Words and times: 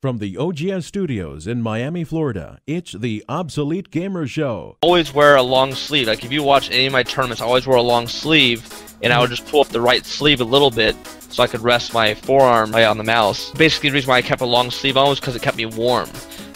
From 0.00 0.18
the 0.18 0.36
OGS 0.36 0.86
studios 0.86 1.48
in 1.48 1.60
Miami, 1.60 2.04
Florida, 2.04 2.60
it's 2.68 2.92
the 2.92 3.24
Obsolete 3.28 3.90
Gamer 3.90 4.28
Show. 4.28 4.78
always 4.80 5.12
wear 5.12 5.34
a 5.34 5.42
long 5.42 5.74
sleeve. 5.74 6.06
Like 6.06 6.24
if 6.24 6.30
you 6.30 6.44
watch 6.44 6.70
any 6.70 6.86
of 6.86 6.92
my 6.92 7.02
tournaments, 7.02 7.42
I 7.42 7.46
always 7.46 7.66
wear 7.66 7.78
a 7.78 7.82
long 7.82 8.06
sleeve, 8.06 8.64
and 9.02 9.12
I 9.12 9.18
would 9.18 9.28
just 9.28 9.44
pull 9.48 9.60
up 9.60 9.66
the 9.70 9.80
right 9.80 10.06
sleeve 10.06 10.40
a 10.40 10.44
little 10.44 10.70
bit 10.70 10.94
so 11.30 11.42
I 11.42 11.48
could 11.48 11.62
rest 11.62 11.94
my 11.94 12.14
forearm 12.14 12.70
right 12.70 12.84
on 12.84 12.96
the 12.96 13.02
mouse. 13.02 13.50
Basically, 13.50 13.90
the 13.90 13.94
reason 13.94 14.10
why 14.10 14.18
I 14.18 14.22
kept 14.22 14.40
a 14.40 14.46
long 14.46 14.70
sleeve 14.70 14.96
on 14.96 15.08
was 15.08 15.18
because 15.18 15.34
it 15.34 15.42
kept 15.42 15.56
me 15.56 15.66
warm. 15.66 16.08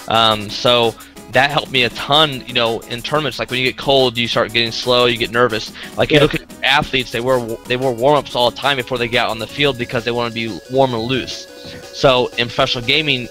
Um, 0.07 0.49
so 0.49 0.95
that 1.33 1.51
helped 1.51 1.73
me 1.73 1.85
a 1.85 1.89
ton, 1.91 2.46
you 2.46 2.53
know, 2.53 2.80
in 2.80 3.01
tournaments. 3.01 3.39
Like 3.39 3.51
when 3.51 3.59
you 3.59 3.67
get 3.67 3.79
cold, 3.79 4.19
you 4.19 4.29
start 4.29 4.53
getting 4.53 4.71
slow, 4.71 5.07
you 5.07 5.17
get 5.17 5.31
nervous. 5.31 5.73
Like 5.96 6.11
you 6.11 6.21
look 6.21 6.35
at 6.35 6.43
athletes, 6.62 7.11
they 7.11 7.21
wear 7.21 7.41
they 7.67 7.77
wear 7.77 7.91
warm 7.91 8.17
ups 8.17 8.37
all 8.37 8.51
the 8.51 8.57
time 8.57 8.77
before 8.77 8.99
they 8.99 9.09
get 9.09 9.25
out 9.25 9.31
on 9.31 9.39
the 9.39 9.46
field 9.46 9.79
because 9.79 10.05
they 10.05 10.11
want 10.11 10.32
to 10.32 10.35
be 10.35 10.61
warm 10.71 10.93
and 10.93 11.03
loose. 11.03 11.46
So 11.95 12.29
in 12.39 12.49
professional 12.49 12.85
gaming, 12.85 13.29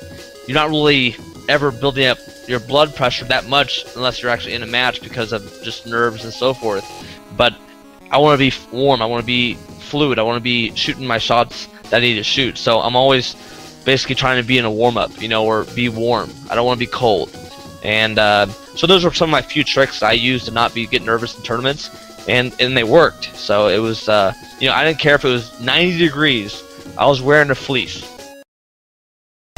you're 0.48 0.56
not 0.56 0.70
really 0.70 1.16
ever 1.48 1.72
building 1.72 2.08
up 2.08 2.18
your 2.48 2.60
blood 2.60 2.96
pressure 2.96 3.26
that 3.26 3.48
much 3.48 3.86
unless 3.96 4.22
you're 4.22 4.32
actually 4.32 4.54
in 4.54 4.64
a 4.64 4.68
match 4.68 5.02
because 5.02 5.32
of 5.32 5.44
just 5.64 5.86
nerves 5.86 6.24
and 6.24 6.34
so 6.34 6.54
forth. 6.54 6.86
But 7.38 7.56
I 8.10 8.18
want 8.18 8.40
to 8.40 8.50
be 8.50 8.56
warm. 8.76 9.02
I 9.02 9.06
want 9.06 9.22
to 9.22 9.28
be 9.28 9.54
fluid. 9.80 10.18
I 10.18 10.24
want 10.24 10.38
to 10.38 10.44
be 10.44 10.76
shooting 10.76 11.06
my 11.06 11.18
shots 11.20 11.68
that 11.90 11.98
I 11.98 12.00
need 12.00 12.16
to 12.16 12.24
shoot. 12.24 12.58
So 12.58 12.80
I'm 12.80 12.96
always 12.96 13.36
basically 13.86 14.16
trying 14.16 14.42
to 14.42 14.48
be 14.48 14.58
in 14.58 14.66
a 14.66 14.72
warm 14.72 14.98
up, 14.98 15.22
you 15.22 15.28
know, 15.28 15.46
or 15.46 15.66
be 15.76 15.90
warm. 15.90 16.32
I 16.50 16.56
don't 16.56 16.66
want 16.66 16.80
to 16.80 16.86
be 16.86 16.92
cold. 16.92 17.36
And 17.84 18.20
uh, 18.20 18.48
so 18.76 18.88
those 18.88 19.04
were 19.04 19.14
some 19.14 19.30
of 19.30 19.32
my 19.32 19.42
few 19.42 19.64
tricks 19.64 20.04
I 20.04 20.12
used 20.12 20.46
to 20.46 20.52
not 20.52 20.74
be 20.74 20.86
get 20.86 21.04
nervous 21.04 21.36
in 21.36 21.44
tournaments, 21.44 21.90
and 22.28 22.54
and 22.60 22.78
they 22.78 22.84
worked. 22.84 23.36
So 23.36 23.68
it 23.68 23.80
was, 23.80 24.08
uh, 24.08 24.34
you 24.60 24.68
know, 24.68 24.74
I 24.74 24.86
didn't 24.86 25.00
care 25.00 25.16
if 25.16 25.26
it 25.26 25.30
was 25.30 25.60
90 25.62 25.98
degrees. 25.98 26.64
I 26.98 27.08
was 27.08 27.22
wearing 27.22 27.50
a 27.50 27.56
fleece. 27.56 28.08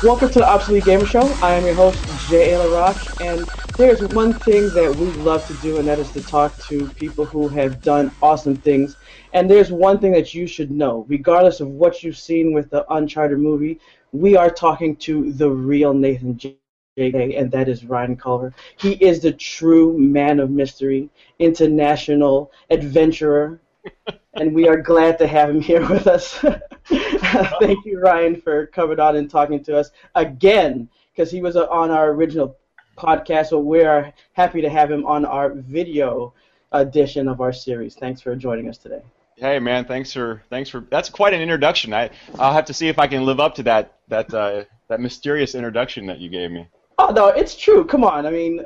Welcome 0.04 0.30
to 0.32 0.40
the 0.40 0.48
Obsolete 0.48 0.84
Gamer 0.84 1.06
Show. 1.06 1.22
I 1.42 1.54
am 1.54 1.66
your 1.66 1.76
host, 1.76 1.98
Jay 2.30 2.52
LaRock, 2.52 3.22
and 3.22 3.48
there's 3.78 4.02
one 4.14 4.34
thing 4.34 4.70
that 4.74 4.94
we 4.98 5.06
love 5.24 5.48
to 5.48 5.54
do, 5.62 5.78
and 5.78 5.88
that 5.88 5.98
is 5.98 6.12
to 6.12 6.22
talk 6.22 6.58
to 6.68 6.90
people 6.90 7.24
who 7.24 7.48
have 7.48 7.82
done 7.82 8.12
awesome 8.22 8.56
things. 8.56 8.98
And 9.32 9.50
there's 9.50 9.72
one 9.72 10.00
thing 10.00 10.12
that 10.12 10.34
you 10.34 10.46
should 10.46 10.72
know, 10.72 11.06
regardless 11.08 11.62
of 11.62 11.70
what 11.70 12.04
you've 12.04 12.18
seen 12.18 12.52
with 12.52 12.70
the 12.70 12.86
Uncharted 12.94 13.40
movie, 13.40 13.80
we 14.12 14.36
are 14.36 14.50
talking 14.50 14.96
to 14.98 15.32
the 15.32 15.50
real 15.50 15.94
Nathan 15.94 16.38
J. 16.38 16.58
And 16.96 17.50
that 17.52 17.70
is 17.70 17.86
Ryan 17.86 18.16
Culver. 18.16 18.54
He 18.78 18.92
is 18.94 19.20
the 19.20 19.32
true 19.32 19.98
man 19.98 20.40
of 20.40 20.52
mystery, 20.52 21.10
international 21.40 22.52
adventurer, 22.70 23.60
and 24.36 24.54
we 24.54 24.68
are 24.68 24.78
glad 24.78 25.18
to 25.18 25.26
have 25.26 25.50
him 25.50 25.60
here 25.60 25.88
with 25.90 26.06
us. 26.06 26.34
Thank 26.86 27.86
you, 27.86 28.00
Ryan, 28.00 28.40
for 28.40 28.68
coming 28.68 29.00
on 29.00 29.16
and 29.16 29.28
talking 29.28 29.64
to 29.64 29.76
us 29.76 29.90
again, 30.14 30.88
because 31.12 31.32
he 31.32 31.42
was 31.42 31.56
uh, 31.56 31.66
on 31.66 31.90
our 31.90 32.12
original 32.12 32.58
podcast, 32.96 33.48
so 33.48 33.58
we 33.58 33.84
are 33.84 34.14
happy 34.34 34.62
to 34.62 34.70
have 34.70 34.92
him 34.92 35.04
on 35.08 35.26
our 35.26 35.50
video 35.50 36.32
edition 36.74 37.28
of 37.28 37.42
our 37.42 37.52
series. 37.52 37.96
Thanks 37.96 38.22
for 38.22 38.36
joining 38.36 38.70
us 38.70 38.78
today. 38.78 39.02
Hey 39.38 39.58
man, 39.58 39.86
thanks 39.86 40.14
for 40.14 40.44
thanks 40.52 40.70
for 40.70 40.82
that's 40.92 41.10
quite 41.10 41.34
an 41.34 41.42
introduction. 41.42 41.92
I 41.92 42.12
I'll 42.38 42.54
have 42.54 42.66
to 42.66 42.74
see 42.74 42.88
if 42.88 43.00
I 43.00 43.08
can 43.08 43.26
live 43.26 43.40
up 43.40 43.56
to 43.56 43.64
that 43.64 43.98
that 44.10 44.32
uh, 44.32 44.66
that 44.90 45.00
mysterious 45.00 45.56
introduction 45.56 46.06
that 46.06 46.20
you 46.20 46.30
gave 46.30 46.52
me. 46.52 46.68
Oh 47.06 47.12
no, 47.12 47.28
it's 47.28 47.58
true. 47.58 47.84
Come 47.84 48.06
on, 48.06 48.26
I 48.26 48.32
mean, 48.32 48.62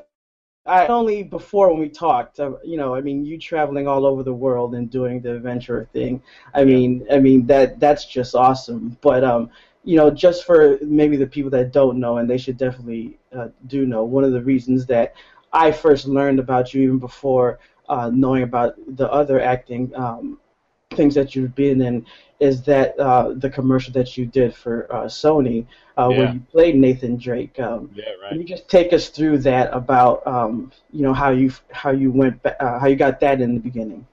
I 0.67 0.85
only 0.87 1.23
before 1.23 1.71
when 1.71 1.79
we 1.79 1.89
talked, 1.89 2.39
uh, 2.39 2.53
you 2.63 2.77
know, 2.77 2.93
I 2.93 3.01
mean, 3.01 3.25
you 3.25 3.39
traveling 3.39 3.87
all 3.87 4.05
over 4.05 4.21
the 4.21 4.33
world 4.33 4.75
and 4.75 4.91
doing 4.91 5.21
the 5.21 5.35
adventure 5.35 5.89
thing. 5.91 6.21
I 6.53 6.63
mean, 6.63 7.07
I 7.11 7.17
mean 7.19 7.47
that 7.47 7.79
that's 7.79 8.05
just 8.05 8.35
awesome. 8.35 8.95
But 9.01 9.23
um, 9.23 9.49
you 9.83 9.95
know, 9.95 10.11
just 10.11 10.45
for 10.45 10.77
maybe 10.83 11.17
the 11.17 11.25
people 11.25 11.49
that 11.51 11.73
don't 11.73 11.99
know, 11.99 12.17
and 12.17 12.29
they 12.29 12.37
should 12.37 12.57
definitely 12.57 13.17
uh, 13.35 13.47
do 13.65 13.87
know, 13.87 14.03
one 14.03 14.23
of 14.23 14.33
the 14.33 14.43
reasons 14.43 14.85
that 14.85 15.15
I 15.51 15.71
first 15.71 16.07
learned 16.07 16.39
about 16.39 16.75
you, 16.75 16.83
even 16.83 16.99
before 16.99 17.59
uh, 17.89 18.11
knowing 18.13 18.43
about 18.43 18.75
the 18.97 19.11
other 19.11 19.41
acting 19.41 19.91
um, 19.95 20.39
things 20.91 21.15
that 21.15 21.35
you've 21.35 21.55
been 21.55 21.81
in, 21.81 22.05
is 22.39 22.61
that 22.63 22.97
uh, 22.99 23.33
the 23.33 23.49
commercial 23.49 23.91
that 23.93 24.17
you 24.17 24.25
did 24.25 24.53
for 24.55 24.91
uh, 24.93 25.05
Sony, 25.05 25.65
uh, 25.97 26.09
where 26.09 26.33
you 26.33 26.39
played 26.51 26.75
Nathan 26.75 27.17
Drake. 27.17 27.59
Um, 27.59 27.89
Yeah, 27.95 28.03
can 28.29 28.39
you 28.39 28.45
just 28.45 28.69
take 28.69 28.93
us 28.93 29.09
through 29.09 29.39
that 29.39 29.73
about 29.73 30.25
um, 30.27 30.71
you 30.91 31.01
know 31.03 31.13
how 31.13 31.31
you 31.31 31.51
how 31.71 31.91
you 31.91 32.11
went 32.11 32.39
uh, 32.45 32.79
how 32.79 32.87
you 32.87 32.95
got 32.95 33.19
that 33.21 33.41
in 33.41 33.55
the 33.55 33.59
beginning? 33.59 34.05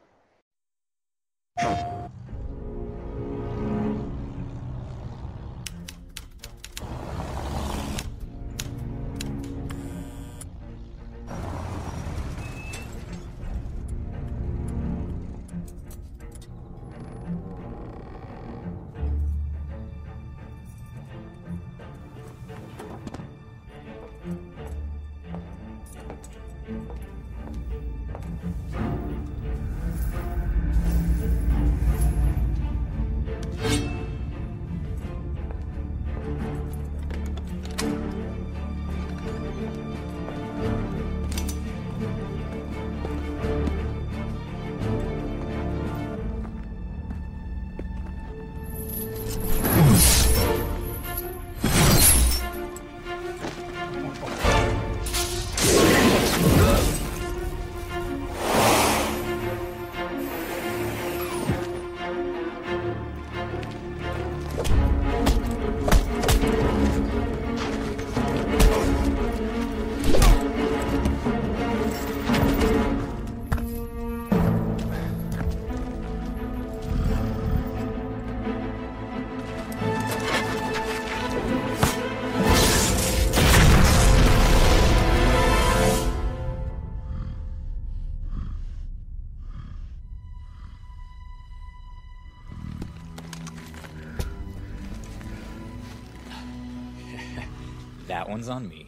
that 98.25 98.31
one's 98.31 98.49
on 98.49 98.67
me. 98.67 98.87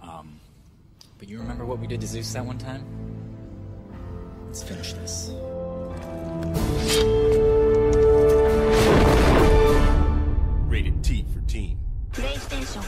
Um, 0.00 0.40
but 1.18 1.28
you 1.28 1.38
remember 1.38 1.66
what 1.66 1.78
we 1.78 1.86
did 1.86 2.00
to 2.00 2.06
Zeus 2.06 2.32
that 2.32 2.44
one 2.44 2.56
time? 2.56 2.82
Let's 4.46 4.62
finish 4.62 4.94
this. 4.94 5.30
Rated 10.70 11.04
T 11.04 11.26
for 11.34 11.40
Teen. 11.46 11.78
PlayStation. 12.12 12.82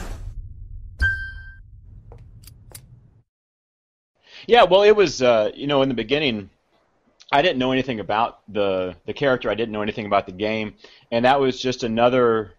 Yeah, 4.47 4.63
well, 4.63 4.81
it 4.81 4.95
was 4.95 5.21
uh, 5.21 5.51
you 5.53 5.67
know 5.67 5.83
in 5.83 5.89
the 5.89 5.95
beginning, 5.95 6.49
I 7.31 7.43
didn't 7.43 7.59
know 7.59 7.71
anything 7.71 7.99
about 7.99 8.39
the 8.51 8.95
the 9.05 9.13
character. 9.13 9.51
I 9.51 9.55
didn't 9.55 9.71
know 9.71 9.83
anything 9.83 10.07
about 10.07 10.25
the 10.25 10.31
game, 10.31 10.73
and 11.11 11.25
that 11.25 11.39
was 11.39 11.59
just 11.59 11.83
another 11.83 12.53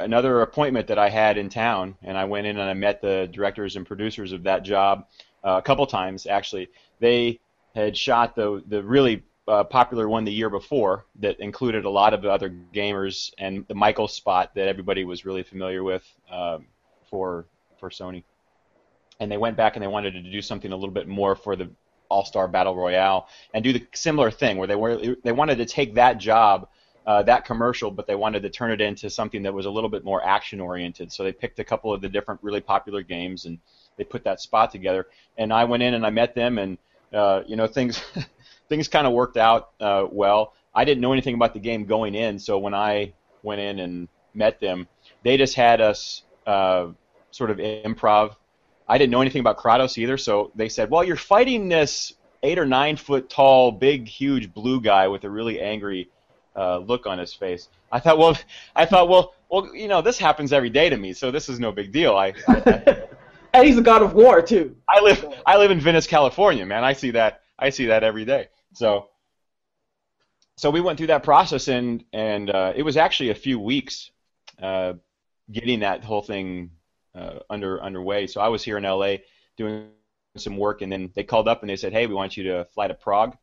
another 0.00 0.42
appointment 0.42 0.86
that 0.88 0.98
I 0.98 1.08
had 1.08 1.38
in 1.38 1.48
town. 1.48 1.96
And 2.02 2.16
I 2.16 2.24
went 2.24 2.46
in 2.46 2.58
and 2.58 2.68
I 2.68 2.74
met 2.74 3.00
the 3.00 3.28
directors 3.32 3.76
and 3.76 3.86
producers 3.86 4.32
of 4.32 4.42
that 4.44 4.62
job 4.62 5.06
uh, 5.44 5.56
a 5.58 5.62
couple 5.62 5.86
times. 5.86 6.26
Actually, 6.26 6.68
they 7.00 7.40
had 7.74 7.96
shot 7.96 8.36
the 8.36 8.62
the 8.68 8.82
really 8.82 9.22
uh, 9.46 9.64
popular 9.64 10.08
one 10.08 10.24
the 10.24 10.32
year 10.32 10.48
before 10.48 11.04
that 11.16 11.38
included 11.40 11.84
a 11.84 11.90
lot 11.90 12.14
of 12.14 12.24
other 12.24 12.48
gamers 12.72 13.30
and 13.38 13.66
the 13.68 13.74
Michael 13.74 14.08
spot 14.08 14.54
that 14.54 14.68
everybody 14.68 15.04
was 15.04 15.26
really 15.26 15.42
familiar 15.42 15.82
with 15.82 16.04
um, 16.30 16.66
for 17.10 17.46
for 17.78 17.90
Sony 17.90 18.24
and 19.20 19.30
they 19.30 19.36
went 19.36 19.56
back 19.56 19.76
and 19.76 19.82
they 19.82 19.88
wanted 19.88 20.12
to 20.12 20.22
do 20.22 20.42
something 20.42 20.72
a 20.72 20.76
little 20.76 20.92
bit 20.92 21.08
more 21.08 21.34
for 21.36 21.56
the 21.56 21.70
All 22.08 22.24
Star 22.24 22.48
Battle 22.48 22.76
Royale 22.76 23.28
and 23.52 23.62
do 23.64 23.72
the 23.72 23.86
similar 23.94 24.30
thing 24.30 24.56
where 24.56 24.66
they 24.66 24.76
were 24.76 25.16
they 25.22 25.32
wanted 25.32 25.58
to 25.58 25.66
take 25.66 25.94
that 25.94 26.18
job 26.18 26.68
uh, 27.06 27.22
that 27.22 27.44
commercial, 27.44 27.90
but 27.90 28.06
they 28.06 28.14
wanted 28.14 28.42
to 28.42 28.50
turn 28.50 28.70
it 28.70 28.80
into 28.80 29.10
something 29.10 29.42
that 29.42 29.52
was 29.52 29.66
a 29.66 29.70
little 29.70 29.90
bit 29.90 30.04
more 30.04 30.24
action 30.24 30.60
oriented. 30.60 31.12
So 31.12 31.22
they 31.22 31.32
picked 31.32 31.58
a 31.58 31.64
couple 31.64 31.92
of 31.92 32.00
the 32.00 32.08
different 32.08 32.42
really 32.42 32.60
popular 32.60 33.02
games 33.02 33.44
and 33.44 33.58
they 33.96 34.04
put 34.04 34.24
that 34.24 34.40
spot 34.40 34.70
together. 34.70 35.06
And 35.36 35.52
I 35.52 35.64
went 35.64 35.82
in 35.82 35.94
and 35.94 36.06
I 36.06 36.10
met 36.10 36.34
them, 36.34 36.58
and 36.58 36.78
uh, 37.12 37.42
you 37.46 37.56
know 37.56 37.66
things 37.66 38.02
things 38.68 38.88
kind 38.88 39.06
of 39.06 39.12
worked 39.12 39.36
out 39.36 39.70
uh, 39.80 40.06
well. 40.10 40.54
I 40.74 40.84
didn't 40.84 41.00
know 41.00 41.12
anything 41.12 41.34
about 41.34 41.54
the 41.54 41.60
game 41.60 41.84
going 41.84 42.14
in, 42.14 42.38
so 42.38 42.58
when 42.58 42.74
I 42.74 43.12
went 43.42 43.60
in 43.60 43.78
and 43.78 44.08
met 44.34 44.58
them, 44.60 44.88
they 45.22 45.36
just 45.36 45.54
had 45.54 45.80
us 45.80 46.22
uh, 46.46 46.88
sort 47.30 47.50
of 47.50 47.58
improv. 47.58 48.34
I 48.88 48.98
didn't 48.98 49.12
know 49.12 49.20
anything 49.20 49.40
about 49.40 49.58
Kratos 49.58 49.96
either, 49.98 50.18
so 50.18 50.50
they 50.54 50.68
said, 50.68 50.90
"Well, 50.90 51.04
you're 51.04 51.16
fighting 51.16 51.68
this 51.68 52.14
eight 52.42 52.58
or 52.58 52.66
nine 52.66 52.96
foot 52.96 53.30
tall, 53.30 53.72
big, 53.72 54.06
huge 54.06 54.52
blue 54.52 54.80
guy 54.80 55.08
with 55.08 55.24
a 55.24 55.30
really 55.30 55.60
angry 55.60 56.10
uh, 56.56 56.78
look 56.78 57.06
on 57.06 57.18
his 57.18 57.34
face." 57.34 57.68
I 57.92 58.00
thought, 58.00 58.18
well, 58.18 58.36
I 58.76 58.86
thought, 58.86 59.08
well, 59.08 59.34
well, 59.48 59.74
you 59.74 59.88
know, 59.88 60.02
this 60.02 60.18
happens 60.18 60.52
every 60.52 60.70
day 60.70 60.88
to 60.88 60.96
me, 60.96 61.12
so 61.12 61.30
this 61.30 61.48
is 61.48 61.60
no 61.60 61.72
big 61.72 61.92
deal. 61.92 62.16
I, 62.16 62.34
I 62.48 63.04
and 63.54 63.66
he's 63.66 63.78
a 63.78 63.82
god 63.82 64.02
of 64.02 64.14
war 64.14 64.42
too. 64.42 64.76
I 64.88 65.00
live 65.00 65.24
I 65.46 65.56
live 65.56 65.70
in 65.70 65.80
Venice, 65.80 66.06
California, 66.06 66.66
man. 66.66 66.84
I 66.84 66.92
see 66.92 67.12
that 67.12 67.42
I 67.58 67.70
see 67.70 67.86
that 67.86 68.02
every 68.02 68.24
day. 68.24 68.48
So 68.74 69.08
so 70.56 70.70
we 70.70 70.80
went 70.80 70.98
through 70.98 71.08
that 71.08 71.22
process 71.22 71.68
and 71.68 72.04
and 72.12 72.50
uh, 72.50 72.72
it 72.74 72.82
was 72.82 72.96
actually 72.96 73.30
a 73.30 73.34
few 73.34 73.58
weeks 73.58 74.10
uh, 74.60 74.94
getting 75.50 75.80
that 75.80 76.04
whole 76.04 76.22
thing 76.22 76.70
uh, 77.14 77.38
under 77.48 77.82
underway. 77.82 78.26
So 78.26 78.40
I 78.40 78.48
was 78.48 78.62
here 78.62 78.76
in 78.76 78.84
LA 78.84 79.16
doing 79.56 79.88
some 80.36 80.56
work 80.56 80.82
and 80.82 80.90
then 80.90 81.10
they 81.14 81.22
called 81.22 81.48
up 81.48 81.62
and 81.62 81.70
they 81.70 81.76
said, 81.76 81.92
"Hey, 81.92 82.06
we 82.06 82.14
want 82.14 82.36
you 82.36 82.44
to 82.44 82.66
fly 82.74 82.88
to 82.88 82.94
Prague." 82.94 83.36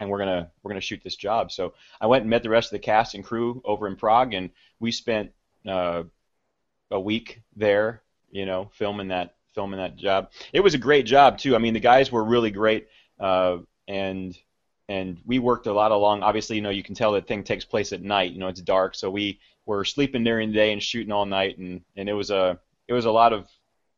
And 0.00 0.08
we're 0.08 0.18
gonna 0.18 0.50
we're 0.62 0.70
gonna 0.70 0.80
shoot 0.80 1.00
this 1.02 1.16
job. 1.16 1.50
So 1.50 1.74
I 2.00 2.06
went 2.06 2.22
and 2.22 2.30
met 2.30 2.42
the 2.42 2.50
rest 2.50 2.68
of 2.68 2.78
the 2.78 2.84
cast 2.84 3.14
and 3.14 3.24
crew 3.24 3.60
over 3.64 3.86
in 3.86 3.96
Prague, 3.96 4.34
and 4.34 4.50
we 4.78 4.92
spent 4.92 5.32
uh, 5.66 6.04
a 6.90 7.00
week 7.00 7.42
there 7.56 8.02
you 8.30 8.46
know, 8.46 8.70
filming 8.74 9.08
that 9.08 9.34
filming 9.54 9.78
that 9.78 9.96
job. 9.96 10.30
It 10.52 10.60
was 10.60 10.74
a 10.74 10.78
great 10.78 11.06
job 11.06 11.38
too. 11.38 11.54
I 11.54 11.58
mean, 11.58 11.74
the 11.74 11.80
guys 11.80 12.12
were 12.12 12.24
really 12.24 12.50
great, 12.50 12.88
uh, 13.18 13.58
and 13.86 14.36
and 14.88 15.18
we 15.26 15.38
worked 15.38 15.66
a 15.66 15.72
lot 15.72 15.92
along. 15.92 16.22
Obviously, 16.22 16.56
you 16.56 16.62
know, 16.62 16.70
you 16.70 16.82
can 16.82 16.94
tell 16.94 17.12
that 17.12 17.26
thing 17.26 17.44
takes 17.44 17.64
place 17.64 17.92
at 17.92 18.02
night. 18.02 18.32
You 18.32 18.38
know, 18.38 18.48
it's 18.48 18.60
dark, 18.60 18.94
so 18.94 19.10
we 19.10 19.40
were 19.66 19.84
sleeping 19.84 20.24
during 20.24 20.50
the 20.50 20.54
day 20.54 20.72
and 20.72 20.82
shooting 20.82 21.12
all 21.12 21.26
night, 21.26 21.58
and 21.58 21.82
and 21.96 22.08
it 22.08 22.14
was 22.14 22.30
a 22.30 22.58
it 22.86 22.92
was 22.92 23.04
a 23.04 23.10
lot 23.10 23.32
of 23.32 23.48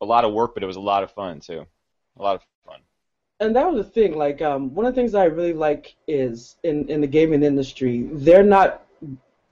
a 0.00 0.06
lot 0.06 0.24
of 0.24 0.32
work, 0.32 0.54
but 0.54 0.62
it 0.62 0.66
was 0.66 0.76
a 0.76 0.80
lot 0.80 1.02
of 1.02 1.12
fun 1.12 1.40
too, 1.40 1.66
a 2.18 2.22
lot 2.22 2.36
of. 2.36 2.42
And 3.40 3.56
that 3.56 3.72
was 3.72 3.84
the 3.86 3.90
thing. 3.90 4.16
Like 4.16 4.42
um, 4.42 4.74
one 4.74 4.84
of 4.84 4.94
the 4.94 5.00
things 5.00 5.14
I 5.14 5.24
really 5.24 5.54
like 5.54 5.96
is 6.06 6.56
in 6.62 6.88
in 6.88 7.00
the 7.00 7.06
gaming 7.06 7.42
industry, 7.42 8.08
they're 8.12 8.44
not 8.44 8.86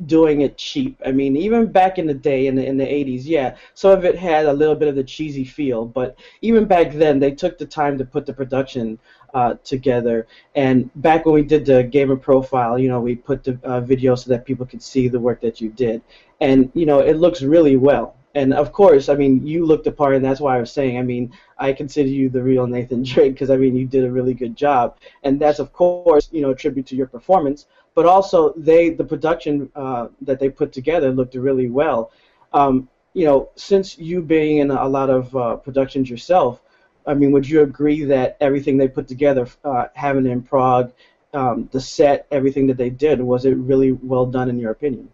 doing 0.07 0.43
it 0.43 0.57
cheap. 0.57 1.01
I 1.05 1.11
mean, 1.11 1.37
even 1.37 1.73
back 1.73 1.99
in 1.99 2.07
the 2.07 2.15
day, 2.15 2.47
in 2.47 2.55
the 2.55 2.65
in 2.65 2.77
the 2.77 2.85
80s, 2.85 3.23
yeah, 3.25 3.57
some 3.75 3.91
of 3.93 4.05
it 4.05 4.17
had 4.17 4.47
a 4.47 4.53
little 4.53 4.75
bit 4.75 4.89
of 4.89 4.95
the 4.95 5.03
cheesy 5.03 5.45
feel, 5.45 5.87
but 5.87 6.17
even 6.43 6.67
back 6.67 6.93
then, 6.93 7.19
they 7.19 7.33
took 7.33 7.59
the 7.59 7.67
time 7.67 7.99
to 7.99 8.05
put 8.05 8.27
the 8.27 8.33
production 8.33 8.99
uh, 9.35 9.55
together. 9.65 10.27
And 10.55 10.91
back 10.97 11.25
when 11.25 11.35
we 11.35 11.43
did 11.43 11.65
the 11.65 11.83
gamer 11.83 12.17
profile, 12.17 12.79
you 12.79 12.89
know, 12.89 13.01
we 13.01 13.17
put 13.17 13.43
the 13.43 13.59
uh, 13.65 13.81
video 13.81 14.15
so 14.15 14.31
that 14.31 14.45
people 14.45 14.67
could 14.67 14.83
see 14.83 15.09
the 15.09 15.21
work 15.21 15.41
that 15.41 15.61
you 15.61 15.71
did, 15.71 16.03
and 16.41 16.71
you 16.75 16.87
know, 16.87 17.01
it 17.01 17.17
looks 17.17 17.43
really 17.43 17.77
well. 17.77 18.18
And 18.35 18.53
of 18.55 18.73
course, 18.73 19.09
I 19.09 19.15
mean, 19.15 19.47
you 19.47 19.65
looked 19.65 19.85
the 19.85 19.93
part, 19.93 20.15
and 20.15 20.25
that's 20.25 20.41
why 20.41 20.57
I 20.57 20.61
was 20.61 20.73
saying. 20.73 20.99
I 20.99 21.03
mean, 21.03 21.33
I 21.59 21.73
consider 21.73 22.09
you 22.09 22.29
the 22.29 22.43
real 22.43 22.67
Nathan 22.67 23.03
Drake 23.03 23.33
because 23.33 23.51
I 23.51 23.57
mean, 23.57 23.75
you 23.75 23.87
did 23.87 24.05
a 24.05 24.11
really 24.11 24.35
good 24.35 24.57
job, 24.57 24.99
and 25.23 25.41
that's 25.41 25.59
of 25.59 25.73
course, 25.73 26.29
you 26.31 26.43
know, 26.43 26.51
a 26.51 26.55
tribute 26.55 26.87
to 26.87 26.97
your 26.97 27.07
performance 27.07 27.67
but 27.99 28.07
also 28.07 28.53
they 28.57 28.91
the 28.91 29.03
production 29.03 29.69
uh, 29.75 30.07
that 30.23 30.39
they 30.39 30.49
put 30.49 30.73
together 30.73 31.11
looked 31.11 31.35
really 31.35 31.69
well. 31.69 32.13
Um, 32.53 32.89
you 33.13 33.25
know, 33.25 33.51
since 33.57 33.99
you 33.99 34.23
being 34.23 34.59
in 34.59 34.71
a 34.71 34.87
lot 34.87 35.11
of 35.11 35.35
uh, 35.35 35.57
productions 35.57 36.09
yourself, 36.09 36.63
I 37.05 37.15
mean, 37.15 37.33
would 37.33 37.49
you 37.49 37.63
agree 37.63 38.05
that 38.05 38.37
everything 38.41 38.77
they 38.77 38.87
put 38.87 39.09
together, 39.09 39.49
uh, 39.65 39.87
having 39.95 40.27
in 40.27 40.43
Prague, 40.43 40.93
um, 41.35 41.69
the 41.73 41.81
set, 41.81 42.29
everything 42.31 42.69
that 42.69 42.77
they 42.77 42.89
did, 42.89 43.21
was 43.21 43.45
it 43.45 43.57
really 43.57 43.91
well 43.91 44.27
done 44.27 44.49
in 44.49 44.61
your 44.61 44.71
opinion? 44.71 45.09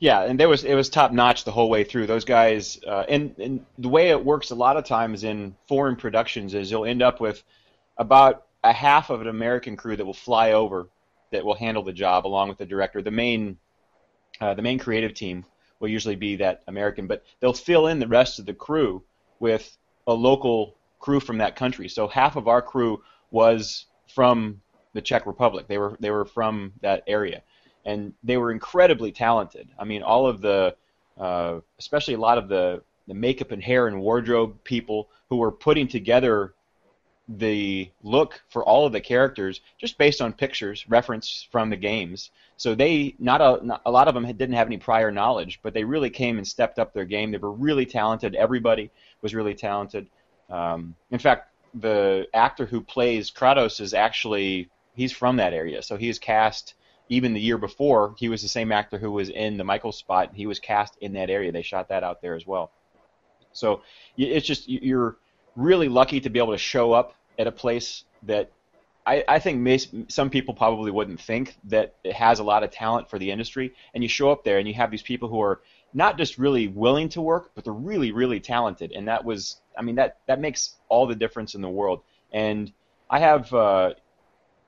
Yeah, 0.00 0.22
and 0.22 0.40
there 0.40 0.48
was 0.48 0.64
it 0.64 0.74
was 0.74 0.88
top 0.88 1.12
notch 1.12 1.44
the 1.44 1.52
whole 1.52 1.68
way 1.68 1.84
through. 1.84 2.06
Those 2.06 2.24
guys, 2.24 2.80
uh, 2.86 3.04
and 3.08 3.34
and 3.38 3.66
the 3.78 3.88
way 3.88 4.08
it 4.10 4.24
works 4.24 4.50
a 4.50 4.54
lot 4.54 4.78
of 4.78 4.84
times 4.84 5.24
in 5.24 5.54
foreign 5.68 5.94
productions 5.94 6.54
is 6.54 6.70
you'll 6.70 6.86
end 6.86 7.02
up 7.02 7.20
with 7.20 7.44
about 7.98 8.46
a 8.64 8.72
half 8.72 9.10
of 9.10 9.20
an 9.20 9.28
American 9.28 9.76
crew 9.76 9.96
that 9.96 10.04
will 10.04 10.14
fly 10.14 10.52
over 10.52 10.88
that 11.32 11.44
will 11.44 11.54
handle 11.54 11.82
the 11.82 11.92
job 11.92 12.26
along 12.26 12.48
with 12.48 12.56
the 12.56 12.64
director. 12.64 13.02
The 13.02 13.10
main 13.10 13.58
uh, 14.40 14.54
the 14.54 14.62
main 14.62 14.78
creative 14.78 15.12
team 15.12 15.44
will 15.80 15.88
usually 15.88 16.16
be 16.16 16.36
that 16.36 16.62
American, 16.66 17.06
but 17.06 17.22
they'll 17.40 17.52
fill 17.52 17.86
in 17.86 17.98
the 17.98 18.08
rest 18.08 18.38
of 18.38 18.46
the 18.46 18.54
crew 18.54 19.02
with 19.38 19.76
a 20.06 20.14
local 20.14 20.76
crew 20.98 21.20
from 21.20 21.38
that 21.38 21.56
country. 21.56 21.88
So 21.88 22.08
half 22.08 22.36
of 22.36 22.48
our 22.48 22.62
crew 22.62 23.02
was 23.30 23.84
from 24.14 24.62
the 24.94 25.02
Czech 25.02 25.26
Republic. 25.26 25.66
They 25.68 25.78
were 25.78 25.96
they 26.00 26.10
were 26.10 26.24
from 26.24 26.72
that 26.80 27.04
area, 27.06 27.42
and 27.84 28.12
they 28.22 28.36
were 28.36 28.52
incredibly 28.52 29.12
talented. 29.12 29.68
I 29.78 29.84
mean, 29.84 30.02
all 30.02 30.26
of 30.26 30.40
the 30.40 30.76
uh, 31.18 31.60
especially 31.78 32.14
a 32.14 32.18
lot 32.18 32.38
of 32.38 32.48
the 32.48 32.82
the 33.06 33.14
makeup 33.14 33.50
and 33.50 33.62
hair 33.62 33.88
and 33.88 34.00
wardrobe 34.00 34.62
people 34.64 35.08
who 35.28 35.36
were 35.36 35.50
putting 35.52 35.88
together 35.88 36.54
the 37.28 37.90
look 38.02 38.42
for 38.48 38.64
all 38.64 38.86
of 38.86 38.92
the 38.92 39.00
characters 39.00 39.60
just 39.78 39.98
based 39.98 40.20
on 40.20 40.32
pictures 40.32 40.84
reference 40.88 41.46
from 41.50 41.70
the 41.70 41.76
games. 41.76 42.30
So 42.56 42.74
they 42.74 43.14
not 43.18 43.40
a 43.40 43.64
not, 43.64 43.82
a 43.86 43.90
lot 43.90 44.08
of 44.08 44.14
them 44.14 44.24
didn't 44.24 44.54
have 44.54 44.66
any 44.66 44.78
prior 44.78 45.10
knowledge, 45.10 45.60
but 45.62 45.72
they 45.72 45.84
really 45.84 46.10
came 46.10 46.38
and 46.38 46.46
stepped 46.46 46.78
up 46.78 46.92
their 46.92 47.04
game. 47.04 47.30
They 47.30 47.38
were 47.38 47.52
really 47.52 47.86
talented. 47.86 48.34
Everybody 48.34 48.90
was 49.22 49.34
really 49.34 49.54
talented. 49.54 50.08
Um, 50.48 50.96
in 51.10 51.18
fact, 51.18 51.54
the 51.74 52.26
actor 52.34 52.66
who 52.66 52.80
plays 52.80 53.30
Kratos 53.30 53.80
is 53.80 53.94
actually 53.94 54.68
he's 54.94 55.12
from 55.12 55.36
that 55.36 55.52
area, 55.52 55.82
so 55.82 55.96
he 55.96 56.12
cast 56.14 56.74
even 57.10 57.34
the 57.34 57.40
year 57.40 57.58
before. 57.58 58.14
He 58.16 58.30
was 58.30 58.40
the 58.40 58.48
same 58.48 58.72
actor 58.72 58.96
who 58.96 59.10
was 59.10 59.28
in 59.28 59.58
the 59.58 59.64
Michael 59.64 59.92
spot. 59.92 60.30
He 60.32 60.46
was 60.46 60.58
cast 60.58 60.96
in 61.02 61.12
that 61.12 61.28
area. 61.28 61.52
They 61.52 61.60
shot 61.62 61.88
that 61.90 62.02
out 62.02 62.22
there 62.22 62.34
as 62.34 62.46
well. 62.46 62.70
So 63.52 63.82
it's 64.16 64.46
just 64.46 64.68
you're 64.68 65.18
really 65.56 65.88
lucky 65.88 66.20
to 66.20 66.30
be 66.30 66.38
able 66.38 66.52
to 66.52 66.58
show 66.58 66.92
up 66.92 67.14
at 67.38 67.46
a 67.46 67.52
place 67.52 68.04
that 68.22 68.50
I, 69.06 69.24
I 69.26 69.38
think 69.40 69.80
some 70.08 70.30
people 70.30 70.54
probably 70.54 70.92
wouldn't 70.92 71.20
think 71.20 71.56
that 71.64 71.96
it 72.04 72.12
has 72.14 72.38
a 72.38 72.44
lot 72.44 72.62
of 72.62 72.70
talent 72.70 73.10
for 73.10 73.18
the 73.18 73.30
industry. 73.30 73.74
And 73.92 74.02
you 74.04 74.08
show 74.08 74.30
up 74.30 74.44
there 74.44 74.58
and 74.58 74.68
you 74.68 74.74
have 74.74 74.90
these 74.90 75.02
people 75.02 75.28
who 75.28 75.40
are 75.40 75.60
not 75.92 76.16
just 76.16 76.38
really 76.38 76.68
willing 76.68 77.08
to 77.10 77.20
work, 77.20 77.50
but 77.56 77.64
they're 77.64 77.72
really, 77.72 78.12
really 78.12 78.38
talented. 78.38 78.92
And 78.92 79.08
that 79.08 79.24
was, 79.24 79.60
I 79.76 79.82
mean, 79.82 79.96
that 79.96 80.18
that 80.26 80.40
makes 80.40 80.76
all 80.88 81.06
the 81.08 81.16
difference 81.16 81.56
in 81.56 81.60
the 81.60 81.68
world. 81.68 82.02
And 82.32 82.72
I 83.08 83.18
have, 83.18 83.52
uh, 83.52 83.94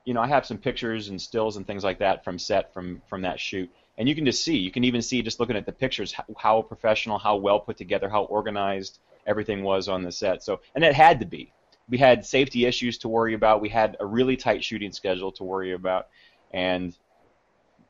you 0.05 0.13
know, 0.13 0.21
I 0.21 0.27
have 0.27 0.45
some 0.45 0.57
pictures 0.57 1.09
and 1.09 1.21
stills 1.21 1.57
and 1.57 1.65
things 1.65 1.83
like 1.83 1.99
that 1.99 2.23
from 2.23 2.37
set 2.37 2.73
from 2.73 3.01
from 3.07 3.21
that 3.21 3.39
shoot. 3.39 3.69
And 3.97 4.09
you 4.09 4.15
can 4.15 4.25
just 4.25 4.43
see, 4.43 4.57
you 4.57 4.71
can 4.71 4.83
even 4.83 5.01
see 5.01 5.21
just 5.21 5.39
looking 5.39 5.55
at 5.55 5.67
the 5.67 5.71
pictures 5.71 6.15
how, 6.35 6.63
professional, 6.63 7.19
how 7.19 7.35
well 7.35 7.59
put 7.59 7.77
together, 7.77 8.09
how 8.09 8.23
organized 8.23 8.97
everything 9.27 9.63
was 9.63 9.87
on 9.87 10.01
the 10.01 10.11
set. 10.11 10.41
So, 10.41 10.61
and 10.73 10.83
it 10.83 10.95
had 10.95 11.19
to 11.19 11.27
be 11.27 11.53
we 11.89 11.97
had 11.97 12.25
safety 12.25 12.65
issues 12.65 12.97
to 12.99 13.09
worry 13.09 13.33
about. 13.33 13.61
We 13.61 13.69
had 13.69 13.97
a 13.99 14.05
really 14.05 14.37
tight 14.37 14.63
shooting 14.63 14.91
schedule 14.91 15.31
to 15.33 15.43
worry 15.43 15.73
about, 15.73 16.07
and 16.51 16.95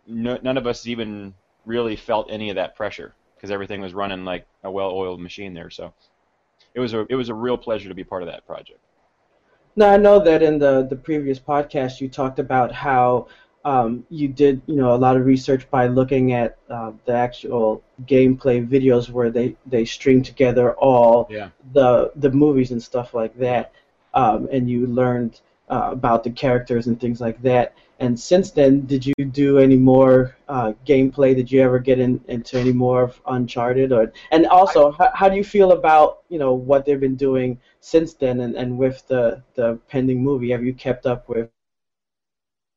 no, 0.08 0.38
none 0.42 0.58
of 0.58 0.68
us 0.68 0.88
even 0.88 1.34
really 1.66 1.96
felt 1.96 2.32
any 2.32 2.50
of 2.50 2.56
that 2.56 2.76
pressure 2.76 3.14
because 3.36 3.52
everything 3.52 3.82
was 3.82 3.94
running 3.94 4.26
like 4.26 4.46
a 4.64 4.72
well-oiled 4.72 5.22
machine 5.22 5.54
there. 5.54 5.70
So 5.70 5.94
it 6.74 6.80
was 6.80 6.94
a 6.94 7.06
it 7.10 7.16
was 7.16 7.30
a 7.30 7.34
real 7.34 7.58
pleasure 7.58 7.90
to 7.90 7.96
be 7.96 8.04
part 8.04 8.24
of 8.24 8.28
that 8.30 8.46
project. 8.46 8.80
Now 9.76 9.90
I 9.92 9.98
know 9.98 10.20
that 10.24 10.42
in 10.44 10.60
the 10.60 10.86
the 10.90 10.96
previous 10.96 11.40
podcast 11.40 12.02
you 12.02 12.10
talked 12.10 12.40
about 12.40 12.72
how 12.72 13.28
um, 13.66 14.06
you 14.10 14.28
did 14.28 14.62
you 14.68 14.76
know 14.76 14.94
a 14.94 14.98
lot 15.06 15.16
of 15.18 15.26
research 15.26 15.70
by 15.70 15.88
looking 15.88 16.34
at 16.34 16.58
uh, 16.70 16.92
the 17.06 17.14
actual 17.14 17.82
gameplay 18.06 18.66
videos 18.68 19.10
where 19.10 19.30
they 19.32 19.56
they 19.66 19.86
string 19.86 20.22
together 20.22 20.74
all 20.74 21.28
yeah. 21.30 21.50
the 21.74 22.12
the 22.16 22.30
movies 22.32 22.72
and 22.72 22.82
stuff 22.82 23.14
like 23.14 23.38
that 23.38 23.72
um, 24.14 24.48
and 24.52 24.70
you 24.70 24.88
learned 24.88 25.42
uh, 25.70 25.90
about 25.92 26.24
the 26.24 26.32
characters 26.32 26.88
and 26.88 27.00
things 27.00 27.20
like 27.22 27.42
that. 27.42 27.74
And 28.04 28.20
since 28.20 28.52
then, 28.52 28.86
did 28.86 29.06
you 29.06 29.14
do 29.32 29.60
any 29.60 29.78
more 29.78 30.36
uh, 30.50 30.74
gameplay? 30.86 31.34
Did 31.34 31.50
you 31.50 31.62
ever 31.62 31.80
get 31.80 32.00
in, 32.00 32.20
into 32.28 32.60
any 32.60 32.74
more 32.74 33.04
of 33.04 33.22
Uncharted? 33.28 33.94
Or 33.94 34.12
and 34.30 34.46
also, 34.46 34.92
how, 34.92 35.10
how 35.14 35.30
do 35.30 35.38
you 35.38 35.44
feel 35.46 35.72
about 35.72 36.24
you 36.28 36.38
know 36.38 36.52
what 36.52 36.86
they've 36.86 37.00
been 37.00 37.16
doing 37.16 37.62
since 37.80 38.14
then, 38.14 38.42
and, 38.42 38.56
and 38.56 38.78
with 38.78 39.08
the 39.08 39.42
the 39.56 39.80
pending 39.88 40.22
movie? 40.22 40.52
Have 40.52 40.66
you 40.66 40.74
kept 40.74 41.06
up 41.06 41.30
with? 41.30 41.50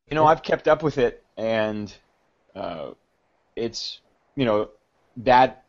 You 0.09 0.15
know, 0.15 0.27
I've 0.27 0.45
kept 0.45 0.69
up 0.69 0.85
with 0.85 0.97
it, 0.97 1.25
and 1.37 1.93
uh, 2.55 2.91
it's 3.57 4.03
you 4.37 4.45
know 4.45 4.71
that 5.17 5.65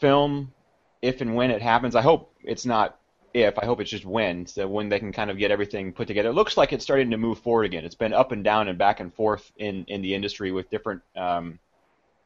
film, 0.00 0.52
if 1.00 1.22
and 1.22 1.34
when 1.34 1.50
it 1.50 1.62
happens, 1.62 1.96
I 1.96 2.02
hope 2.02 2.34
it's 2.44 2.66
not 2.66 2.97
if 3.34 3.58
I 3.58 3.64
hope 3.64 3.80
it's 3.80 3.90
just 3.90 4.04
when, 4.04 4.46
so 4.46 4.66
when 4.66 4.88
they 4.88 4.98
can 4.98 5.12
kind 5.12 5.30
of 5.30 5.38
get 5.38 5.50
everything 5.50 5.92
put 5.92 6.06
together. 6.06 6.30
It 6.30 6.34
looks 6.34 6.56
like 6.56 6.72
it's 6.72 6.84
starting 6.84 7.10
to 7.10 7.16
move 7.16 7.38
forward 7.40 7.64
again. 7.64 7.84
It's 7.84 7.94
been 7.94 8.12
up 8.12 8.32
and 8.32 8.42
down 8.42 8.68
and 8.68 8.78
back 8.78 9.00
and 9.00 9.12
forth 9.12 9.52
in, 9.56 9.84
in 9.86 10.02
the 10.02 10.14
industry 10.14 10.50
with 10.50 10.70
different 10.70 11.02
um, 11.16 11.58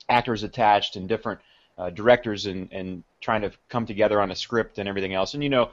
actors 0.08 0.42
attached 0.42 0.96
and 0.96 1.08
different 1.08 1.40
uh, 1.78 1.90
directors 1.90 2.46
and, 2.46 2.68
and 2.72 3.02
trying 3.20 3.42
to 3.42 3.52
come 3.68 3.86
together 3.86 4.20
on 4.20 4.30
a 4.30 4.36
script 4.36 4.78
and 4.78 4.88
everything 4.88 5.14
else. 5.14 5.34
And 5.34 5.42
you 5.42 5.48
know, 5.48 5.70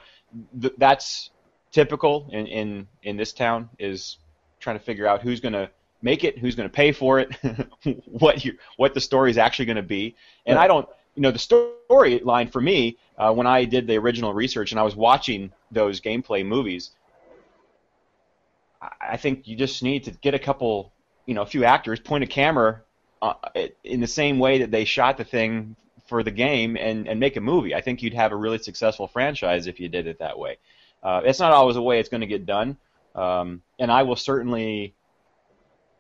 th- 0.60 0.74
that's 0.78 1.32
typical 1.72 2.28
in, 2.32 2.48
in 2.48 2.88
in 3.04 3.18
this 3.18 3.34
town 3.34 3.70
is 3.78 4.18
trying 4.60 4.78
to 4.78 4.84
figure 4.84 5.08
out 5.08 5.22
who's 5.22 5.40
going 5.40 5.54
to 5.54 5.70
make 6.02 6.24
it, 6.24 6.38
who's 6.38 6.56
going 6.56 6.70
to 6.70 6.74
pay 6.74 6.92
for 6.92 7.20
it, 7.20 7.36
what 8.06 8.44
you 8.44 8.58
what 8.78 8.94
the 8.94 9.02
story 9.02 9.30
is 9.32 9.38
actually 9.38 9.66
going 9.66 9.76
to 9.76 9.84
be. 9.84 10.16
And 10.46 10.58
I 10.58 10.68
don't, 10.68 10.88
you 11.20 11.24
know, 11.24 11.32
the 11.32 11.38
storyline 11.38 12.50
for 12.50 12.62
me 12.62 12.98
uh, 13.18 13.34
when 13.34 13.46
I 13.46 13.66
did 13.66 13.88
the 13.88 13.98
original 13.98 14.34
research 14.34 14.72
and 14.72 14.80
I 14.80 14.84
was 14.84 14.96
watching 14.96 15.52
those 15.70 16.00
gameplay 16.00 16.46
movies. 16.46 16.92
I- 19.02 19.18
think 19.18 19.46
you 19.46 19.58
just 19.58 19.84
need 19.84 20.06
to 20.06 20.12
get 20.12 20.34
a 20.34 20.40
couple, 20.40 20.94
you 21.26 21.34
know, 21.34 21.42
a 21.42 21.46
few 21.46 21.66
actors, 21.66 22.00
point 22.00 22.24
a 22.24 22.28
camera 22.28 22.84
uh, 23.22 23.34
in 23.84 24.00
the 24.00 24.08
same 24.08 24.40
way 24.40 24.60
that 24.60 24.72
they 24.72 24.86
shot 24.86 25.18
the 25.18 25.26
thing 25.26 25.76
for 26.08 26.24
the 26.24 26.32
game 26.32 26.78
and, 26.78 27.06
and 27.06 27.20
make 27.20 27.36
a 27.36 27.42
movie. 27.42 27.76
I 27.76 27.82
think 27.82 28.02
you'd 28.02 28.14
have 28.14 28.32
a 28.32 28.38
really 28.38 28.60
successful 28.60 29.10
franchise 29.10 29.68
if 29.68 29.78
you 29.78 29.90
did 29.90 30.08
it 30.08 30.20
that 30.20 30.40
way. 30.40 30.58
Uh, 31.04 31.20
it's 31.26 31.40
not 31.40 31.52
always 31.52 31.76
a 31.76 31.82
way 31.82 32.00
it's 32.00 32.08
going 32.08 32.22
to 32.22 32.28
get 32.28 32.46
done, 32.46 32.78
um, 33.14 33.62
and 33.78 33.92
I 33.92 34.04
will 34.04 34.16
certainly 34.16 34.96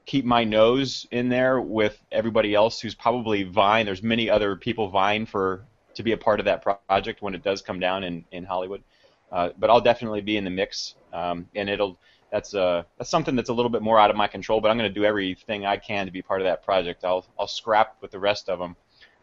keep 0.09 0.25
my 0.25 0.43
nose 0.43 1.05
in 1.11 1.29
there 1.29 1.61
with 1.61 2.03
everybody 2.11 2.55
else 2.55 2.81
who's 2.81 2.95
probably 2.95 3.43
vying. 3.43 3.85
There's 3.85 4.01
many 4.01 4.27
other 4.27 4.55
people 4.55 4.89
vying 4.89 5.27
for 5.27 5.67
to 5.93 6.01
be 6.01 6.13
a 6.13 6.17
part 6.17 6.39
of 6.39 6.47
that 6.47 6.63
project 6.63 7.21
when 7.21 7.35
it 7.35 7.43
does 7.43 7.61
come 7.61 7.79
down 7.79 8.03
in 8.03 8.25
in 8.31 8.43
Hollywood. 8.43 8.81
Uh, 9.31 9.49
but 9.59 9.69
I'll 9.69 9.81
definitely 9.81 10.21
be 10.21 10.35
in 10.35 10.43
the 10.43 10.49
mix, 10.49 10.95
um, 11.13 11.47
and 11.53 11.69
it'll 11.69 11.99
that's 12.31 12.55
uh 12.55 12.81
that's 12.97 13.11
something 13.11 13.35
that's 13.35 13.49
a 13.49 13.53
little 13.53 13.69
bit 13.69 13.83
more 13.83 13.99
out 13.99 14.09
of 14.09 14.15
my 14.15 14.25
control. 14.25 14.59
But 14.61 14.71
I'm 14.71 14.79
going 14.79 14.89
to 14.89 14.99
do 14.99 15.05
everything 15.05 15.67
I 15.67 15.77
can 15.77 16.07
to 16.07 16.11
be 16.11 16.23
part 16.23 16.41
of 16.41 16.45
that 16.45 16.63
project. 16.63 17.05
I'll 17.05 17.27
I'll 17.39 17.47
scrap 17.47 17.97
with 18.01 18.09
the 18.09 18.19
rest 18.19 18.49
of 18.49 18.57
them 18.57 18.75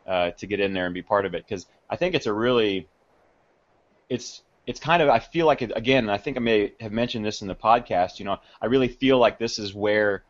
uh, 0.06 0.30
to 0.30 0.46
get 0.46 0.60
in 0.60 0.72
there 0.72 0.84
and 0.84 0.94
be 0.94 1.02
part 1.02 1.26
of 1.26 1.34
it 1.34 1.44
because 1.48 1.66
I 1.90 1.96
think 1.96 2.14
it's 2.14 2.26
a 2.26 2.32
really 2.32 2.86
it's 4.08 4.44
it's 4.68 4.78
kind 4.78 5.02
of 5.02 5.08
I 5.08 5.18
feel 5.18 5.46
like 5.46 5.62
it 5.62 5.72
again. 5.74 6.08
I 6.08 6.18
think 6.18 6.36
I 6.36 6.40
may 6.40 6.74
have 6.78 6.92
mentioned 6.92 7.24
this 7.24 7.42
in 7.42 7.48
the 7.48 7.56
podcast. 7.56 8.20
You 8.20 8.26
know, 8.26 8.38
I 8.62 8.66
really 8.66 8.86
feel 8.86 9.18
like 9.18 9.40
this 9.40 9.58
is 9.58 9.74
where 9.74 10.22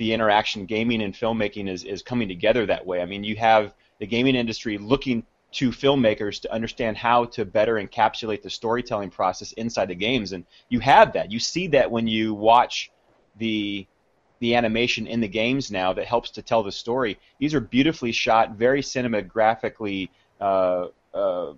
the 0.00 0.14
interaction 0.14 0.64
gaming 0.64 1.02
and 1.02 1.12
filmmaking 1.12 1.68
is, 1.68 1.84
is 1.84 2.02
coming 2.02 2.26
together 2.26 2.64
that 2.64 2.86
way. 2.86 3.02
I 3.02 3.04
mean, 3.04 3.22
you 3.22 3.36
have 3.36 3.74
the 3.98 4.06
gaming 4.06 4.34
industry 4.34 4.78
looking 4.78 5.22
to 5.52 5.68
filmmakers 5.68 6.40
to 6.40 6.50
understand 6.50 6.96
how 6.96 7.26
to 7.26 7.44
better 7.44 7.74
encapsulate 7.74 8.40
the 8.40 8.48
storytelling 8.48 9.10
process 9.10 9.52
inside 9.52 9.88
the 9.88 9.94
games, 9.94 10.32
and 10.32 10.46
you 10.70 10.80
have 10.80 11.12
that. 11.12 11.30
You 11.30 11.38
see 11.38 11.66
that 11.68 11.90
when 11.90 12.06
you 12.06 12.32
watch 12.32 12.90
the 13.36 13.86
the 14.38 14.54
animation 14.54 15.06
in 15.06 15.20
the 15.20 15.28
games 15.28 15.70
now 15.70 15.92
that 15.92 16.06
helps 16.06 16.30
to 16.30 16.40
tell 16.40 16.62
the 16.62 16.72
story. 16.72 17.18
These 17.38 17.52
are 17.52 17.60
beautifully 17.60 18.10
shot, 18.10 18.52
very 18.52 18.80
cinematographically 18.80 20.08
uh, 20.40 20.86
uh, 21.12 21.52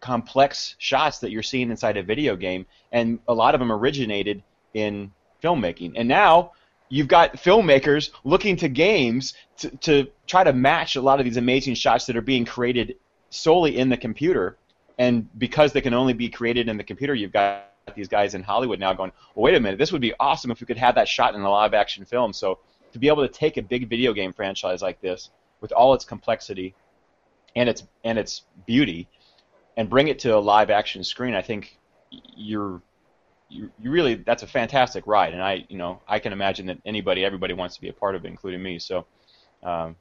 complex 0.00 0.74
shots 0.78 1.20
that 1.20 1.30
you're 1.30 1.44
seeing 1.44 1.70
inside 1.70 1.96
a 1.98 2.02
video 2.02 2.34
game, 2.34 2.66
and 2.90 3.20
a 3.28 3.32
lot 3.32 3.54
of 3.54 3.60
them 3.60 3.70
originated 3.70 4.42
in 4.74 5.12
filmmaking. 5.40 5.92
And 5.94 6.08
now 6.08 6.50
you've 6.88 7.08
got 7.08 7.34
filmmakers 7.34 8.10
looking 8.24 8.56
to 8.56 8.68
games 8.68 9.34
to, 9.58 9.70
to 9.78 10.06
try 10.26 10.44
to 10.44 10.52
match 10.52 10.96
a 10.96 11.00
lot 11.00 11.18
of 11.18 11.24
these 11.24 11.36
amazing 11.36 11.74
shots 11.74 12.06
that 12.06 12.16
are 12.16 12.22
being 12.22 12.44
created 12.44 12.96
solely 13.30 13.76
in 13.76 13.88
the 13.88 13.96
computer. 13.96 14.56
And 14.98 15.28
because 15.38 15.72
they 15.72 15.80
can 15.80 15.94
only 15.94 16.12
be 16.12 16.28
created 16.28 16.68
in 16.68 16.76
the 16.76 16.84
computer, 16.84 17.14
you've 17.14 17.32
got 17.32 17.64
these 17.94 18.08
guys 18.08 18.34
in 18.34 18.42
Hollywood 18.42 18.80
now 18.80 18.92
going, 18.92 19.12
well, 19.34 19.44
wait 19.44 19.54
a 19.54 19.60
minute, 19.60 19.78
this 19.78 19.92
would 19.92 20.00
be 20.00 20.14
awesome 20.18 20.50
if 20.50 20.60
we 20.60 20.66
could 20.66 20.78
have 20.78 20.94
that 20.94 21.08
shot 21.08 21.34
in 21.34 21.40
a 21.40 21.50
live 21.50 21.74
action 21.74 22.04
film. 22.04 22.32
So 22.32 22.58
to 22.92 22.98
be 22.98 23.08
able 23.08 23.26
to 23.26 23.32
take 23.32 23.56
a 23.56 23.62
big 23.62 23.88
video 23.88 24.12
game 24.12 24.32
franchise 24.32 24.82
like 24.82 25.00
this 25.00 25.30
with 25.60 25.72
all 25.72 25.94
its 25.94 26.04
complexity 26.04 26.74
and 27.54 27.68
its 27.68 27.84
and 28.04 28.18
its 28.18 28.42
beauty 28.66 29.08
and 29.76 29.88
bring 29.88 30.08
it 30.08 30.18
to 30.20 30.36
a 30.36 30.38
live 30.38 30.70
action 30.70 31.04
screen, 31.04 31.34
I 31.34 31.42
think 31.42 31.78
you're 32.10 32.80
you, 33.48 33.70
you 33.80 33.90
really 33.90 34.14
that's 34.16 34.42
a 34.42 34.46
fantastic 34.46 35.06
ride, 35.06 35.32
and 35.32 35.42
I 35.42 35.64
you 35.68 35.78
know 35.78 36.00
I 36.08 36.18
can 36.18 36.32
imagine 36.32 36.66
that 36.66 36.78
anybody 36.84 37.24
everybody 37.24 37.54
wants 37.54 37.74
to 37.76 37.80
be 37.80 37.88
a 37.88 37.92
part 37.92 38.14
of 38.14 38.24
it, 38.24 38.28
including 38.28 38.62
me. 38.62 38.78
So 38.78 39.06
um, 39.62 39.96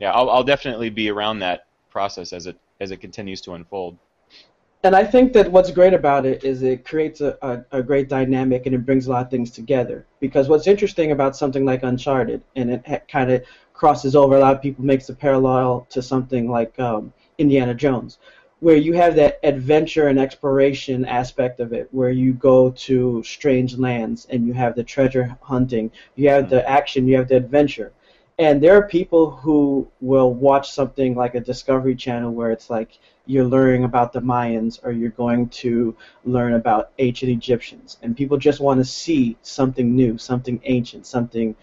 yeah, 0.00 0.12
I'll, 0.12 0.30
I'll 0.30 0.44
definitely 0.44 0.90
be 0.90 1.10
around 1.10 1.40
that 1.40 1.66
process 1.90 2.32
as 2.32 2.46
it 2.46 2.58
as 2.80 2.90
it 2.90 2.98
continues 2.98 3.40
to 3.42 3.54
unfold. 3.54 3.96
And 4.84 4.96
I 4.96 5.04
think 5.04 5.32
that 5.34 5.50
what's 5.52 5.70
great 5.70 5.94
about 5.94 6.26
it 6.26 6.42
is 6.42 6.62
it 6.62 6.84
creates 6.84 7.20
a, 7.20 7.38
a, 7.40 7.78
a 7.78 7.82
great 7.84 8.08
dynamic 8.08 8.66
and 8.66 8.74
it 8.74 8.84
brings 8.84 9.06
a 9.06 9.10
lot 9.10 9.24
of 9.24 9.30
things 9.30 9.52
together. 9.52 10.06
Because 10.18 10.48
what's 10.48 10.66
interesting 10.66 11.12
about 11.12 11.36
something 11.36 11.64
like 11.64 11.84
Uncharted, 11.84 12.42
and 12.56 12.68
it 12.68 12.82
ha- 12.84 13.02
kind 13.08 13.30
of 13.30 13.44
crosses 13.74 14.16
over, 14.16 14.34
a 14.34 14.40
lot 14.40 14.56
of 14.56 14.60
people 14.60 14.84
makes 14.84 15.08
a 15.08 15.14
parallel 15.14 15.86
to 15.90 16.02
something 16.02 16.50
like 16.50 16.76
um, 16.80 17.12
Indiana 17.38 17.74
Jones, 17.74 18.18
where 18.62 18.76
you 18.76 18.92
have 18.92 19.16
that 19.16 19.40
adventure 19.42 20.06
and 20.06 20.20
exploration 20.20 21.04
aspect 21.04 21.58
of 21.58 21.72
it, 21.72 21.88
where 21.90 22.12
you 22.12 22.32
go 22.32 22.70
to 22.70 23.20
strange 23.24 23.76
lands 23.76 24.28
and 24.30 24.46
you 24.46 24.52
have 24.52 24.76
the 24.76 24.84
treasure 24.84 25.36
hunting, 25.42 25.90
you 26.14 26.28
have 26.28 26.48
the 26.48 26.64
action, 26.70 27.08
you 27.08 27.16
have 27.16 27.26
the 27.26 27.36
adventure. 27.36 27.92
And 28.38 28.62
there 28.62 28.76
are 28.76 28.86
people 28.86 29.32
who 29.32 29.88
will 30.00 30.32
watch 30.32 30.70
something 30.70 31.16
like 31.16 31.34
a 31.34 31.40
Discovery 31.40 31.96
Channel 31.96 32.30
where 32.30 32.52
it's 32.52 32.70
like 32.70 33.00
you're 33.26 33.44
learning 33.44 33.82
about 33.82 34.12
the 34.12 34.20
Mayans 34.20 34.78
or 34.84 34.92
you're 34.92 35.10
going 35.10 35.48
to 35.48 35.96
learn 36.24 36.54
about 36.54 36.92
ancient 37.00 37.32
Egyptians. 37.32 37.98
And 38.00 38.16
people 38.16 38.38
just 38.38 38.60
want 38.60 38.78
to 38.78 38.84
see 38.84 39.36
something 39.42 39.96
new, 39.96 40.18
something 40.18 40.60
ancient, 40.62 41.06
something. 41.06 41.56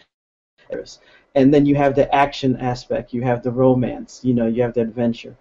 And 1.33 1.53
then 1.53 1.65
you 1.65 1.75
have 1.75 1.95
the 1.95 2.13
action 2.13 2.57
aspect, 2.57 3.13
you 3.13 3.21
have 3.21 3.41
the 3.41 3.51
romance, 3.51 4.19
you 4.21 4.33
know, 4.33 4.47
you 4.47 4.63
have 4.63 4.73
the 4.73 4.81
adventure. 4.81 5.37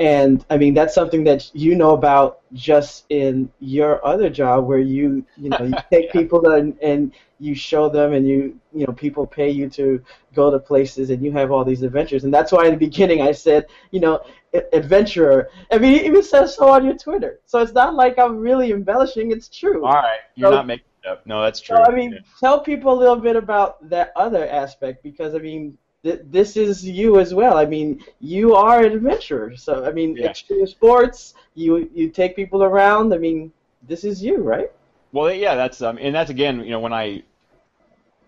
And 0.00 0.44
I 0.50 0.56
mean, 0.56 0.74
that's 0.74 0.94
something 0.94 1.22
that 1.24 1.50
you 1.54 1.76
know 1.76 1.90
about 1.92 2.40
just 2.52 3.04
in 3.10 3.48
your 3.60 4.04
other 4.04 4.28
job 4.28 4.66
where 4.66 4.80
you, 4.80 5.24
you 5.36 5.50
know, 5.50 5.58
you 5.62 5.74
take 5.90 6.10
people 6.10 6.50
and, 6.50 6.76
and 6.82 7.12
you 7.38 7.54
show 7.54 7.88
them 7.88 8.12
and 8.12 8.26
you, 8.26 8.58
you 8.72 8.86
know, 8.86 8.92
people 8.92 9.24
pay 9.26 9.50
you 9.50 9.68
to 9.70 10.02
go 10.34 10.50
to 10.50 10.58
places 10.58 11.10
and 11.10 11.22
you 11.24 11.30
have 11.30 11.52
all 11.52 11.64
these 11.64 11.82
adventures. 11.82 12.24
And 12.24 12.34
that's 12.34 12.50
why 12.50 12.64
in 12.66 12.72
the 12.72 12.76
beginning 12.78 13.22
I 13.22 13.30
said, 13.30 13.66
you 13.92 14.00
know, 14.00 14.24
adventurer. 14.72 15.48
I 15.70 15.78
mean, 15.78 15.94
it 15.94 16.06
even 16.06 16.22
says 16.22 16.56
so 16.56 16.68
on 16.68 16.84
your 16.84 16.96
Twitter. 16.96 17.40
So 17.46 17.60
it's 17.60 17.72
not 17.72 17.94
like 17.94 18.18
I'm 18.18 18.38
really 18.38 18.72
embellishing. 18.72 19.30
It's 19.30 19.48
true. 19.48 19.84
All 19.84 19.92
right, 19.92 20.18
you're 20.34 20.50
So- 20.50 20.56
not 20.56 20.66
making 20.66 20.86
it 21.04 21.08
up. 21.08 21.24
No, 21.26 21.42
that's 21.42 21.60
true. 21.60 21.76
So, 21.76 21.84
I 21.84 21.94
mean, 21.94 22.12
Yeah. 22.12 22.18
tell 22.40 22.60
people 22.60 22.92
a 22.92 22.98
little 22.98 23.16
bit 23.16 23.36
about 23.36 23.88
that 23.90 24.12
other 24.16 24.48
aspect 24.48 25.02
because 25.04 25.34
I 25.34 25.38
mean, 25.38 25.78
th- 26.04 26.20
this 26.30 26.56
is 26.56 26.84
you 26.84 27.18
as 27.18 27.34
well. 27.34 27.56
I 27.56 27.64
mean, 27.66 28.04
you 28.20 28.54
are 28.54 28.84
an 28.84 28.92
adventurer. 28.92 29.56
So 29.56 29.84
I 29.84 29.90
mean, 29.90 30.16
Yeah. 30.16 30.30
extreme 30.30 30.66
sports. 30.66 31.34
You 31.54 31.90
you 31.92 32.10
take 32.10 32.36
people 32.36 32.62
around. 32.62 33.12
I 33.12 33.18
mean, 33.18 33.52
this 33.88 34.04
is 34.04 34.22
you, 34.22 34.36
right? 34.36 34.70
Well, 35.12 35.32
yeah, 35.32 35.54
that's 35.56 35.82
um, 35.82 35.98
and 36.00 36.14
that's 36.14 36.30
again, 36.30 36.60
you 36.60 36.70
know, 36.70 36.80
when 36.80 36.92
I 36.92 37.22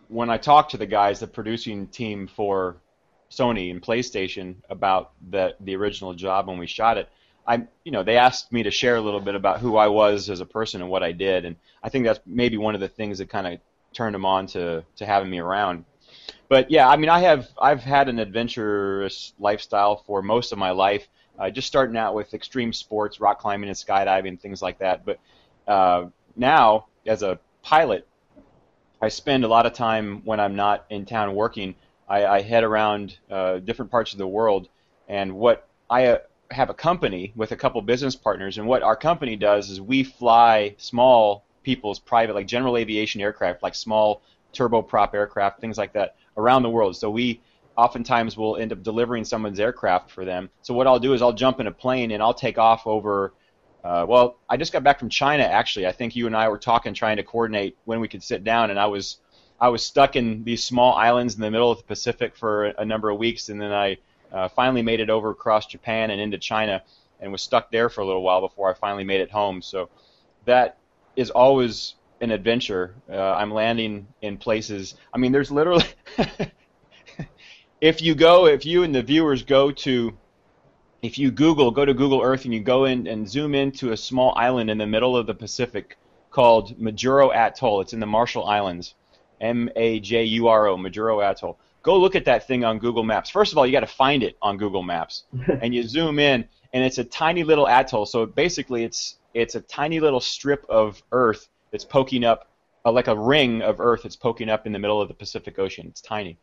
when 0.08 0.30
I 0.30 0.38
talked 0.38 0.70
to 0.72 0.76
the 0.76 0.86
guys, 0.86 1.20
the 1.20 1.26
producing 1.26 1.88
team 1.88 2.26
for 2.26 2.76
Sony 3.30 3.70
and 3.70 3.82
PlayStation 3.82 4.56
about 4.70 5.12
the 5.30 5.54
the 5.60 5.76
original 5.76 6.14
job 6.14 6.46
when 6.46 6.58
we 6.58 6.66
shot 6.66 6.96
it, 6.96 7.08
I 7.46 7.64
you 7.84 7.92
know 7.92 8.02
they 8.02 8.16
asked 8.16 8.52
me 8.52 8.62
to 8.62 8.70
share 8.70 8.96
a 8.96 9.00
little 9.00 9.20
bit 9.20 9.34
about 9.34 9.60
who 9.60 9.76
I 9.76 9.88
was 9.88 10.30
as 10.30 10.40
a 10.40 10.46
person 10.46 10.80
and 10.80 10.90
what 10.90 11.02
I 11.02 11.12
did, 11.12 11.44
and 11.44 11.56
I 11.82 11.88
think 11.88 12.04
that's 12.04 12.20
maybe 12.24 12.56
one 12.56 12.74
of 12.74 12.80
the 12.80 12.88
things 12.88 13.18
that 13.18 13.28
kind 13.28 13.46
of 13.46 13.60
turned 13.92 14.14
them 14.14 14.24
on 14.24 14.46
to 14.48 14.84
to 14.96 15.06
having 15.06 15.28
me 15.30 15.38
around. 15.40 15.84
But 16.48 16.70
yeah, 16.70 16.88
I 16.88 16.96
mean, 16.96 17.08
I 17.10 17.20
have 17.20 17.48
I've 17.60 17.82
had 17.82 18.08
an 18.08 18.18
adventurous 18.18 19.32
lifestyle 19.38 19.96
for 20.06 20.22
most 20.22 20.52
of 20.52 20.58
my 20.58 20.70
life. 20.70 21.08
Uh, 21.38 21.50
just 21.50 21.66
starting 21.66 21.96
out 21.96 22.14
with 22.14 22.32
extreme 22.32 22.72
sports, 22.72 23.20
rock 23.20 23.40
climbing 23.40 23.68
and 23.68 23.76
skydiving, 23.76 24.40
things 24.40 24.62
like 24.62 24.78
that. 24.78 25.04
But 25.04 25.18
uh, 25.66 26.06
now, 26.34 26.86
as 27.04 27.22
a 27.22 27.38
pilot, 27.62 28.06
I 29.02 29.08
spend 29.08 29.44
a 29.44 29.48
lot 29.48 29.66
of 29.66 29.74
time 29.74 30.22
when 30.24 30.40
I'm 30.40 30.56
not 30.56 30.86
in 30.88 31.04
town 31.04 31.34
working. 31.34 31.74
I, 32.08 32.24
I 32.24 32.40
head 32.40 32.64
around 32.64 33.18
uh, 33.30 33.58
different 33.58 33.90
parts 33.90 34.12
of 34.12 34.18
the 34.18 34.26
world, 34.26 34.68
and 35.08 35.34
what 35.34 35.68
I 35.90 36.06
uh, 36.06 36.18
have 36.50 36.70
a 36.70 36.74
company 36.74 37.32
with 37.34 37.52
a 37.52 37.56
couple 37.56 37.82
business 37.82 38.14
partners, 38.14 38.56
and 38.56 38.66
what 38.66 38.82
our 38.82 38.96
company 38.96 39.36
does 39.36 39.68
is 39.68 39.80
we 39.80 40.04
fly 40.04 40.76
small 40.78 41.44
people's 41.64 41.98
private, 41.98 42.34
like 42.34 42.46
general 42.46 42.76
aviation 42.76 43.20
aircraft, 43.20 43.62
like 43.62 43.74
small 43.74 44.22
turboprop 44.54 45.14
aircraft, 45.14 45.60
things 45.60 45.78
like 45.78 45.92
that, 45.92 46.16
around 46.36 46.62
the 46.62 46.70
world. 46.70 46.96
So 46.96 47.10
we 47.10 47.40
oftentimes 47.76 48.36
will 48.36 48.56
end 48.56 48.72
up 48.72 48.82
delivering 48.82 49.24
someone's 49.24 49.60
aircraft 49.60 50.10
for 50.10 50.24
them. 50.24 50.48
So 50.62 50.74
what 50.74 50.86
I'll 50.86 50.98
do 50.98 51.12
is 51.12 51.22
I'll 51.22 51.32
jump 51.32 51.60
in 51.60 51.66
a 51.66 51.72
plane 51.72 52.10
and 52.10 52.22
I'll 52.22 52.34
take 52.34 52.58
off 52.58 52.86
over. 52.86 53.34
Uh, 53.84 54.04
well, 54.08 54.38
I 54.48 54.56
just 54.56 54.72
got 54.72 54.82
back 54.82 54.98
from 54.98 55.10
China 55.10 55.44
actually. 55.44 55.86
I 55.86 55.92
think 55.92 56.16
you 56.16 56.26
and 56.26 56.36
I 56.36 56.48
were 56.48 56.58
talking, 56.58 56.94
trying 56.94 57.18
to 57.18 57.22
coordinate 57.22 57.76
when 57.84 58.00
we 58.00 58.08
could 58.08 58.22
sit 58.22 58.42
down, 58.42 58.70
and 58.70 58.80
I 58.80 58.86
was 58.86 59.18
I 59.60 59.68
was 59.68 59.84
stuck 59.84 60.16
in 60.16 60.44
these 60.44 60.64
small 60.64 60.94
islands 60.94 61.34
in 61.34 61.40
the 61.40 61.50
middle 61.50 61.70
of 61.70 61.78
the 61.78 61.84
Pacific 61.84 62.36
for 62.36 62.64
a 62.64 62.84
number 62.84 63.10
of 63.10 63.18
weeks, 63.18 63.48
and 63.48 63.60
then 63.60 63.72
I 63.72 63.98
uh, 64.32 64.48
finally 64.48 64.82
made 64.82 65.00
it 65.00 65.08
over 65.08 65.30
across 65.30 65.66
Japan 65.66 66.10
and 66.10 66.20
into 66.20 66.36
China, 66.38 66.82
and 67.20 67.30
was 67.30 67.42
stuck 67.42 67.70
there 67.70 67.88
for 67.88 68.00
a 68.00 68.06
little 68.06 68.22
while 68.22 68.40
before 68.40 68.70
I 68.70 68.74
finally 68.74 69.04
made 69.04 69.20
it 69.20 69.30
home. 69.30 69.62
So 69.62 69.88
that 70.46 70.78
is 71.14 71.30
always 71.30 71.94
an 72.20 72.30
adventure. 72.30 72.94
Uh, 73.10 73.34
I'm 73.34 73.52
landing 73.52 74.06
in 74.22 74.38
places. 74.38 74.94
I 75.12 75.18
mean, 75.18 75.32
there's 75.32 75.50
literally 75.50 75.84
if 77.80 78.00
you 78.00 78.14
go, 78.14 78.46
if 78.46 78.64
you 78.64 78.82
and 78.82 78.94
the 78.94 79.02
viewers 79.02 79.42
go 79.42 79.70
to, 79.70 80.16
if 81.02 81.18
you 81.18 81.30
Google, 81.30 81.70
go 81.70 81.84
to 81.84 81.94
Google 81.94 82.22
Earth 82.22 82.44
and 82.44 82.54
you 82.54 82.60
go 82.60 82.84
in 82.84 83.06
and 83.06 83.28
zoom 83.28 83.54
into 83.54 83.92
a 83.92 83.96
small 83.96 84.34
island 84.36 84.70
in 84.70 84.78
the 84.78 84.86
middle 84.86 85.16
of 85.16 85.26
the 85.26 85.34
Pacific 85.34 85.96
called 86.30 86.78
Majuro 86.78 87.34
Atoll. 87.34 87.80
It's 87.80 87.92
in 87.92 88.00
the 88.00 88.06
Marshall 88.06 88.44
Islands, 88.44 88.94
M 89.40 89.70
A 89.76 90.00
J 90.00 90.24
U 90.24 90.48
R 90.48 90.66
O, 90.68 90.76
Majuro 90.76 91.22
Atoll. 91.24 91.58
Go 91.82 91.98
look 91.98 92.16
at 92.16 92.24
that 92.24 92.46
thing 92.48 92.64
on 92.64 92.78
Google 92.78 93.04
Maps. 93.04 93.30
First 93.30 93.52
of 93.52 93.58
all, 93.58 93.66
you 93.66 93.72
got 93.72 93.80
to 93.80 93.86
find 93.86 94.22
it 94.22 94.36
on 94.42 94.56
Google 94.56 94.82
Maps, 94.82 95.24
and 95.62 95.74
you 95.74 95.84
zoom 95.84 96.18
in, 96.18 96.44
and 96.72 96.82
it's 96.82 96.98
a 96.98 97.04
tiny 97.04 97.44
little 97.44 97.68
atoll. 97.68 98.06
So 98.06 98.26
basically, 98.26 98.82
it's 98.82 99.18
it's 99.34 99.54
a 99.54 99.60
tiny 99.60 100.00
little 100.00 100.20
strip 100.20 100.64
of 100.68 101.00
Earth 101.12 101.48
that's 101.76 101.84
poking 101.84 102.24
up, 102.24 102.48
uh, 102.86 102.90
like 102.90 103.06
a 103.06 103.14
ring 103.14 103.60
of 103.60 103.80
Earth 103.80 104.04
that's 104.04 104.16
poking 104.16 104.48
up 104.48 104.66
in 104.66 104.72
the 104.72 104.78
middle 104.78 105.02
of 105.02 105.08
the 105.08 105.14
Pacific 105.14 105.58
Ocean. 105.58 105.86
It's 105.88 106.00
tiny, 106.00 106.38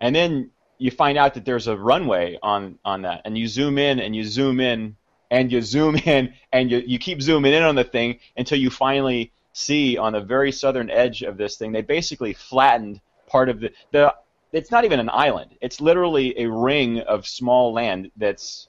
and 0.00 0.16
then 0.16 0.50
you 0.78 0.90
find 0.90 1.18
out 1.18 1.34
that 1.34 1.44
there's 1.44 1.66
a 1.66 1.76
runway 1.76 2.38
on 2.42 2.78
on 2.82 3.02
that, 3.02 3.20
and 3.26 3.36
you 3.36 3.46
zoom 3.46 3.76
in 3.76 4.00
and 4.00 4.16
you 4.16 4.24
zoom 4.24 4.58
in 4.58 4.96
and 5.30 5.52
you 5.52 5.60
zoom 5.60 5.96
in 6.06 6.32
and 6.50 6.70
you 6.70 6.82
you 6.86 6.98
keep 6.98 7.20
zooming 7.20 7.52
in 7.52 7.62
on 7.62 7.74
the 7.74 7.84
thing 7.84 8.18
until 8.38 8.58
you 8.58 8.70
finally 8.70 9.32
see 9.52 9.98
on 9.98 10.14
the 10.14 10.20
very 10.22 10.50
southern 10.50 10.88
edge 10.88 11.22
of 11.22 11.36
this 11.36 11.56
thing. 11.56 11.72
They 11.72 11.82
basically 11.82 12.32
flattened 12.32 13.02
part 13.26 13.50
of 13.50 13.60
the 13.60 13.70
the. 13.92 14.14
It's 14.52 14.70
not 14.70 14.86
even 14.86 14.98
an 14.98 15.10
island. 15.12 15.56
It's 15.60 15.80
literally 15.80 16.36
a 16.40 16.50
ring 16.50 17.00
of 17.00 17.26
small 17.26 17.74
land 17.74 18.10
that's. 18.16 18.68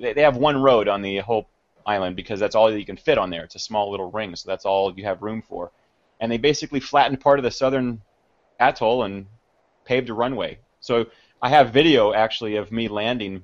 They 0.00 0.12
they 0.12 0.22
have 0.22 0.36
one 0.36 0.60
road 0.60 0.88
on 0.88 1.02
the 1.02 1.18
whole 1.18 1.48
island 1.86 2.16
because 2.16 2.40
that's 2.40 2.54
all 2.54 2.72
you 2.72 2.84
can 2.84 2.96
fit 2.96 3.18
on 3.18 3.30
there. 3.30 3.44
It's 3.44 3.54
a 3.54 3.60
small 3.60 3.90
little 3.90 4.10
ring, 4.10 4.34
so 4.36 4.48
that's 4.48 4.64
all 4.64 4.92
you 4.96 5.04
have 5.04 5.22
room 5.22 5.42
for. 5.42 5.70
And 6.20 6.30
they 6.30 6.38
basically 6.38 6.80
flattened 6.80 7.20
part 7.20 7.38
of 7.38 7.42
the 7.42 7.50
southern 7.50 8.00
atoll 8.60 9.02
and 9.02 9.26
paved 9.84 10.08
a 10.08 10.14
runway. 10.14 10.58
So 10.80 11.06
I 11.40 11.48
have 11.48 11.72
video 11.72 12.12
actually 12.12 12.56
of 12.56 12.70
me 12.70 12.88
landing, 12.88 13.42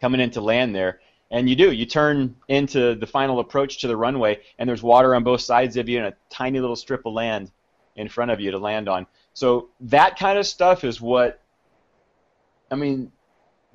coming 0.00 0.20
into 0.20 0.40
land 0.40 0.74
there, 0.74 1.00
and 1.30 1.48
you 1.48 1.56
do. 1.56 1.72
You 1.72 1.86
turn 1.86 2.36
into 2.48 2.94
the 2.94 3.06
final 3.06 3.40
approach 3.40 3.78
to 3.78 3.88
the 3.88 3.96
runway, 3.96 4.40
and 4.58 4.68
there's 4.68 4.82
water 4.82 5.14
on 5.14 5.24
both 5.24 5.40
sides 5.40 5.76
of 5.76 5.88
you 5.88 5.98
and 5.98 6.08
a 6.08 6.14
tiny 6.30 6.60
little 6.60 6.76
strip 6.76 7.06
of 7.06 7.12
land 7.12 7.50
in 7.96 8.08
front 8.08 8.30
of 8.30 8.40
you 8.40 8.50
to 8.50 8.58
land 8.58 8.88
on. 8.88 9.06
So 9.32 9.70
that 9.80 10.18
kind 10.18 10.38
of 10.38 10.46
stuff 10.46 10.84
is 10.84 11.00
what. 11.00 11.40
I 12.70 12.76
mean, 12.76 13.12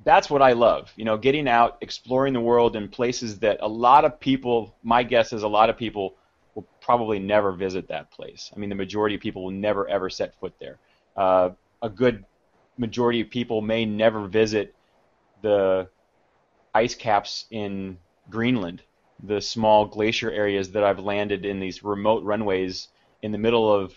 that's 0.04 0.30
what 0.30 0.42
I 0.42 0.52
love. 0.52 0.92
You 0.96 1.04
know, 1.04 1.16
getting 1.16 1.48
out, 1.48 1.78
exploring 1.80 2.32
the 2.32 2.40
world 2.40 2.76
in 2.76 2.88
places 2.88 3.38
that 3.40 3.58
a 3.60 3.68
lot 3.68 4.04
of 4.04 4.18
people. 4.20 4.74
My 4.82 5.02
guess 5.02 5.32
is 5.32 5.42
a 5.42 5.48
lot 5.48 5.70
of 5.70 5.76
people 5.76 6.14
will 6.54 6.66
probably 6.80 7.18
never 7.18 7.52
visit 7.52 7.88
that 7.88 8.10
place. 8.10 8.50
I 8.54 8.58
mean, 8.58 8.68
the 8.68 8.74
majority 8.74 9.14
of 9.14 9.20
people 9.20 9.44
will 9.44 9.50
never 9.50 9.88
ever 9.88 10.10
set 10.10 10.34
foot 10.40 10.54
there. 10.58 10.78
Uh, 11.16 11.50
a 11.82 11.88
good 11.88 12.24
majority 12.78 13.20
of 13.20 13.30
people 13.30 13.60
may 13.60 13.84
never 13.84 14.26
visit 14.26 14.74
the 15.42 15.88
ice 16.74 16.94
caps 16.94 17.46
in 17.50 17.98
Greenland, 18.30 18.82
the 19.22 19.40
small 19.40 19.86
glacier 19.86 20.30
areas 20.30 20.70
that 20.72 20.84
I've 20.84 20.98
landed 20.98 21.44
in 21.44 21.60
these 21.60 21.82
remote 21.82 22.24
runways 22.24 22.88
in 23.22 23.32
the 23.32 23.38
middle 23.38 23.72
of 23.72 23.92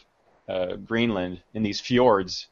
uh, 0.49 0.75
Greenland, 0.75 1.41
in 1.53 1.63
these 1.63 1.79
fjords, 1.79 2.47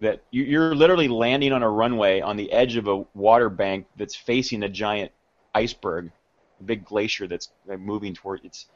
that 0.00 0.22
you- 0.30 0.44
you're 0.44 0.74
literally 0.74 1.08
landing 1.08 1.52
on 1.52 1.62
a 1.62 1.70
runway 1.70 2.20
on 2.20 2.36
the 2.36 2.50
edge 2.52 2.76
of 2.76 2.88
a 2.88 3.04
water 3.14 3.48
bank 3.50 3.86
that's 3.96 4.14
facing 4.14 4.62
a 4.62 4.68
giant 4.68 5.12
iceberg, 5.54 6.12
a 6.60 6.64
big 6.64 6.84
glacier 6.84 7.26
that's 7.26 7.52
uh, 7.70 7.76
moving 7.76 8.14
toward 8.14 8.44
it's. 8.44 8.66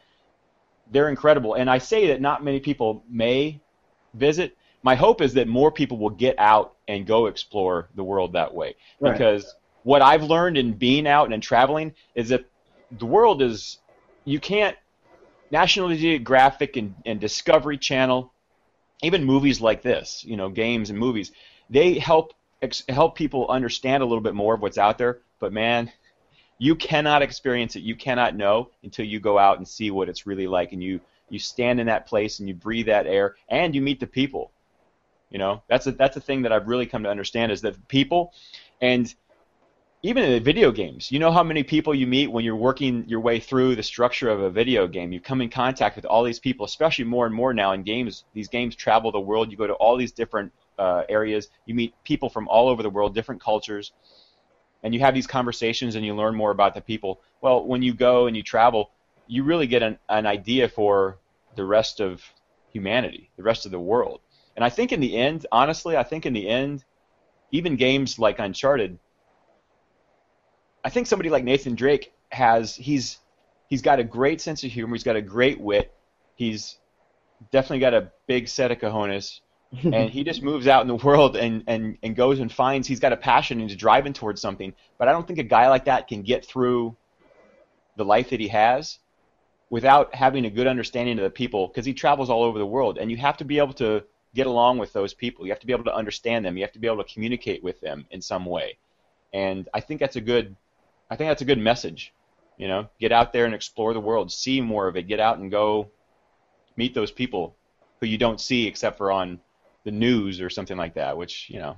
They're 0.91 1.09
incredible, 1.09 1.55
and 1.55 1.71
I 1.71 1.79
say 1.79 2.09
that 2.09 2.21
not 2.21 2.45
many 2.45 2.61
people 2.61 3.05
may 3.09 3.61
visit. 4.15 4.57
My 4.83 4.97
hope 4.97 5.21
is 5.21 5.35
that 5.35 5.47
more 5.49 5.71
people 5.71 5.97
will 5.99 6.11
get 6.11 6.35
out 6.39 6.77
and 6.89 7.07
go 7.07 7.27
explore 7.27 7.89
the 7.95 8.05
world 8.05 8.33
that 8.33 8.53
way 8.53 8.75
Right. 9.01 9.13
because 9.13 9.55
what 9.85 10.03
I've 10.03 10.25
learned 10.25 10.59
in 10.59 10.73
being 10.75 11.07
out 11.07 11.33
and 11.33 11.43
traveling 11.43 11.95
is 12.15 12.29
that 12.31 12.45
the 12.91 13.07
world 13.07 13.43
is 13.43 13.79
you 14.25 14.41
can't 14.41 14.77
National 15.51 15.95
Geographic 15.95 16.77
and, 16.77 16.95
and 17.05 17.21
Discovery 17.21 17.79
Channel, 17.79 18.32
even 19.03 19.25
movies 19.25 19.61
like 19.61 19.83
this, 19.83 20.25
you 20.25 20.37
know, 20.37 20.49
games 20.49 20.91
and 20.91 20.99
movies, 20.99 21.33
they 21.69 21.99
help 21.99 22.33
ex- 22.63 22.85
help 22.89 23.17
people 23.17 23.49
understand 23.49 24.03
a 24.03 24.07
little 24.07 24.23
bit 24.23 24.35
more 24.35 24.55
of 24.55 24.63
what's 24.63 24.79
out 24.79 24.99
there. 24.99 25.21
But 25.41 25.53
man, 25.53 25.93
you 26.59 26.77
cannot 26.77 27.23
experience 27.23 27.77
it, 27.77 27.83
you 27.83 27.97
cannot 27.97 28.37
know 28.37 28.71
until 28.83 29.05
you 29.05 29.21
go 29.21 29.39
out 29.39 29.59
and 29.59 29.67
see 29.67 29.91
what 29.91 30.09
it's 30.09 30.27
really 30.27 30.47
like, 30.47 30.73
and 30.73 30.83
you 30.83 31.01
you 31.29 31.39
stand 31.39 31.81
in 31.81 31.87
that 31.87 32.07
place 32.07 32.39
and 32.39 32.49
you 32.49 32.55
breathe 32.55 32.87
that 32.87 33.07
air 33.07 33.37
and 33.49 33.75
you 33.75 33.81
meet 33.81 34.01
the 34.01 34.07
people. 34.07 34.53
You 35.31 35.39
know, 35.39 35.63
that's 35.67 35.87
a 35.87 35.93
that's 35.93 36.17
a 36.17 36.21
thing 36.21 36.43
that 36.43 36.53
I've 36.53 36.69
really 36.69 36.87
come 36.87 37.03
to 37.05 37.11
understand 37.11 37.53
is 37.53 37.63
that 37.63 37.89
people, 37.89 38.33
and 38.81 39.13
even 40.05 40.25
in 40.25 40.43
video 40.43 40.73
games, 40.73 41.13
you 41.13 41.21
know 41.21 41.31
how 41.31 41.45
many 41.45 41.63
people 41.63 41.95
you 41.95 42.09
meet 42.09 42.27
when 42.27 42.45
you're 42.45 42.57
working 42.57 43.05
your 43.07 43.21
way 43.21 43.39
through 43.39 43.77
the 43.77 43.83
structure 43.85 44.29
of 44.29 44.41
a 44.41 44.51
video 44.51 44.89
game. 44.89 45.13
You 45.13 45.21
come 45.21 45.41
in 45.41 45.49
contact 45.49 45.95
with 45.95 46.05
all 46.05 46.25
these 46.25 46.41
people, 46.41 46.67
especially 46.67 47.05
more 47.05 47.25
and 47.25 47.33
more 47.35 47.55
now 47.55 47.71
in 47.71 47.85
games. 47.85 48.25
These 48.35 48.49
games 48.49 48.75
travel 48.75 49.13
the 49.13 49.21
world. 49.21 49.53
You 49.53 49.57
go 49.57 49.69
to 49.69 49.75
all 49.75 49.97
these 49.97 50.11
different 50.11 50.53
uh, 50.77 51.05
areas. 51.09 51.49
You 51.67 51.77
meet 51.77 51.95
people 52.03 52.29
from 52.29 52.49
all 52.49 52.69
over 52.69 52.83
the 52.83 52.91
world, 52.91 53.15
different 53.15 53.41
cultures, 53.41 53.93
and 54.83 54.93
you 54.93 54.99
have 54.99 55.15
these 55.15 55.29
conversations 55.29 55.95
and 55.95 56.05
you 56.05 56.17
learn 56.17 56.35
more 56.35 56.51
about 56.51 56.75
the 56.75 56.81
people. 56.81 57.21
Well, 57.41 57.65
when 57.65 57.83
you 57.83 57.95
go 57.95 58.27
and 58.27 58.37
you 58.37 58.43
travel, 58.43 58.91
you 59.29 59.45
really 59.45 59.69
get 59.69 59.85
an, 59.85 59.99
an 60.09 60.27
idea 60.27 60.69
for 60.69 61.19
the 61.55 61.65
rest 61.65 62.01
of 62.01 62.21
humanity, 62.73 63.31
the 63.37 63.45
rest 63.45 63.67
of 63.67 63.71
the 63.71 63.79
world. 63.79 64.21
And 64.57 64.65
I 64.65 64.69
think 64.69 64.91
in 64.91 64.99
the 64.99 65.17
end, 65.17 65.47
honestly, 65.53 65.97
I 65.97 66.03
think 66.03 66.27
in 66.27 66.33
the 66.33 66.49
end, 66.49 66.85
even 67.53 67.77
games 67.77 68.19
like 68.19 68.41
Uncharted, 68.41 68.99
I 70.85 70.91
think 70.91 71.07
somebody 71.07 71.31
like 71.31 71.45
Nathan 71.45 71.75
Drake 71.75 72.13
has 72.31 72.75
he's 72.75 73.19
he's 73.69 73.83
got 73.83 73.99
a 73.99 74.05
great 74.05 74.41
sense 74.41 74.65
of 74.65 74.71
humor. 74.71 74.95
He's 74.95 75.05
got 75.05 75.17
a 75.17 75.23
great 75.23 75.61
wit. 75.61 75.95
He's 76.35 76.79
definitely 77.51 77.81
got 77.81 77.95
a 77.95 78.13
big 78.27 78.49
set 78.49 78.71
of 78.71 78.79
cojones, 78.79 79.41
and 79.83 80.11
he 80.11 80.25
just 80.25 80.43
moves 80.43 80.67
out 80.67 80.83
in 80.83 80.89
the 80.89 80.97
world 80.97 81.37
and, 81.37 81.65
and, 81.67 81.97
and 82.03 82.15
goes 82.15 82.41
and 82.41 82.53
finds 82.53 82.87
he's 82.87 83.01
got 83.01 83.13
a 83.13 83.17
passion 83.17 83.61
and 83.61 83.71
he's 83.71 83.79
driving 83.79 84.13
towards 84.13 84.41
something. 84.41 84.75
But 84.99 85.09
I 85.09 85.13
don't 85.13 85.27
think 85.27 85.39
a 85.39 85.45
guy 85.45 85.69
like 85.69 85.87
that 85.87 86.09
can 86.09 86.23
get 86.23 86.45
through 86.45 86.97
the 87.97 88.05
life 88.05 88.31
that 88.31 88.41
he 88.41 88.49
has 88.49 88.99
without 89.71 90.15
having 90.15 90.45
a 90.45 90.51
good 90.51 90.67
understanding 90.67 91.19
of 91.19 91.25
the 91.25 91.31
people 91.31 91.69
because 91.69 91.87
he 91.87 91.95
travels 91.95 92.29
all 92.29 92.43
over 92.43 92.59
the 92.59 92.67
world 92.67 92.99
and 92.99 93.11
you 93.11 93.17
have 93.17 93.39
to 93.39 93.45
be 93.45 93.59
able 93.59 93.73
to 93.73 94.05
get 94.35 94.47
along 94.47 94.79
with 94.79 94.93
those 94.93 95.15
people. 95.15 95.47
You 95.47 95.53
have 95.53 95.61
to 95.61 95.67
be 95.67 95.73
able 95.73 95.85
to 95.85 95.95
understand 95.95 96.45
them. 96.45 96.57
You 96.57 96.63
have 96.65 96.73
to 96.73 96.79
be 96.79 96.87
able 96.87 97.03
to 97.03 97.13
communicate 97.13 97.63
with 97.63 97.81
them 97.81 98.07
in 98.11 98.21
some 98.21 98.45
way. 98.45 98.77
And 99.33 99.69
I 99.73 99.81
think 99.81 100.01
that's 100.01 100.17
a 100.17 100.21
good 100.21 100.57
I 101.13 101.17
think 101.17 101.29
that's 101.29 101.43
a 101.43 101.45
good 101.45 101.59
message. 101.59 102.15
You 102.57 102.69
know, 102.69 102.89
get 102.99 103.13
out 103.13 103.35
there 103.35 103.45
and 103.45 103.55
explore 103.55 103.93
the 103.93 104.01
world, 104.01 104.33
see 104.33 104.63
more 104.63 104.89
of 104.89 104.97
it, 104.97 105.07
get 105.09 105.21
out 105.21 105.39
and 105.39 105.51
go 105.51 105.91
meet 106.77 106.95
those 106.95 107.11
people 107.11 107.55
who 108.01 108.07
you 108.07 108.17
don't 108.17 108.41
see 108.41 108.67
except 108.67 108.97
for 108.97 109.13
on 109.13 109.39
the 109.85 109.91
news 109.91 110.41
or 110.41 110.49
something 110.49 110.79
like 110.79 110.95
that, 110.95 111.19
which, 111.19 111.51
you 111.51 111.59
know. 111.59 111.77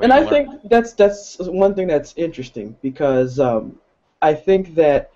and 0.00 0.12
I 0.12 0.20
learn. 0.20 0.28
think 0.28 0.68
that's 0.70 0.92
that's 0.92 1.38
one 1.38 1.74
thing 1.74 1.88
that's 1.88 2.14
interesting 2.16 2.76
because 2.80 3.40
um, 3.40 3.76
I 4.22 4.34
think 4.34 4.76
that 4.76 5.10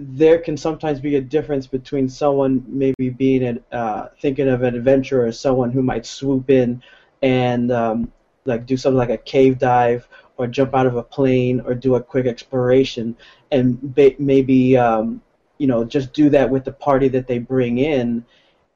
there 0.00 0.38
can 0.38 0.56
sometimes 0.56 0.98
be 0.98 1.14
a 1.14 1.20
difference 1.20 1.68
between 1.68 2.08
someone 2.08 2.64
maybe 2.66 3.10
being 3.10 3.44
an, 3.44 3.64
uh, 3.70 4.08
thinking 4.20 4.48
of 4.48 4.62
an 4.64 4.74
adventurer 4.74 5.26
as 5.26 5.38
someone 5.38 5.70
who 5.70 5.82
might 5.82 6.06
swoop 6.06 6.50
in 6.50 6.82
and 7.22 7.70
um, 7.70 8.10
like 8.46 8.66
do 8.66 8.76
something 8.76 8.98
like 8.98 9.10
a 9.10 9.18
cave 9.18 9.58
dive 9.60 10.08
or 10.40 10.48
jump 10.48 10.74
out 10.74 10.86
of 10.86 10.96
a 10.96 11.02
plane 11.02 11.60
or 11.66 11.74
do 11.74 11.94
a 11.96 12.00
quick 12.00 12.26
exploration 12.26 13.16
and 13.52 13.78
ba- 13.94 14.16
maybe 14.18 14.76
um, 14.76 15.20
you 15.58 15.66
know 15.66 15.84
just 15.84 16.12
do 16.14 16.30
that 16.30 16.50
with 16.50 16.64
the 16.64 16.72
party 16.72 17.08
that 17.08 17.26
they 17.28 17.38
bring 17.38 17.78
in 17.78 18.24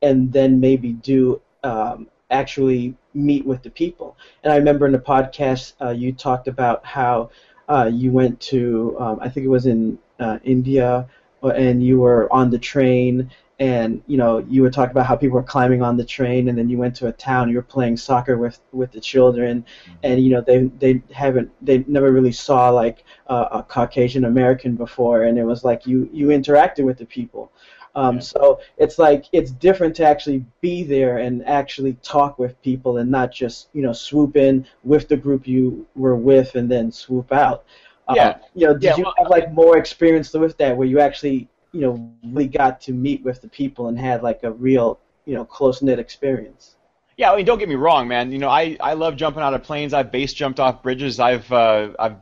and 0.02 0.32
then 0.32 0.60
maybe 0.60 0.92
do 0.92 1.40
um, 1.64 2.08
actually 2.30 2.94
meet 3.14 3.44
with 3.46 3.62
the 3.62 3.70
people. 3.70 4.16
And 4.42 4.52
I 4.52 4.56
remember 4.56 4.86
in 4.86 4.92
the 4.92 4.98
podcast 4.98 5.72
uh, 5.80 5.90
you 5.90 6.12
talked 6.12 6.48
about 6.48 6.84
how 6.84 7.30
uh, 7.68 7.90
you 7.92 8.12
went 8.12 8.40
to 8.40 8.96
um, 8.98 9.18
I 9.20 9.28
think 9.28 9.44
it 9.46 9.50
was 9.50 9.66
in 9.66 9.98
uh, 10.20 10.38
India 10.44 11.06
uh, 11.42 11.48
and 11.48 11.82
you 11.82 11.98
were 12.00 12.32
on 12.32 12.50
the 12.50 12.58
train 12.58 13.30
and 13.60 14.02
you 14.06 14.16
know 14.16 14.38
you 14.38 14.62
were 14.62 14.70
talking 14.70 14.90
about 14.90 15.06
how 15.06 15.14
people 15.14 15.36
were 15.36 15.42
climbing 15.42 15.80
on 15.80 15.96
the 15.96 16.04
train 16.04 16.48
and 16.48 16.58
then 16.58 16.68
you 16.68 16.76
went 16.76 16.94
to 16.94 17.06
a 17.06 17.12
town 17.12 17.48
you 17.48 17.54
were 17.54 17.62
playing 17.62 17.96
soccer 17.96 18.36
with 18.36 18.58
with 18.72 18.90
the 18.90 19.00
children 19.00 19.64
and 20.02 20.20
you 20.24 20.30
know 20.30 20.40
they 20.40 20.64
they 20.80 21.00
haven't 21.12 21.48
they 21.62 21.84
never 21.86 22.10
really 22.10 22.32
saw 22.32 22.68
like 22.70 23.04
uh, 23.28 23.46
a 23.52 23.62
Caucasian 23.62 24.24
American 24.24 24.74
before 24.74 25.22
and 25.24 25.38
it 25.38 25.44
was 25.44 25.62
like 25.64 25.86
you 25.86 26.08
you 26.12 26.28
interacted 26.28 26.84
with 26.84 26.98
the 26.98 27.06
people 27.06 27.52
um, 27.94 28.16
Yeah. 28.16 28.22
so 28.22 28.60
it's 28.76 28.98
like 28.98 29.26
it's 29.32 29.52
different 29.52 29.94
to 29.96 30.04
actually 30.04 30.44
be 30.60 30.82
there 30.82 31.18
and 31.18 31.46
actually 31.46 31.92
talk 32.02 32.40
with 32.40 32.60
people 32.60 32.96
and 32.98 33.08
not 33.08 33.30
just 33.30 33.68
you 33.72 33.82
know 33.82 33.92
swoop 33.92 34.36
in 34.36 34.66
with 34.82 35.06
the 35.06 35.16
group 35.16 35.46
you 35.46 35.86
were 35.94 36.16
with 36.16 36.56
and 36.56 36.68
then 36.68 36.90
swoop 36.90 37.32
out. 37.32 37.64
Um, 38.08 38.16
Yeah. 38.16 38.38
you 38.54 38.66
know, 38.66 38.74
did 38.74 38.82
Yeah, 38.82 38.96
you 38.96 39.04
well- 39.04 39.14
have 39.18 39.28
like 39.28 39.52
more 39.52 39.78
experience 39.78 40.32
with 40.32 40.56
that 40.58 40.76
where 40.76 40.88
you 40.88 40.98
actually 40.98 41.48
you 41.74 41.80
know 41.80 42.12
really 42.24 42.46
got 42.46 42.80
to 42.82 42.92
meet 42.92 43.22
with 43.24 43.42
the 43.42 43.48
people 43.48 43.88
and 43.88 43.98
had 43.98 44.22
like 44.22 44.44
a 44.44 44.52
real 44.52 45.00
you 45.26 45.34
know 45.34 45.44
close 45.44 45.82
knit 45.82 45.98
experience? 45.98 46.76
Yeah, 47.16 47.32
I 47.32 47.36
mean, 47.36 47.44
don't 47.44 47.58
get 47.58 47.68
me 47.68 47.76
wrong, 47.76 48.08
man. 48.08 48.32
You 48.32 48.38
know, 48.38 48.48
I, 48.48 48.76
I 48.80 48.94
love 48.94 49.14
jumping 49.16 49.42
out 49.42 49.54
of 49.54 49.62
planes. 49.62 49.94
I've 49.94 50.10
base 50.10 50.32
jumped 50.32 50.58
off 50.58 50.82
bridges. 50.82 51.20
I've 51.20 51.50
uh, 51.52 51.90
I've 51.98 52.16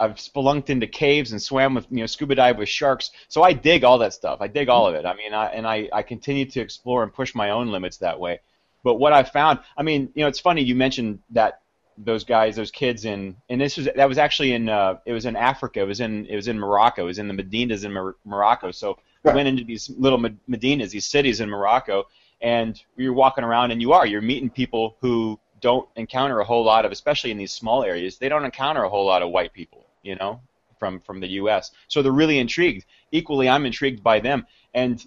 I've 0.00 0.14
spelunked 0.14 0.70
into 0.70 0.86
caves 0.86 1.32
and 1.32 1.42
swam 1.42 1.74
with 1.74 1.86
you 1.90 1.98
know 1.98 2.06
scuba 2.06 2.34
dive 2.34 2.58
with 2.58 2.68
sharks. 2.68 3.10
So 3.28 3.42
I 3.42 3.52
dig 3.52 3.84
all 3.84 3.98
that 3.98 4.14
stuff. 4.14 4.38
I 4.40 4.46
dig 4.48 4.68
all 4.68 4.86
of 4.86 4.94
it. 4.94 5.06
I 5.06 5.14
mean, 5.14 5.34
I, 5.34 5.46
and 5.46 5.66
I 5.66 5.88
I 5.92 6.02
continue 6.02 6.44
to 6.46 6.60
explore 6.60 7.02
and 7.02 7.12
push 7.12 7.34
my 7.34 7.50
own 7.50 7.70
limits 7.72 7.98
that 7.98 8.18
way. 8.20 8.40
But 8.84 8.94
what 8.94 9.12
I 9.12 9.24
found, 9.24 9.58
I 9.76 9.82
mean, 9.82 10.10
you 10.14 10.22
know, 10.22 10.28
it's 10.28 10.38
funny 10.38 10.62
you 10.62 10.74
mentioned 10.74 11.18
that 11.30 11.60
those 12.04 12.24
guys, 12.24 12.56
those 12.56 12.70
kids 12.70 13.04
in, 13.04 13.36
and 13.48 13.60
this 13.60 13.76
was 13.76 13.88
that 13.94 14.08
was 14.08 14.18
actually 14.18 14.52
in 14.52 14.68
uh, 14.68 14.98
it 15.04 15.12
was 15.12 15.26
in 15.26 15.36
Africa. 15.36 15.80
It 15.80 15.86
was 15.86 16.00
in 16.00 16.26
it 16.26 16.36
was 16.36 16.48
in 16.48 16.58
Morocco. 16.58 17.02
It 17.02 17.06
was 17.06 17.18
in 17.18 17.28
the 17.28 17.34
Medinas 17.34 17.84
in 17.84 17.92
Mor- 17.92 18.16
Morocco. 18.24 18.70
So 18.70 18.98
we 19.24 19.32
went 19.32 19.48
into 19.48 19.64
these 19.64 19.90
little 19.90 20.18
Medinas, 20.18 20.90
these 20.90 21.06
cities 21.06 21.40
in 21.40 21.50
Morocco, 21.50 22.04
and 22.40 22.80
you're 22.96 23.12
walking 23.12 23.44
around 23.44 23.70
and 23.72 23.82
you 23.82 23.92
are 23.92 24.06
you're 24.06 24.22
meeting 24.22 24.50
people 24.50 24.96
who 25.00 25.38
don't 25.60 25.88
encounter 25.96 26.38
a 26.40 26.44
whole 26.44 26.64
lot 26.64 26.84
of, 26.84 26.92
especially 26.92 27.30
in 27.30 27.36
these 27.36 27.52
small 27.52 27.82
areas, 27.82 28.18
they 28.18 28.28
don't 28.28 28.44
encounter 28.44 28.84
a 28.84 28.88
whole 28.88 29.06
lot 29.06 29.22
of 29.22 29.30
white 29.30 29.52
people, 29.52 29.86
you 30.02 30.14
know, 30.14 30.40
from 30.78 31.00
from 31.00 31.20
the 31.20 31.28
U.S. 31.28 31.72
So 31.88 32.02
they're 32.02 32.12
really 32.12 32.38
intrigued. 32.38 32.84
Equally, 33.12 33.48
I'm 33.48 33.66
intrigued 33.66 34.02
by 34.02 34.20
them. 34.20 34.46
And 34.74 35.04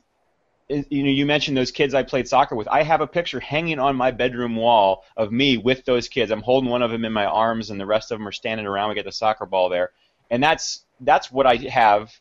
you 0.89 1.03
know, 1.03 1.09
you 1.09 1.25
mentioned 1.25 1.57
those 1.57 1.71
kids 1.71 1.93
I 1.93 2.03
played 2.03 2.27
soccer 2.27 2.55
with. 2.55 2.67
I 2.67 2.83
have 2.83 3.01
a 3.01 3.07
picture 3.07 3.39
hanging 3.39 3.79
on 3.79 3.95
my 3.95 4.11
bedroom 4.11 4.55
wall 4.55 5.03
of 5.17 5.31
me 5.31 5.57
with 5.57 5.85
those 5.85 6.07
kids. 6.07 6.31
I'm 6.31 6.41
holding 6.41 6.69
one 6.69 6.81
of 6.81 6.91
them 6.91 7.05
in 7.05 7.13
my 7.13 7.25
arms, 7.25 7.69
and 7.69 7.79
the 7.79 7.85
rest 7.85 8.11
of 8.11 8.19
them 8.19 8.27
are 8.27 8.31
standing 8.31 8.65
around. 8.65 8.89
We 8.89 8.95
get 8.95 9.05
the 9.05 9.11
soccer 9.11 9.45
ball 9.45 9.69
there, 9.69 9.91
and 10.29 10.41
that's 10.41 10.85
that's 11.01 11.31
what 11.31 11.45
I 11.47 11.55
have 11.55 12.11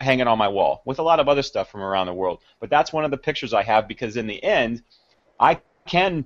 hanging 0.00 0.28
on 0.28 0.38
my 0.38 0.48
wall 0.48 0.82
with 0.84 0.98
a 0.98 1.02
lot 1.02 1.20
of 1.20 1.28
other 1.28 1.42
stuff 1.42 1.70
from 1.70 1.80
around 1.80 2.06
the 2.06 2.14
world. 2.14 2.40
But 2.60 2.70
that's 2.70 2.92
one 2.92 3.04
of 3.04 3.10
the 3.10 3.16
pictures 3.16 3.52
I 3.52 3.62
have 3.64 3.88
because 3.88 4.16
in 4.16 4.26
the 4.26 4.42
end, 4.42 4.82
I 5.40 5.60
can 5.86 6.24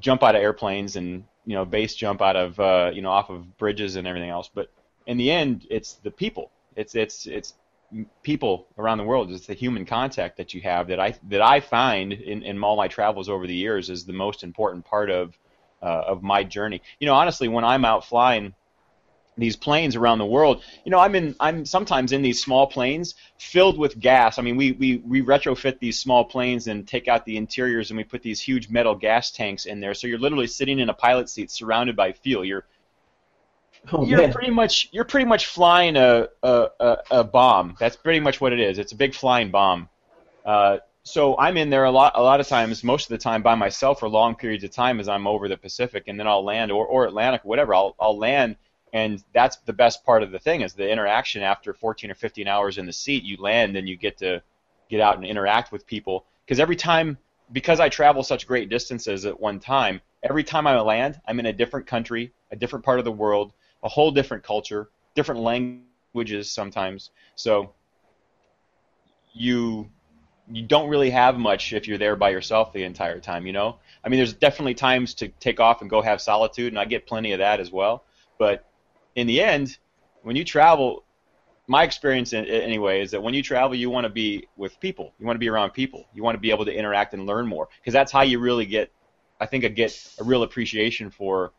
jump 0.00 0.22
out 0.22 0.34
of 0.34 0.42
airplanes 0.42 0.96
and 0.96 1.24
you 1.46 1.54
know 1.54 1.64
base 1.64 1.94
jump 1.94 2.22
out 2.22 2.36
of 2.36 2.58
uh, 2.58 2.90
you 2.92 3.02
know 3.02 3.10
off 3.10 3.30
of 3.30 3.56
bridges 3.58 3.96
and 3.96 4.06
everything 4.06 4.30
else. 4.30 4.50
But 4.52 4.70
in 5.06 5.16
the 5.16 5.30
end, 5.30 5.66
it's 5.70 5.94
the 5.94 6.10
people. 6.10 6.50
It's 6.76 6.94
it's 6.94 7.26
it's 7.26 7.54
people 8.22 8.66
around 8.78 8.98
the 8.98 9.04
world. 9.04 9.30
It's 9.30 9.46
the 9.46 9.54
human 9.54 9.84
contact 9.84 10.36
that 10.36 10.54
you 10.54 10.60
have 10.62 10.88
that 10.88 11.00
I 11.00 11.14
that 11.28 11.42
I 11.42 11.60
find 11.60 12.12
in, 12.12 12.42
in 12.42 12.62
all 12.62 12.76
my 12.76 12.88
travels 12.88 13.28
over 13.28 13.46
the 13.46 13.54
years 13.54 13.90
is 13.90 14.04
the 14.04 14.12
most 14.12 14.42
important 14.42 14.84
part 14.84 15.10
of 15.10 15.38
uh, 15.82 16.04
of 16.06 16.22
my 16.22 16.44
journey. 16.44 16.82
You 16.98 17.06
know, 17.06 17.14
honestly, 17.14 17.48
when 17.48 17.64
I'm 17.64 17.84
out 17.84 18.04
flying 18.04 18.54
these 19.36 19.56
planes 19.56 19.96
around 19.96 20.18
the 20.18 20.26
world. 20.26 20.62
You 20.84 20.90
know, 20.90 20.98
I'm 20.98 21.14
in 21.14 21.34
I'm 21.40 21.64
sometimes 21.64 22.12
in 22.12 22.22
these 22.22 22.42
small 22.42 22.66
planes 22.66 23.14
filled 23.38 23.78
with 23.78 23.98
gas. 23.98 24.38
I 24.38 24.42
mean, 24.42 24.56
we 24.56 24.72
we 24.72 24.98
we 24.98 25.22
retrofit 25.22 25.78
these 25.80 25.98
small 25.98 26.24
planes 26.24 26.68
and 26.68 26.86
take 26.86 27.08
out 27.08 27.24
the 27.24 27.36
interiors 27.36 27.90
and 27.90 27.96
we 27.96 28.04
put 28.04 28.22
these 28.22 28.40
huge 28.40 28.68
metal 28.70 28.94
gas 28.94 29.30
tanks 29.30 29.66
in 29.66 29.80
there. 29.80 29.94
So 29.94 30.06
you're 30.06 30.18
literally 30.18 30.46
sitting 30.46 30.78
in 30.78 30.88
a 30.88 30.94
pilot 30.94 31.28
seat 31.28 31.50
surrounded 31.50 31.96
by 31.96 32.12
fuel. 32.12 32.44
You're 32.44 32.66
oh, 33.92 34.04
you're 34.04 34.18
man. 34.18 34.32
pretty 34.32 34.50
much 34.50 34.88
you're 34.92 35.04
pretty 35.04 35.26
much 35.26 35.46
flying 35.46 35.96
a, 35.96 36.28
a, 36.42 36.66
a, 36.80 36.96
a 37.10 37.24
bomb. 37.24 37.76
That's 37.78 37.96
pretty 37.96 38.20
much 38.20 38.40
what 38.40 38.52
it 38.52 38.60
is. 38.60 38.78
It's 38.78 38.92
a 38.92 38.96
big 38.96 39.14
flying 39.14 39.50
bomb. 39.50 39.88
Uh, 40.44 40.78
so 41.02 41.36
I'm 41.38 41.56
in 41.56 41.70
there 41.70 41.84
a 41.84 41.90
lot 41.90 42.12
a 42.14 42.22
lot 42.22 42.40
of 42.40 42.48
times, 42.48 42.82
most 42.82 43.04
of 43.04 43.08
the 43.10 43.22
time 43.22 43.42
by 43.42 43.54
myself 43.54 44.00
for 44.00 44.08
long 44.08 44.34
periods 44.34 44.64
of 44.64 44.70
time 44.70 45.00
as 45.00 45.08
I'm 45.08 45.26
over 45.26 45.48
the 45.48 45.56
Pacific, 45.56 46.04
and 46.06 46.18
then 46.18 46.26
I'll 46.26 46.44
land 46.44 46.72
or, 46.72 46.86
or 46.86 47.04
Atlantic, 47.04 47.44
or 47.44 47.48
whatever. 47.48 47.74
I'll 47.74 47.94
I'll 48.00 48.18
land 48.18 48.56
and 48.94 49.22
that's 49.34 49.56
the 49.66 49.72
best 49.72 50.04
part 50.04 50.22
of 50.22 50.30
the 50.30 50.38
thing 50.38 50.62
is 50.62 50.72
the 50.72 50.88
interaction 50.88 51.42
after 51.42 51.74
14 51.74 52.12
or 52.12 52.14
15 52.14 52.48
hours 52.48 52.78
in 52.78 52.86
the 52.86 52.92
seat 52.92 53.24
you 53.24 53.36
land 53.36 53.76
and 53.76 53.86
you 53.88 53.96
get 53.96 54.16
to 54.18 54.40
get 54.88 55.00
out 55.00 55.16
and 55.16 55.26
interact 55.26 55.72
with 55.72 55.86
people 55.86 56.24
because 56.46 56.60
every 56.60 56.76
time 56.76 57.18
because 57.52 57.80
i 57.80 57.88
travel 57.88 58.22
such 58.22 58.46
great 58.46 58.70
distances 58.70 59.26
at 59.26 59.38
one 59.38 59.60
time 59.60 60.00
every 60.22 60.44
time 60.44 60.66
i 60.66 60.78
land 60.80 61.20
i'm 61.26 61.40
in 61.40 61.46
a 61.46 61.52
different 61.52 61.86
country 61.86 62.32
a 62.52 62.56
different 62.56 62.84
part 62.84 62.98
of 62.98 63.04
the 63.04 63.12
world 63.12 63.52
a 63.84 63.88
whole 63.88 64.10
different 64.10 64.42
culture 64.42 64.88
different 65.14 65.40
languages 65.40 66.50
sometimes 66.50 67.10
so 67.36 67.72
you 69.32 69.88
you 70.50 70.62
don't 70.66 70.90
really 70.90 71.10
have 71.10 71.38
much 71.38 71.72
if 71.72 71.88
you're 71.88 71.98
there 71.98 72.16
by 72.16 72.30
yourself 72.30 72.72
the 72.72 72.82
entire 72.82 73.20
time 73.20 73.46
you 73.46 73.52
know 73.52 73.76
i 74.04 74.08
mean 74.08 74.18
there's 74.18 74.34
definitely 74.34 74.74
times 74.74 75.14
to 75.14 75.28
take 75.40 75.60
off 75.60 75.80
and 75.80 75.90
go 75.90 76.02
have 76.02 76.20
solitude 76.20 76.72
and 76.72 76.78
i 76.78 76.84
get 76.84 77.06
plenty 77.06 77.32
of 77.32 77.38
that 77.38 77.60
as 77.60 77.70
well 77.70 78.04
but 78.38 78.66
in 79.14 79.26
the 79.26 79.40
end, 79.40 79.78
when 80.22 80.36
you 80.36 80.44
travel, 80.44 81.04
my 81.66 81.82
experience 81.82 82.32
anyway 82.32 83.00
is 83.02 83.10
that 83.12 83.22
when 83.22 83.34
you 83.34 83.42
travel, 83.42 83.74
you 83.74 83.90
want 83.90 84.04
to 84.04 84.10
be 84.10 84.48
with 84.56 84.78
people. 84.80 85.14
You 85.18 85.26
want 85.26 85.36
to 85.36 85.40
be 85.40 85.48
around 85.48 85.70
people. 85.70 86.06
You 86.12 86.22
want 86.22 86.34
to 86.34 86.40
be 86.40 86.50
able 86.50 86.64
to 86.64 86.72
interact 86.72 87.14
and 87.14 87.26
learn 87.26 87.46
more 87.46 87.68
because 87.80 87.92
that's 87.92 88.12
how 88.12 88.22
you 88.22 88.38
really 88.38 88.66
get, 88.66 88.90
I 89.40 89.46
think, 89.46 89.64
a 89.64 89.68
get 89.68 89.96
a 90.20 90.24
real 90.24 90.42
appreciation 90.42 91.10
for 91.10 91.52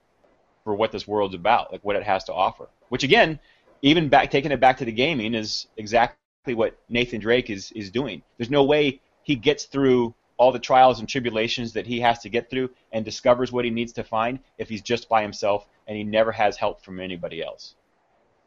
for 0.65 0.75
what 0.75 0.91
this 0.91 1.07
world's 1.07 1.35
about, 1.35 1.71
like 1.71 1.85
what 1.85 1.95
it 1.95 2.03
has 2.03 2.25
to 2.25 2.33
offer. 2.33 2.67
Which 2.89 3.03
again, 3.03 3.39
even 3.81 4.09
back 4.09 4.31
taking 4.31 4.51
it 4.51 4.59
back 4.59 4.77
to 4.79 4.85
the 4.85 4.91
gaming 4.91 5.33
is 5.33 5.67
exactly 5.77 6.53
what 6.53 6.77
Nathan 6.89 7.21
Drake 7.21 7.49
is 7.49 7.71
is 7.71 7.89
doing. 7.89 8.21
There's 8.37 8.49
no 8.49 8.65
way 8.65 8.99
he 9.23 9.35
gets 9.35 9.65
through 9.65 10.13
all 10.37 10.51
the 10.51 10.59
trials 10.59 10.99
and 10.99 11.07
tribulations 11.07 11.71
that 11.73 11.87
he 11.87 12.01
has 12.01 12.19
to 12.19 12.29
get 12.29 12.49
through 12.49 12.69
and 12.91 13.05
discovers 13.05 13.51
what 13.51 13.63
he 13.63 13.71
needs 13.71 13.93
to 13.93 14.03
find 14.03 14.39
if 14.57 14.67
he's 14.67 14.81
just 14.81 15.07
by 15.07 15.21
himself 15.21 15.65
and 15.87 15.95
he 15.95 16.03
never 16.03 16.31
has 16.31 16.57
help 16.57 16.83
from 16.83 16.99
anybody 16.99 17.41
else. 17.41 17.75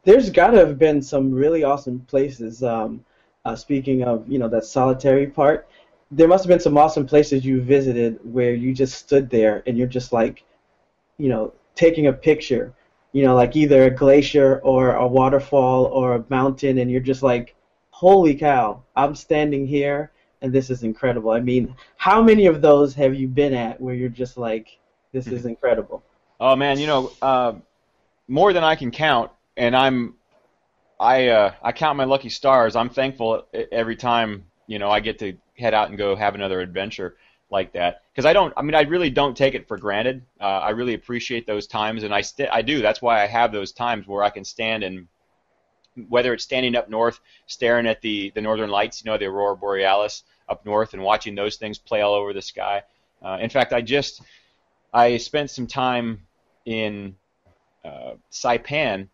There's 0.03 0.29
got 0.29 0.51
to 0.51 0.57
have 0.57 0.77
been 0.77 1.01
some 1.01 1.31
really 1.31 1.63
awesome 1.63 2.01
places. 2.01 2.63
Um, 2.63 3.03
uh, 3.43 3.55
speaking 3.55 4.03
of, 4.03 4.29
you 4.29 4.37
know, 4.37 4.47
that 4.49 4.65
solitary 4.65 5.25
part, 5.25 5.67
there 6.11 6.27
must 6.27 6.43
have 6.43 6.49
been 6.49 6.59
some 6.59 6.77
awesome 6.77 7.07
places 7.07 7.43
you 7.43 7.61
visited 7.61 8.19
where 8.23 8.53
you 8.53 8.73
just 8.73 8.99
stood 8.99 9.29
there 9.29 9.63
and 9.65 9.77
you're 9.77 9.87
just 9.87 10.13
like, 10.13 10.43
you 11.17 11.29
know, 11.29 11.53
taking 11.79 12.07
a 12.07 12.13
picture, 12.13 12.73
you 13.13 13.23
know, 13.23 13.35
like 13.35 13.55
either 13.55 13.85
a 13.85 13.89
glacier 13.89 14.59
or 14.59 14.95
a 14.95 15.07
waterfall 15.07 15.85
or 15.85 16.15
a 16.15 16.25
mountain, 16.29 16.77
and 16.79 16.91
you're 16.91 16.99
just 16.99 17.23
like, 17.23 17.55
holy 17.91 18.35
cow, 18.35 18.83
I'm 18.95 19.15
standing 19.15 19.65
here 19.65 20.11
and 20.41 20.53
this 20.53 20.69
is 20.69 20.83
incredible. 20.83 21.31
I 21.31 21.39
mean, 21.39 21.75
how 21.97 22.21
many 22.21 22.45
of 22.45 22.61
those 22.61 22.93
have 22.95 23.15
you 23.15 23.27
been 23.27 23.53
at 23.53 23.79
where 23.79 23.95
you're 23.95 24.09
just 24.09 24.37
like, 24.37 24.77
this 25.11 25.27
is 25.27 25.45
incredible? 25.45 26.03
Oh 26.39 26.55
man, 26.55 26.79
you 26.79 26.87
know, 26.87 27.11
uh, 27.21 27.53
more 28.27 28.53
than 28.53 28.63
I 28.63 28.75
can 28.75 28.91
count, 28.91 29.31
and 29.57 29.75
I'm, 29.75 30.15
I 30.99 31.27
uh, 31.27 31.53
I 31.61 31.71
count 31.71 31.97
my 31.97 32.05
lucky 32.05 32.29
stars. 32.29 32.75
I'm 32.75 32.89
thankful 32.89 33.45
every 33.71 33.95
time 33.95 34.45
you 34.67 34.79
know 34.79 34.89
I 34.89 34.99
get 34.99 35.19
to 35.19 35.37
head 35.57 35.73
out 35.73 35.89
and 35.89 35.97
go 35.97 36.15
have 36.15 36.35
another 36.35 36.61
adventure 36.61 37.17
like 37.51 37.73
that 37.73 38.03
because 38.13 38.25
I 38.25 38.33
don't. 38.33 38.53
I 38.55 38.61
mean, 38.61 38.75
I 38.75 38.81
really 38.81 39.09
don't 39.09 39.35
take 39.35 39.55
it 39.55 39.67
for 39.67 39.77
granted. 39.77 40.23
Uh, 40.39 40.43
I 40.43 40.69
really 40.71 40.93
appreciate 40.93 41.47
those 41.47 41.67
times, 41.67 42.03
and 42.03 42.13
I 42.13 42.21
st- 42.21 42.49
I 42.51 42.61
do. 42.61 42.81
That's 42.81 43.01
why 43.01 43.23
I 43.23 43.27
have 43.27 43.51
those 43.51 43.71
times 43.71 44.07
where 44.07 44.23
I 44.23 44.29
can 44.29 44.45
stand 44.45 44.83
and 44.83 45.07
whether 46.07 46.33
it's 46.33 46.43
standing 46.43 46.75
up 46.75 46.89
north, 46.89 47.19
staring 47.47 47.87
at 47.87 48.01
the, 48.01 48.31
the 48.35 48.41
northern 48.41 48.69
lights, 48.69 49.03
you 49.03 49.11
know, 49.11 49.17
the 49.17 49.25
aurora 49.25 49.57
borealis 49.57 50.23
up 50.47 50.65
north, 50.65 50.93
and 50.93 51.03
watching 51.03 51.35
those 51.35 51.57
things 51.57 51.77
play 51.77 52.01
all 52.01 52.13
over 52.13 52.33
the 52.33 52.41
sky. 52.41 52.83
Uh, 53.21 53.37
in 53.41 53.49
fact, 53.49 53.73
I 53.73 53.81
just 53.81 54.21
I 54.93 55.17
spent 55.17 55.49
some 55.49 55.67
time 55.67 56.21
in 56.65 57.15
uh, 57.83 58.13
Saipan, 58.31 59.07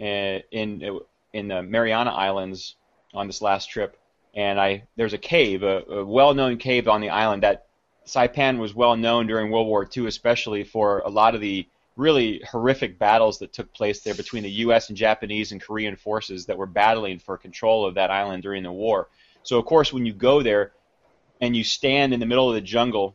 uh, 0.00 0.04
in 0.04 1.00
in 1.32 1.48
the 1.48 1.62
Mariana 1.62 2.10
Islands 2.10 2.76
on 3.12 3.26
this 3.26 3.42
last 3.42 3.66
trip, 3.66 3.98
and 4.34 4.60
I 4.60 4.84
there's 4.96 5.12
a 5.12 5.18
cave, 5.18 5.62
a, 5.62 5.82
a 5.86 6.04
well-known 6.04 6.56
cave 6.58 6.88
on 6.88 7.00
the 7.00 7.10
island 7.10 7.42
that 7.42 7.66
Saipan 8.10 8.58
was 8.58 8.74
well 8.74 8.96
known 8.96 9.26
during 9.26 9.50
World 9.50 9.68
War 9.68 9.88
II, 9.96 10.06
especially 10.06 10.64
for 10.64 10.98
a 11.00 11.08
lot 11.08 11.34
of 11.34 11.40
the 11.40 11.66
really 11.96 12.42
horrific 12.50 12.98
battles 12.98 13.38
that 13.38 13.52
took 13.52 13.72
place 13.72 14.00
there 14.00 14.14
between 14.14 14.42
the 14.42 14.50
U.S. 14.64 14.88
and 14.88 14.96
Japanese 14.96 15.52
and 15.52 15.60
Korean 15.62 15.94
forces 15.94 16.46
that 16.46 16.58
were 16.58 16.66
battling 16.66 17.20
for 17.20 17.36
control 17.36 17.86
of 17.86 17.94
that 17.94 18.10
island 18.10 18.42
during 18.42 18.64
the 18.64 18.72
war. 18.72 19.08
So 19.44 19.58
of 19.58 19.64
course, 19.64 19.92
when 19.92 20.06
you 20.06 20.12
go 20.12 20.42
there 20.42 20.72
and 21.40 21.56
you 21.56 21.62
stand 21.62 22.12
in 22.12 22.18
the 22.18 22.26
middle 22.26 22.48
of 22.48 22.54
the 22.54 22.60
jungle, 22.60 23.14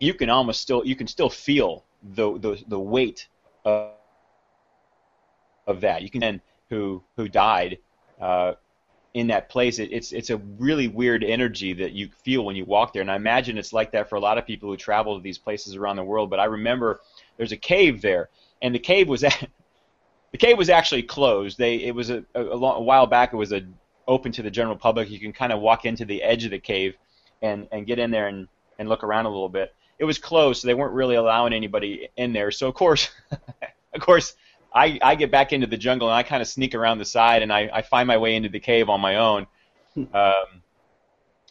you 0.00 0.14
can 0.14 0.30
almost 0.30 0.60
still 0.60 0.84
you 0.86 0.96
can 0.96 1.06
still 1.06 1.28
feel 1.28 1.84
the 2.14 2.38
the, 2.38 2.62
the 2.68 2.78
weight 2.78 3.28
of, 3.64 3.90
of 5.66 5.82
that. 5.82 6.02
You 6.02 6.10
can 6.10 6.20
then 6.20 6.40
who 6.70 7.02
who 7.16 7.28
died 7.28 7.78
uh, 8.20 8.54
in 9.14 9.26
that 9.26 9.48
place. 9.48 9.78
It, 9.78 9.92
it's 9.92 10.12
it's 10.12 10.30
a 10.30 10.38
really 10.58 10.88
weird 10.88 11.22
energy 11.22 11.72
that 11.74 11.92
you 11.92 12.08
feel 12.24 12.44
when 12.44 12.56
you 12.56 12.64
walk 12.64 12.92
there, 12.92 13.02
and 13.02 13.10
I 13.10 13.16
imagine 13.16 13.58
it's 13.58 13.72
like 13.72 13.92
that 13.92 14.08
for 14.08 14.16
a 14.16 14.20
lot 14.20 14.38
of 14.38 14.46
people 14.46 14.70
who 14.70 14.76
travel 14.76 15.16
to 15.16 15.22
these 15.22 15.38
places 15.38 15.76
around 15.76 15.96
the 15.96 16.04
world. 16.04 16.30
But 16.30 16.40
I 16.40 16.44
remember 16.44 17.00
there's 17.36 17.52
a 17.52 17.56
cave 17.56 18.00
there, 18.00 18.30
and 18.60 18.74
the 18.74 18.78
cave 18.78 19.08
was 19.08 19.24
at, 19.24 19.48
the 20.30 20.38
cave 20.38 20.56
was 20.56 20.70
actually 20.70 21.02
closed. 21.02 21.58
They 21.58 21.76
it 21.76 21.94
was 21.94 22.10
a, 22.10 22.24
a, 22.34 22.42
long, 22.42 22.78
a 22.78 22.82
while 22.82 23.06
back. 23.06 23.32
It 23.32 23.36
was 23.36 23.52
a 23.52 23.62
open 24.08 24.32
to 24.32 24.42
the 24.42 24.50
general 24.50 24.76
public. 24.76 25.10
You 25.10 25.20
can 25.20 25.32
kind 25.32 25.52
of 25.52 25.60
walk 25.60 25.84
into 25.84 26.04
the 26.04 26.22
edge 26.22 26.44
of 26.44 26.50
the 26.50 26.58
cave 26.58 26.96
and 27.42 27.68
and 27.70 27.86
get 27.86 27.98
in 27.98 28.10
there 28.10 28.28
and 28.28 28.48
and 28.78 28.88
look 28.88 29.04
around 29.04 29.26
a 29.26 29.30
little 29.30 29.48
bit. 29.48 29.74
It 29.98 30.04
was 30.04 30.18
closed, 30.18 30.62
so 30.62 30.68
they 30.68 30.74
weren't 30.74 30.94
really 30.94 31.14
allowing 31.16 31.52
anybody 31.52 32.08
in 32.16 32.32
there. 32.32 32.50
So 32.50 32.66
of 32.66 32.74
course, 32.74 33.10
of 33.94 34.00
course, 34.00 34.34
I 34.74 34.98
I 35.02 35.14
get 35.14 35.30
back 35.30 35.52
into 35.52 35.66
the 35.66 35.76
jungle 35.76 36.08
and 36.08 36.14
I 36.14 36.22
kind 36.22 36.42
of 36.42 36.48
sneak 36.48 36.74
around 36.74 36.98
the 36.98 37.04
side 37.04 37.42
and 37.42 37.52
I 37.52 37.70
I 37.72 37.82
find 37.82 38.06
my 38.06 38.16
way 38.16 38.34
into 38.34 38.48
the 38.48 38.60
cave 38.60 38.88
on 38.88 39.00
my 39.00 39.16
own. 39.16 39.46
Um, 40.14 40.62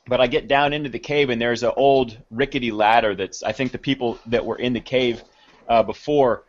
but 0.07 0.19
I 0.19 0.27
get 0.27 0.47
down 0.47 0.73
into 0.73 0.89
the 0.89 0.99
cave 0.99 1.29
and 1.29 1.39
there's 1.39 1.63
an 1.63 1.71
old 1.75 2.17
rickety 2.31 2.71
ladder 2.71 3.15
that's 3.15 3.43
I 3.43 3.51
think 3.51 3.71
the 3.71 3.77
people 3.77 4.17
that 4.27 4.45
were 4.45 4.57
in 4.57 4.73
the 4.73 4.79
cave 4.79 5.23
uh, 5.69 5.83
before 5.83 6.43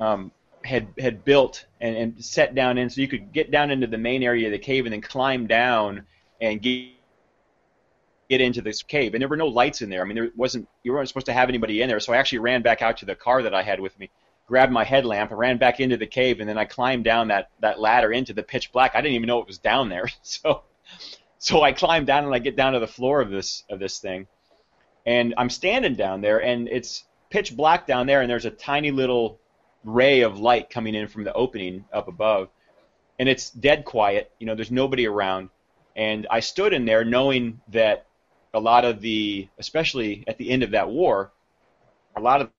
um, 0.00 0.32
had 0.64 0.88
had 0.98 1.24
built 1.24 1.64
and, 1.80 1.96
and 1.96 2.24
set 2.24 2.54
down 2.54 2.76
in 2.76 2.90
so 2.90 3.00
you 3.00 3.08
could 3.08 3.32
get 3.32 3.50
down 3.50 3.70
into 3.70 3.86
the 3.86 3.98
main 3.98 4.22
area 4.22 4.46
of 4.46 4.52
the 4.52 4.58
cave 4.58 4.84
and 4.84 4.92
then 4.92 5.00
climb 5.00 5.46
down 5.46 6.04
and 6.40 6.60
get 6.60 6.88
get 8.28 8.40
into 8.40 8.60
this 8.60 8.82
cave 8.82 9.14
and 9.14 9.22
there 9.22 9.28
were 9.28 9.36
no 9.36 9.46
lights 9.46 9.80
in 9.80 9.88
there. 9.88 10.02
I 10.02 10.04
mean 10.04 10.16
there 10.16 10.30
wasn't 10.36 10.68
you 10.82 10.92
weren't 10.92 11.08
supposed 11.08 11.26
to 11.26 11.32
have 11.32 11.48
anybody 11.48 11.82
in 11.82 11.88
there 11.88 12.00
so 12.00 12.12
I 12.12 12.16
actually 12.16 12.40
ran 12.40 12.62
back 12.62 12.82
out 12.82 12.96
to 12.98 13.06
the 13.06 13.14
car 13.14 13.42
that 13.42 13.54
I 13.54 13.62
had 13.62 13.78
with 13.78 13.96
me 13.98 14.10
grabbed 14.48 14.72
my 14.72 14.84
headlamp 14.84 15.30
and 15.30 15.38
ran 15.38 15.58
back 15.58 15.78
into 15.78 15.96
the 15.96 16.06
cave 16.06 16.40
and 16.40 16.48
then 16.48 16.58
I 16.58 16.64
climbed 16.64 17.04
down 17.04 17.28
that, 17.28 17.50
that 17.60 17.78
ladder 17.78 18.12
into 18.12 18.32
the 18.32 18.42
pitch 18.42 18.72
black. 18.72 18.92
I 18.94 19.00
didn't 19.00 19.14
even 19.14 19.28
know 19.28 19.40
it 19.40 19.46
was 19.46 19.58
down 19.58 19.88
there. 19.88 20.08
So 20.22 20.64
so 21.38 21.62
I 21.62 21.72
climbed 21.72 22.06
down 22.06 22.24
and 22.24 22.34
I 22.34 22.40
get 22.40 22.56
down 22.56 22.72
to 22.72 22.80
the 22.80 22.86
floor 22.86 23.20
of 23.20 23.30
this 23.30 23.62
of 23.70 23.78
this 23.78 23.98
thing, 23.98 24.26
and 25.06 25.34
I'm 25.38 25.50
standing 25.50 25.94
down 25.94 26.20
there, 26.20 26.42
and 26.42 26.68
it's 26.68 27.04
pitch 27.30 27.56
black 27.56 27.86
down 27.86 28.06
there, 28.06 28.20
and 28.20 28.30
there's 28.30 28.44
a 28.44 28.50
tiny 28.50 28.90
little 28.90 29.38
ray 29.84 30.22
of 30.22 30.40
light 30.40 30.68
coming 30.68 30.94
in 30.94 31.06
from 31.06 31.24
the 31.24 31.32
opening 31.32 31.84
up 31.92 32.08
above, 32.08 32.48
and 33.18 33.28
it's 33.28 33.50
dead 33.50 33.84
quiet. 33.84 34.32
You 34.40 34.46
know, 34.46 34.56
there's 34.56 34.72
nobody 34.72 35.06
around, 35.06 35.50
and 35.94 36.26
I 36.28 36.40
stood 36.40 36.72
in 36.72 36.84
there 36.84 37.04
knowing 37.04 37.60
that 37.68 38.06
a 38.52 38.60
lot 38.60 38.84
of 38.84 39.00
the, 39.00 39.48
especially 39.58 40.24
at 40.26 40.38
the 40.38 40.50
end 40.50 40.64
of 40.64 40.72
that 40.72 40.88
war, 40.88 41.30
a 42.16 42.20
lot 42.20 42.40
of 42.40 42.50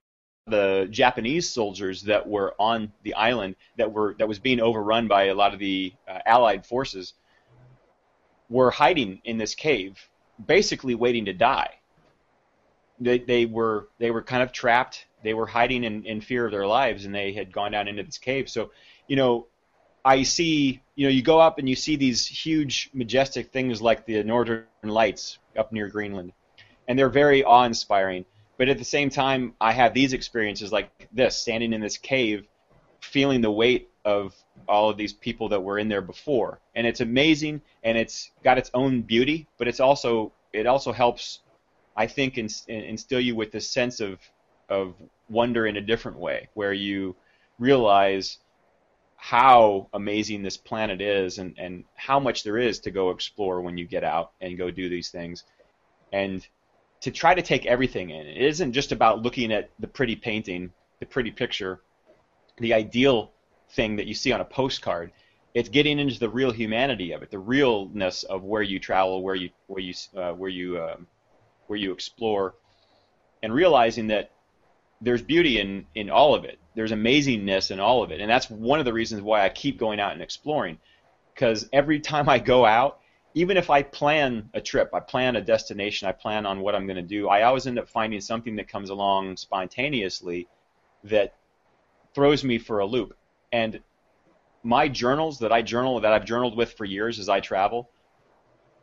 the 0.50 0.88
Japanese 0.90 1.50
soldiers 1.50 2.04
that 2.04 2.28
were 2.28 2.56
on 2.60 2.92
the 3.04 3.14
island 3.14 3.56
that 3.78 3.92
were 3.92 4.16
that 4.20 4.28
was 4.28 4.40
being 4.40 4.60
overrun 4.60 5.08
by 5.08 5.26
a 5.26 5.34
lot 5.34 5.54
of 5.54 5.60
the 5.60 5.94
uh, 6.08 6.20
Allied 6.26 6.66
forces 6.66 7.14
were 8.50 8.72
hiding 8.72 9.22
in 9.24 9.38
this 9.38 9.56
cave, 9.56 9.98
basically 10.46 10.96
waiting 10.96 11.26
to 11.26 11.34
die. 11.34 11.76
They, 13.00 13.20
they 13.20 13.46
were 13.46 13.88
they 14.00 14.12
were 14.12 14.22
kind 14.22 14.44
of 14.44 14.52
trapped. 14.52 15.06
They 15.24 15.34
were 15.34 15.46
hiding 15.46 15.84
in, 15.84 16.06
in 16.06 16.22
fear 16.22 16.46
of 16.46 16.52
their 16.52 16.68
lives, 16.68 17.06
and 17.06 17.14
they 17.14 17.34
had 17.34 17.52
gone 17.52 17.72
down 17.72 17.88
into 17.88 18.04
this 18.04 18.18
cave. 18.18 18.50
So, 18.50 18.72
you 19.08 19.16
know, 19.16 19.48
I 20.06 20.24
see, 20.24 20.82
you 20.96 21.06
know, 21.06 21.12
you 21.12 21.22
go 21.22 21.40
up 21.40 21.60
and 21.60 21.68
you 21.68 21.76
see 21.76 21.98
these 21.98 22.26
huge, 22.26 22.90
majestic 22.94 23.52
things 23.52 23.82
like 23.82 24.06
the 24.06 24.24
Northern 24.24 24.66
Lights 24.84 25.40
up 25.58 25.72
near 25.72 25.90
Greenland, 25.90 26.32
and 26.88 26.98
they're 26.98 27.10
very 27.10 27.44
awe-inspiring. 27.44 28.26
But 28.60 28.68
at 28.68 28.78
the 28.78 28.84
same 28.84 29.10
time, 29.10 29.54
I 29.62 29.72
have 29.72 29.94
these 29.94 30.12
experiences 30.12 30.70
like 30.70 31.08
this, 31.14 31.38
standing 31.38 31.72
in 31.72 31.80
this 31.80 31.98
cave, 31.98 32.46
feeling 33.00 33.40
the 33.40 33.50
weight 33.50 33.90
of 34.04 34.36
all 34.68 34.90
of 34.90 34.98
these 34.98 35.14
people 35.14 35.48
that 35.50 35.62
were 35.62 35.80
in 35.80 35.88
there 35.88 36.02
before, 36.02 36.60
and 36.76 36.86
it's 36.86 37.00
amazing, 37.00 37.62
and 37.84 37.98
it's 37.98 38.32
got 38.44 38.58
its 38.58 38.70
own 38.74 39.02
beauty, 39.02 39.48
but 39.58 39.70
it's 39.70 39.80
also 39.80 40.34
it 40.52 40.68
also 40.68 40.92
helps, 40.92 41.40
I 41.96 42.06
think, 42.08 42.38
instill 42.38 43.22
you 43.22 43.34
with 43.34 43.54
this 43.54 43.70
sense 43.72 44.02
of 44.02 44.20
of 44.68 44.94
wonder 45.30 45.66
in 45.66 45.78
a 45.78 45.82
different 45.82 46.18
way, 46.18 46.50
where 46.54 46.74
you 46.74 47.16
realize 47.60 48.40
how 49.16 49.88
amazing 49.94 50.44
this 50.44 50.58
planet 50.58 51.00
is 51.00 51.38
and, 51.38 51.58
and 51.58 51.86
how 51.96 52.20
much 52.20 52.44
there 52.44 52.58
is 52.58 52.80
to 52.80 52.92
go 52.92 53.12
explore 53.12 53.62
when 53.62 53.78
you 53.78 53.86
get 53.86 54.04
out 54.04 54.32
and 54.42 54.58
go 54.58 54.70
do 54.70 54.90
these 54.90 55.10
things. 55.12 55.46
And 56.12 56.46
to 57.02 57.12
try 57.12 57.34
to 57.34 57.42
take 57.42 57.66
everything 57.66 58.10
in. 58.10 58.28
It 58.28 58.42
isn't 58.42 58.74
just 58.74 58.92
about 58.92 59.22
looking 59.22 59.52
at 59.52 59.70
the 59.80 59.88
pretty 59.88 60.16
painting, 60.16 60.72
the 61.00 61.06
pretty 61.06 61.32
picture, 61.32 61.82
the 62.58 62.74
ideal 62.74 63.32
thing 63.72 63.96
that 63.98 64.08
you 64.08 64.14
see 64.14 64.32
on 64.32 64.42
a 64.42 64.46
postcard. 64.46 65.12
It's 65.54 65.70
getting 65.70 65.98
into 66.00 66.20
the 66.20 66.30
real 66.30 66.52
humanity 66.52 67.12
of 67.14 67.24
it, 67.24 67.32
the 67.32 67.40
realness 67.40 68.24
of 68.24 68.44
where 68.44 68.62
you 68.62 68.80
travel, 68.80 69.24
where 69.24 69.36
you 69.36 69.50
where 69.68 69.82
you 69.82 69.94
uh, 70.16 70.34
where 70.34 70.50
you 70.50 70.82
um, 70.82 71.08
where 71.68 71.80
you 71.80 71.92
explore, 71.92 72.56
and 73.42 73.54
realizing 73.54 74.08
that 74.08 74.32
there's 75.02 75.22
beauty 75.22 75.60
in 75.60 75.86
in 75.96 76.10
all 76.10 76.36
of 76.36 76.44
it. 76.44 76.60
There's 76.76 76.92
amazingness 76.92 77.72
in 77.72 77.80
all 77.80 78.04
of 78.04 78.12
it, 78.12 78.22
and 78.22 78.30
that's 78.30 78.50
one 78.50 78.80
of 78.80 78.86
the 78.86 78.94
reasons 78.94 79.22
why 79.22 79.44
I 79.44 79.50
keep 79.50 79.80
going 79.80 80.00
out 80.00 80.14
and 80.14 80.22
exploring. 80.22 80.78
Because 81.34 81.68
every 81.72 82.00
time 82.00 82.30
I 82.30 82.38
go 82.38 82.66
out, 82.66 83.00
even 83.40 83.56
if 83.56 83.70
I 83.70 83.84
plan 83.84 84.50
a 84.54 84.60
trip, 84.60 84.94
I 84.94 85.00
plan 85.00 85.38
a 85.38 85.42
destination, 85.42 86.10
I 86.10 86.12
plan 86.12 86.46
on 86.46 86.60
what 86.60 86.76
I'm 86.76 86.86
going 86.86 86.98
to 86.98 87.02
do, 87.02 87.30
I 87.30 87.44
always 87.44 87.68
end 87.68 87.80
up 87.80 87.88
finding 87.88 88.20
something 88.20 88.58
that 88.58 88.68
comes 88.68 88.90
along 88.90 89.38
spontaneously 89.38 90.50
that 91.06 91.36
throws 92.14 92.44
me 92.44 92.58
for 92.58 92.80
a 92.80 92.86
loop. 92.86 93.16
And 93.54 93.80
my 94.62 94.90
journals 94.90 95.40
that 95.40 95.54
I 95.54 95.62
journal 95.62 96.02
that 96.02 96.12
I've 96.12 96.26
journaled 96.26 96.58
with 96.58 96.74
for 96.74 96.84
years 96.84 97.18
as 97.18 97.30
I 97.30 97.40
travel, 97.40 97.90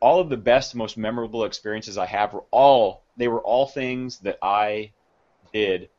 all 0.01 0.21
of 0.21 0.31
the 0.31 0.39
best, 0.39 0.75
most 0.75 0.97
memorable 0.97 1.45
experiences 1.45 1.99
I 1.99 2.07
have 2.07 2.33
were 2.33 2.45
all 2.51 3.03
they 3.19 3.29
were 3.29 3.43
all 3.43 3.67
things 3.67 4.21
that 4.21 4.39
I 4.41 4.93
did 5.53 5.91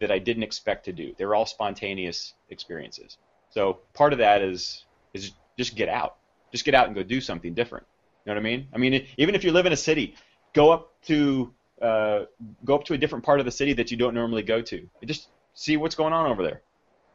that 0.00 0.10
I 0.10 0.18
didn't 0.18 0.42
expect 0.42 0.86
to 0.86 0.92
do. 0.92 1.14
They 1.16 1.24
were 1.24 1.36
all 1.36 1.46
spontaneous 1.46 2.34
experiences. 2.50 3.16
So 3.50 3.78
part 3.94 4.12
of 4.12 4.18
that 4.18 4.42
is 4.42 4.84
is 5.14 5.30
just 5.56 5.76
get 5.76 5.88
out, 5.88 6.16
just 6.56 6.64
get 6.64 6.74
out 6.74 6.86
and 6.86 6.94
go 6.94 7.02
do 7.02 7.20
something 7.20 7.54
different. 7.54 7.86
You 8.24 8.32
know 8.32 8.40
what 8.40 8.46
I 8.46 8.50
mean? 8.50 8.68
I 8.74 8.78
mean, 8.78 9.06
even 9.18 9.34
if 9.34 9.44
you 9.44 9.52
live 9.52 9.66
in 9.66 9.72
a 9.72 9.76
city, 9.76 10.16
go 10.52 10.70
up 10.72 10.92
to 11.04 11.52
uh, 11.80 12.24
go 12.64 12.74
up 12.74 12.84
to 12.84 12.94
a 12.94 12.98
different 12.98 13.24
part 13.24 13.40
of 13.40 13.46
the 13.46 13.52
city 13.52 13.74
that 13.74 13.90
you 13.90 13.96
don't 13.96 14.14
normally 14.14 14.42
go 14.42 14.62
to. 14.62 14.88
Just 15.04 15.28
see 15.54 15.76
what's 15.76 15.94
going 15.94 16.12
on 16.12 16.30
over 16.30 16.42
there. 16.42 16.62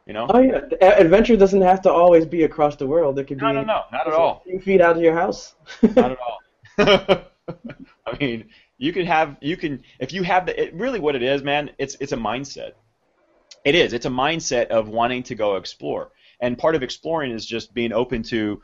You 0.06 0.14
know? 0.14 0.26
Oh 0.28 0.40
yeah, 0.40 0.60
adventure 0.80 1.36
doesn't 1.36 1.62
have 1.62 1.82
to 1.82 1.90
always 1.90 2.26
be 2.26 2.44
across 2.44 2.76
the 2.76 2.86
world. 2.86 3.18
It 3.18 3.24
could 3.24 3.38
no, 3.38 3.48
be 3.48 3.54
no, 3.54 3.62
no, 3.62 3.82
not 3.92 4.06
at 4.06 4.12
all. 4.12 4.42
A 4.46 4.50
few 4.50 4.60
feet 4.60 4.80
out 4.80 4.96
of 4.96 5.02
your 5.02 5.14
house. 5.14 5.54
not 5.82 6.12
at 6.12 6.18
all. 6.18 6.38
I 8.06 8.18
mean, 8.18 8.48
you 8.78 8.92
can 8.92 9.06
have 9.06 9.36
you 9.40 9.56
can 9.56 9.82
if 10.00 10.12
you 10.12 10.22
have 10.22 10.46
the 10.46 10.60
it, 10.60 10.74
really 10.74 10.98
what 10.98 11.14
it 11.14 11.22
is, 11.22 11.42
man. 11.42 11.70
It's 11.78 11.96
it's 12.00 12.12
a 12.12 12.16
mindset. 12.16 12.72
It 13.64 13.76
is. 13.76 13.92
It's 13.92 14.06
a 14.06 14.10
mindset 14.10 14.68
of 14.68 14.88
wanting 14.88 15.22
to 15.24 15.36
go 15.36 15.54
explore, 15.54 16.10
and 16.40 16.58
part 16.58 16.74
of 16.74 16.82
exploring 16.82 17.30
is 17.30 17.46
just 17.46 17.74
being 17.74 17.92
open 17.92 18.22
to. 18.24 18.62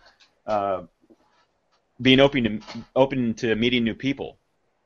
Uh, 0.49 0.83
being 2.01 2.21
open 2.21 2.45
to 2.45 2.61
open 2.97 3.35
to 3.35 3.55
meeting 3.55 3.85
new 3.85 3.95
people, 3.95 4.39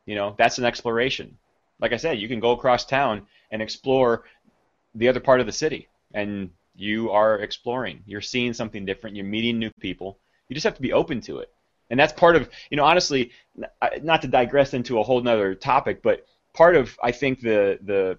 you 0.07 0.14
know, 0.14 0.35
that's 0.37 0.59
an 0.59 0.64
exploration. 0.64 1.38
Like 1.81 1.92
I 1.92 1.96
said, 1.96 2.18
you 2.18 2.29
can 2.29 2.40
go 2.40 2.51
across 2.51 2.85
town 2.85 3.27
and 3.51 3.62
explore 3.62 4.25
the 4.94 5.09
other 5.09 5.20
part 5.20 5.40
of 5.40 5.46
the 5.46 5.53
city 5.53 5.88
and 6.14 6.51
you 6.75 7.11
are 7.11 7.38
exploring. 7.38 8.03
You're 8.07 8.20
seeing 8.20 8.53
something 8.55 8.85
different. 8.85 9.16
You're 9.16 9.27
meeting 9.27 9.59
new 9.59 9.70
people. 9.81 10.18
You 10.48 10.55
just 10.55 10.64
have 10.64 10.75
to 10.77 10.83
be 10.83 10.92
open 10.92 11.20
to 11.22 11.38
it. 11.38 11.51
And 11.90 12.01
that's 12.01 12.12
part 12.12 12.37
of, 12.37 12.48
you 12.70 12.77
know, 12.77 12.85
honestly, 12.85 13.33
not 14.03 14.22
to 14.22 14.29
digress 14.29 14.72
into 14.72 14.98
a 14.98 15.03
whole 15.03 15.20
nother 15.20 15.55
topic, 15.55 16.03
but 16.03 16.27
part 16.55 16.75
of, 16.75 16.98
I 17.03 17.12
think, 17.12 17.40
the 17.40 17.79
the 17.83 18.18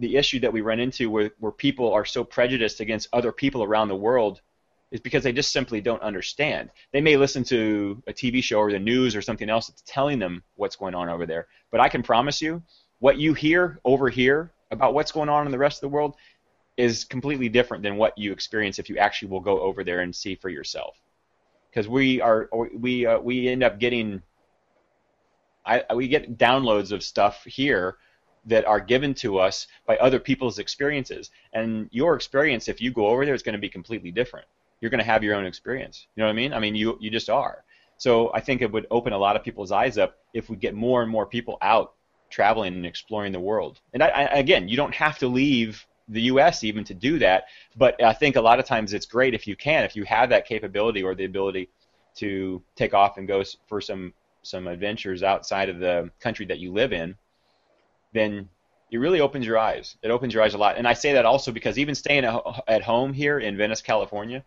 the 0.00 0.16
issue 0.16 0.40
that 0.40 0.52
we 0.52 0.60
run 0.60 0.78
into 0.78 1.10
where, 1.10 1.30
where 1.40 1.52
people 1.52 1.92
are 1.92 2.04
so 2.04 2.22
prejudiced 2.22 2.80
against 2.80 3.08
other 3.12 3.32
people 3.32 3.64
around 3.64 3.88
the 3.88 3.96
world 3.96 4.40
is 4.90 5.00
because 5.00 5.22
they 5.22 5.32
just 5.32 5.52
simply 5.52 5.80
don't 5.80 6.02
understand. 6.02 6.70
They 6.92 7.00
may 7.00 7.16
listen 7.16 7.44
to 7.44 8.02
a 8.06 8.12
TV 8.12 8.42
show 8.42 8.58
or 8.58 8.72
the 8.72 8.78
news 8.78 9.14
or 9.14 9.22
something 9.22 9.50
else 9.50 9.68
that's 9.68 9.82
telling 9.86 10.18
them 10.18 10.42
what's 10.56 10.76
going 10.76 10.94
on 10.94 11.08
over 11.08 11.26
there. 11.26 11.46
But 11.70 11.80
I 11.80 11.88
can 11.88 12.02
promise 12.02 12.40
you, 12.40 12.62
what 12.98 13.18
you 13.18 13.34
hear 13.34 13.80
over 13.84 14.08
here 14.08 14.52
about 14.70 14.94
what's 14.94 15.12
going 15.12 15.28
on 15.28 15.46
in 15.46 15.52
the 15.52 15.58
rest 15.58 15.78
of 15.78 15.82
the 15.82 15.94
world 15.94 16.16
is 16.76 17.04
completely 17.04 17.48
different 17.48 17.82
than 17.82 17.96
what 17.96 18.16
you 18.16 18.32
experience 18.32 18.78
if 18.78 18.88
you 18.88 18.98
actually 18.98 19.28
will 19.28 19.40
go 19.40 19.60
over 19.60 19.84
there 19.84 20.00
and 20.00 20.14
see 20.14 20.34
for 20.34 20.48
yourself. 20.48 20.96
Because 21.70 21.88
we 21.88 22.20
are 22.20 22.48
we 22.74 23.04
uh, 23.04 23.18
we 23.18 23.48
end 23.48 23.62
up 23.62 23.78
getting 23.78 24.22
I, 25.66 25.84
we 25.94 26.08
get 26.08 26.38
downloads 26.38 26.92
of 26.92 27.02
stuff 27.02 27.44
here 27.44 27.98
that 28.46 28.64
are 28.64 28.80
given 28.80 29.12
to 29.12 29.38
us 29.38 29.66
by 29.86 29.98
other 29.98 30.18
people's 30.18 30.58
experiences, 30.58 31.30
and 31.52 31.88
your 31.92 32.14
experience 32.14 32.68
if 32.68 32.80
you 32.80 32.90
go 32.90 33.08
over 33.08 33.26
there 33.26 33.34
is 33.34 33.42
going 33.42 33.52
to 33.52 33.58
be 33.58 33.68
completely 33.68 34.10
different. 34.10 34.46
You're 34.80 34.90
going 34.90 34.98
to 34.98 35.04
have 35.04 35.24
your 35.24 35.34
own 35.34 35.46
experience. 35.46 36.06
You 36.14 36.22
know 36.22 36.26
what 36.26 36.32
I 36.32 36.36
mean? 36.36 36.52
I 36.52 36.58
mean 36.58 36.74
you 36.74 36.96
you 37.00 37.10
just 37.10 37.30
are. 37.30 37.64
So 37.96 38.32
I 38.32 38.40
think 38.40 38.62
it 38.62 38.70
would 38.70 38.86
open 38.90 39.12
a 39.12 39.18
lot 39.18 39.36
of 39.36 39.42
people's 39.42 39.72
eyes 39.72 39.98
up 39.98 40.18
if 40.32 40.48
we 40.48 40.56
get 40.56 40.74
more 40.74 41.02
and 41.02 41.10
more 41.10 41.26
people 41.26 41.58
out 41.60 41.94
traveling 42.30 42.74
and 42.74 42.86
exploring 42.86 43.32
the 43.32 43.40
world. 43.40 43.80
And 43.92 44.02
I, 44.02 44.08
I, 44.08 44.22
again, 44.38 44.68
you 44.68 44.76
don't 44.76 44.94
have 44.94 45.18
to 45.18 45.28
leave 45.28 45.84
the 46.08 46.22
U.S. 46.22 46.64
even 46.64 46.84
to 46.84 46.94
do 46.94 47.18
that. 47.18 47.44
But 47.76 48.02
I 48.02 48.12
think 48.12 48.36
a 48.36 48.40
lot 48.40 48.58
of 48.58 48.64
times 48.64 48.92
it's 48.92 49.06
great 49.06 49.34
if 49.34 49.46
you 49.46 49.56
can, 49.56 49.84
if 49.84 49.96
you 49.96 50.04
have 50.04 50.30
that 50.30 50.46
capability 50.46 51.02
or 51.02 51.14
the 51.14 51.24
ability 51.24 51.70
to 52.16 52.62
take 52.76 52.94
off 52.94 53.18
and 53.18 53.28
go 53.28 53.42
for 53.66 53.80
some 53.80 54.12
some 54.42 54.66
adventures 54.66 55.22
outside 55.22 55.68
of 55.68 55.78
the 55.78 56.10
country 56.20 56.46
that 56.46 56.58
you 56.58 56.72
live 56.72 56.92
in, 56.92 57.16
then 58.14 58.48
it 58.90 58.98
really 58.98 59.20
opens 59.20 59.44
your 59.44 59.58
eyes. 59.58 59.96
It 60.02 60.10
opens 60.10 60.32
your 60.32 60.42
eyes 60.42 60.54
a 60.54 60.58
lot. 60.58 60.78
And 60.78 60.88
I 60.88 60.94
say 60.94 61.12
that 61.12 61.26
also 61.26 61.52
because 61.52 61.78
even 61.78 61.94
staying 61.94 62.24
at 62.24 62.82
home 62.82 63.12
here 63.12 63.38
in 63.38 63.56
Venice, 63.56 63.82
California, 63.82 64.44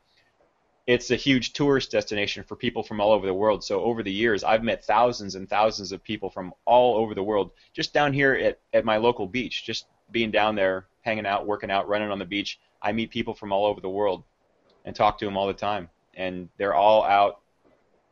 it's 0.91 1.09
a 1.09 1.15
huge 1.15 1.53
tourist 1.53 1.89
destination 1.89 2.43
for 2.43 2.57
people 2.57 2.83
from 2.83 2.99
all 2.99 3.13
over 3.13 3.25
the 3.25 3.33
world. 3.33 3.63
So 3.63 3.81
over 3.81 4.03
the 4.03 4.11
years, 4.11 4.43
I've 4.43 4.63
met 4.63 4.83
thousands 4.83 5.35
and 5.35 5.49
thousands 5.49 5.93
of 5.93 6.03
people 6.03 6.29
from 6.29 6.53
all 6.65 6.97
over 6.97 7.15
the 7.15 7.23
world 7.23 7.51
just 7.71 7.93
down 7.93 8.11
here 8.11 8.33
at, 8.33 8.59
at 8.73 8.83
my 8.83 8.97
local 8.97 9.25
beach, 9.25 9.63
just 9.65 9.85
being 10.11 10.31
down 10.31 10.53
there, 10.55 10.87
hanging 11.01 11.25
out, 11.25 11.47
working 11.47 11.71
out, 11.71 11.87
running 11.87 12.11
on 12.11 12.19
the 12.19 12.25
beach. 12.25 12.59
I 12.81 12.91
meet 12.91 13.09
people 13.09 13.33
from 13.33 13.53
all 13.53 13.65
over 13.65 13.79
the 13.79 13.89
world 13.89 14.23
and 14.83 14.93
talk 14.93 15.17
to 15.19 15.25
them 15.25 15.37
all 15.37 15.47
the 15.47 15.53
time. 15.53 15.87
And 16.15 16.49
they're 16.57 16.75
all 16.75 17.05
out 17.05 17.39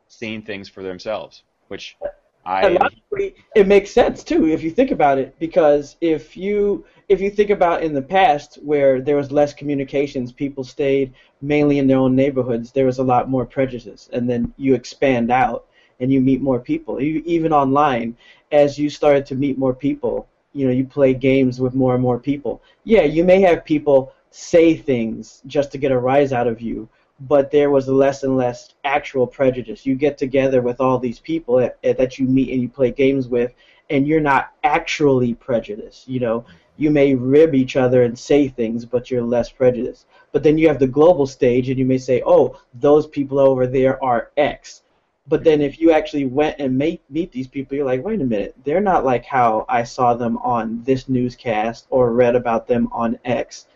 seeing 0.08 0.40
things 0.40 0.68
for 0.68 0.82
themselves, 0.82 1.42
which 1.68 1.98
I 2.44 2.68
logically, 2.68 3.34
it 3.54 3.66
makes 3.66 3.90
sense 3.90 4.24
too 4.24 4.48
if 4.48 4.62
you 4.62 4.70
think 4.70 4.90
about 4.90 5.18
it. 5.18 5.38
Because 5.38 5.96
if 6.00 6.36
you 6.36 6.84
if 7.08 7.20
you 7.20 7.30
think 7.30 7.50
about 7.50 7.82
in 7.82 7.92
the 7.92 8.02
past 8.02 8.58
where 8.62 9.00
there 9.00 9.16
was 9.16 9.32
less 9.32 9.52
communications, 9.52 10.32
people 10.32 10.64
stayed 10.64 11.12
mainly 11.42 11.78
in 11.78 11.86
their 11.86 11.98
own 11.98 12.16
neighborhoods. 12.16 12.72
There 12.72 12.86
was 12.86 12.98
a 12.98 13.04
lot 13.04 13.28
more 13.28 13.44
prejudice, 13.44 14.08
and 14.12 14.28
then 14.28 14.52
you 14.56 14.74
expand 14.74 15.30
out 15.30 15.66
and 16.00 16.12
you 16.12 16.20
meet 16.20 16.40
more 16.40 16.58
people. 16.58 17.00
You, 17.00 17.22
even 17.26 17.52
online, 17.52 18.16
as 18.52 18.78
you 18.78 18.88
started 18.88 19.26
to 19.26 19.34
meet 19.34 19.58
more 19.58 19.74
people, 19.74 20.26
you 20.52 20.66
know, 20.66 20.72
you 20.72 20.84
play 20.84 21.14
games 21.14 21.60
with 21.60 21.74
more 21.74 21.94
and 21.94 22.02
more 22.02 22.18
people. 22.18 22.62
Yeah, 22.84 23.02
you 23.02 23.22
may 23.22 23.40
have 23.42 23.64
people 23.64 24.12
say 24.30 24.76
things 24.76 25.42
just 25.46 25.70
to 25.72 25.78
get 25.78 25.92
a 25.92 25.98
rise 25.98 26.32
out 26.32 26.46
of 26.46 26.60
you, 26.60 26.88
but 27.20 27.50
there 27.50 27.70
was 27.70 27.88
less 27.88 28.22
and 28.22 28.36
less 28.36 28.74
actual 28.84 29.26
prejudice. 29.26 29.84
You 29.84 29.94
get 29.94 30.16
together 30.16 30.62
with 30.62 30.80
all 30.80 30.98
these 30.98 31.18
people 31.18 31.56
that, 31.56 31.78
eh, 31.84 31.92
that 31.94 32.18
you 32.18 32.26
meet 32.26 32.50
and 32.52 32.62
you 32.62 32.68
play 32.68 32.90
games 32.90 33.28
with, 33.28 33.52
and 33.90 34.06
you're 34.06 34.20
not 34.20 34.52
actually 34.64 35.34
prejudiced. 35.34 36.08
You 36.08 36.20
know, 36.20 36.44
you 36.76 36.90
may 36.90 37.14
rib 37.14 37.54
each 37.54 37.76
other 37.76 38.04
and 38.04 38.18
say 38.18 38.48
things, 38.48 38.84
but 38.84 39.10
you're 39.10 39.22
less 39.22 39.50
prejudiced. 39.50 40.06
But 40.32 40.42
then 40.42 40.56
you 40.56 40.68
have 40.68 40.78
the 40.78 40.86
global 40.86 41.26
stage, 41.26 41.68
and 41.68 41.78
you 41.78 41.84
may 41.84 41.98
say, 41.98 42.22
"Oh, 42.24 42.58
those 42.74 43.06
people 43.06 43.38
over 43.38 43.66
there 43.66 44.02
are 44.02 44.30
X." 44.36 44.82
But 45.28 45.44
then 45.44 45.60
if 45.60 45.78
you 45.80 45.92
actually 45.92 46.24
went 46.24 46.58
and 46.58 46.76
meet 46.76 47.02
meet 47.10 47.30
these 47.30 47.46
people, 47.46 47.76
you're 47.76 47.86
like, 47.86 48.02
wait 48.02 48.20
a 48.20 48.24
minute, 48.24 48.56
they're 48.64 48.80
not 48.80 49.04
like 49.04 49.24
how 49.24 49.66
I 49.68 49.82
saw 49.82 50.14
them 50.14 50.38
on 50.38 50.82
this 50.84 51.08
newscast 51.08 51.86
or 51.90 52.12
read 52.12 52.34
about 52.34 52.66
them 52.66 52.88
on 52.90 53.18
X. 53.24 53.66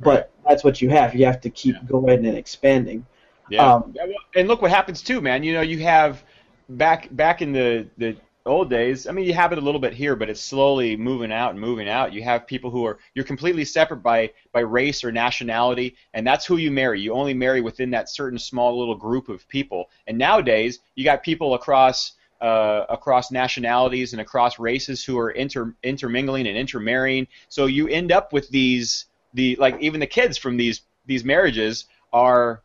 But 0.00 0.30
that's 0.48 0.64
what 0.64 0.80
you 0.80 0.88
have. 0.90 1.14
You 1.14 1.26
have 1.26 1.40
to 1.42 1.50
keep 1.50 1.76
Yeah. 1.76 1.82
going 1.86 2.26
and 2.26 2.36
expanding. 2.36 3.06
Yeah. 3.48 3.74
Um, 3.74 3.94
and 4.34 4.48
look 4.48 4.62
what 4.62 4.70
happens 4.70 5.02
too, 5.02 5.20
man. 5.20 5.42
You 5.42 5.54
know, 5.54 5.60
you 5.60 5.78
have 5.80 6.22
back 6.68 7.08
back 7.16 7.42
in 7.42 7.52
the 7.52 7.86
the 7.98 8.16
old 8.46 8.70
days. 8.70 9.06
I 9.06 9.12
mean, 9.12 9.26
you 9.26 9.34
have 9.34 9.52
it 9.52 9.58
a 9.58 9.60
little 9.60 9.80
bit 9.80 9.92
here, 9.92 10.16
but 10.16 10.30
it's 10.30 10.40
slowly 10.40 10.96
moving 10.96 11.30
out 11.32 11.50
and 11.50 11.60
moving 11.60 11.88
out. 11.88 12.12
You 12.12 12.22
have 12.22 12.46
people 12.46 12.70
who 12.70 12.86
are 12.86 12.98
you're 13.14 13.24
completely 13.24 13.64
separate 13.64 14.02
by 14.02 14.30
by 14.52 14.60
race 14.60 15.04
or 15.04 15.12
nationality, 15.12 15.96
and 16.14 16.26
that's 16.26 16.46
who 16.46 16.56
you 16.56 16.70
marry. 16.70 17.00
You 17.00 17.12
only 17.12 17.34
marry 17.34 17.60
within 17.60 17.90
that 17.90 18.08
certain 18.08 18.38
small 18.38 18.78
little 18.78 18.94
group 18.94 19.28
of 19.28 19.46
people. 19.48 19.90
And 20.06 20.16
nowadays, 20.16 20.80
you 20.94 21.04
got 21.04 21.22
people 21.22 21.54
across. 21.54 22.12
Uh, 22.40 22.86
across 22.88 23.30
nationalities 23.30 24.14
and 24.14 24.22
across 24.22 24.58
races 24.58 25.04
who 25.04 25.18
are 25.18 25.30
inter 25.32 25.74
intermingling 25.82 26.46
and 26.46 26.56
intermarrying, 26.56 27.26
so 27.50 27.66
you 27.66 27.86
end 27.86 28.10
up 28.10 28.32
with 28.32 28.48
these 28.48 29.04
the 29.34 29.56
like 29.56 29.76
even 29.80 30.00
the 30.00 30.06
kids 30.06 30.36
from 30.38 30.56
these 30.56 30.82
these 31.06 31.24
marriages 31.24 31.86
are 32.12 32.62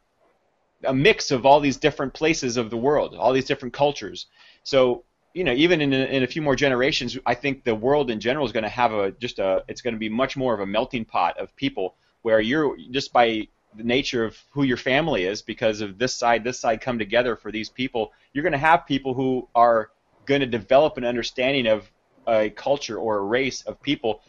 a 0.83 0.93
mix 0.93 1.31
of 1.31 1.45
all 1.45 1.59
these 1.59 1.77
different 1.77 2.13
places 2.13 2.57
of 2.57 2.69
the 2.69 2.77
world, 2.77 3.15
all 3.15 3.33
these 3.33 3.45
different 3.45 3.73
cultures. 3.73 4.27
So 4.63 5.03
you 5.33 5.43
know, 5.43 5.51
even 5.51 5.81
in 5.81 5.91
a, 5.91 6.05
in 6.05 6.23
a 6.23 6.27
few 6.27 6.41
more 6.41 6.55
generations, 6.55 7.17
I 7.25 7.35
think 7.35 7.65
the 7.65 7.75
world 7.75 8.09
in 8.09 8.21
general 8.21 8.45
is 8.45 8.53
going 8.53 8.63
to 8.63 8.69
have 8.69 8.93
a 8.93 9.11
just 9.11 9.39
a 9.39 9.63
it's 9.67 9.81
going 9.81 9.93
to 9.93 9.99
be 9.99 10.09
much 10.09 10.37
more 10.37 10.53
of 10.53 10.59
a 10.59 10.65
melting 10.65 11.05
pot 11.05 11.37
of 11.37 11.55
people 11.55 11.95
where 12.21 12.39
you're 12.39 12.77
just 12.91 13.11
by 13.11 13.47
the 13.75 13.83
nature 13.83 14.23
of 14.23 14.37
who 14.51 14.63
your 14.63 14.77
family 14.77 15.25
is 15.25 15.41
because 15.41 15.81
of 15.81 15.97
this 15.97 16.15
side 16.15 16.43
this 16.43 16.59
side 16.59 16.79
come 16.79 16.97
together 16.97 17.35
for 17.35 17.51
these 17.51 17.69
people 17.69 18.13
you're 18.31 18.43
going 18.43 18.53
to 18.53 18.57
have 18.57 18.87
people 18.87 19.13
who 19.13 19.47
are 19.53 19.89
going 20.25 20.39
to 20.39 20.47
develop 20.47 20.97
an 20.97 21.03
understanding 21.03 21.67
of 21.67 21.91
a 22.27 22.49
culture 22.51 22.97
or 22.97 23.17
a 23.17 23.21
race 23.21 23.61
of 23.63 23.81
people 23.81 24.21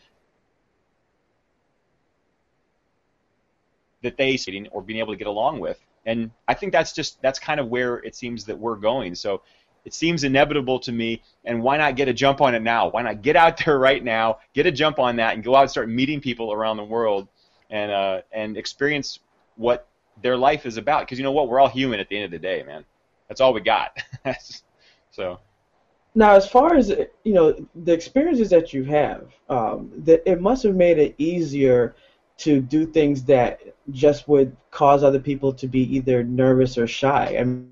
that 4.03 4.17
they 4.17 4.39
or 4.71 4.83
being 4.83 4.99
able 4.99 5.13
to 5.13 5.19
get 5.19 5.27
along 5.27 5.61
with. 5.61 5.79
And 6.05 6.31
I 6.47 6.55
think 6.55 6.73
that's 6.73 6.93
just 6.93 7.21
that's 7.21 7.39
kind 7.39 7.59
of 7.59 7.69
where 7.69 7.97
it 7.97 8.15
seems 8.15 8.45
that 8.45 8.59
we're 8.59 8.77
going. 8.77 9.15
So 9.15 9.43
it 9.85 9.95
seems 9.95 10.25
inevitable 10.25 10.79
to 10.81 10.93
me. 10.93 11.23
And 11.45 11.63
why 11.63 11.77
not 11.77 11.97
get 11.97 12.09
a 12.09 12.13
jump 12.13 12.41
on 12.41 12.55
it 12.55 12.63
now? 12.63 12.91
Why 12.91 13.03
not 13.03 13.23
get 13.23 13.37
out 13.37 13.65
there 13.65 13.79
right 13.89 14.03
now, 14.03 14.39
get 14.55 14.67
a 14.67 14.73
jump 14.73 14.99
on 14.99 15.17
that, 15.17 15.35
and 15.35 15.45
go 15.45 15.55
out 15.55 15.63
and 15.63 15.71
start 15.71 15.89
meeting 15.89 16.21
people 16.21 16.53
around 16.53 16.77
the 16.77 16.85
world 16.85 17.29
and 17.71 17.91
uh, 17.91 18.23
and 18.33 18.57
experience 18.57 19.21
what 19.57 19.89
their 20.23 20.37
life 20.37 20.67
is 20.67 20.77
about? 20.77 21.03
Because 21.03 21.19
you 21.19 21.25
know 21.25 21.33
what, 21.33 21.49
we're 21.49 21.61
all 21.61 21.69
human 21.69 22.01
at 22.01 22.09
the 22.09 22.17
end 22.17 22.27
of 22.27 22.31
the 22.31 22.39
day, 22.39 22.63
man. 22.63 22.85
That's 23.29 23.41
all 23.41 23.53
we 23.53 23.61
got. 23.61 23.97
so 25.11 25.41
Now, 26.15 26.35
as 26.35 26.49
far 26.49 26.77
as 26.77 26.91
you 27.25 27.33
know, 27.33 27.67
the 27.75 27.93
experiences 27.93 28.51
that 28.51 28.73
you 28.73 28.85
have, 28.85 29.33
um, 29.49 29.91
that 29.99 30.23
it 30.25 30.41
must 30.41 30.63
have 30.63 30.77
made 30.77 30.99
it 30.99 31.15
easier 31.19 31.97
to 32.39 32.61
do 32.61 32.87
things 32.87 33.25
that 33.25 33.61
just 33.91 34.29
would 34.29 34.57
cause 34.71 35.03
other 35.03 35.21
people 35.21 35.53
to 35.55 35.67
be 35.67 35.83
either 35.97 36.23
nervous 36.23 36.77
or 36.77 36.87
shy. 36.87 37.37
I 37.39 37.45
mean, 37.45 37.71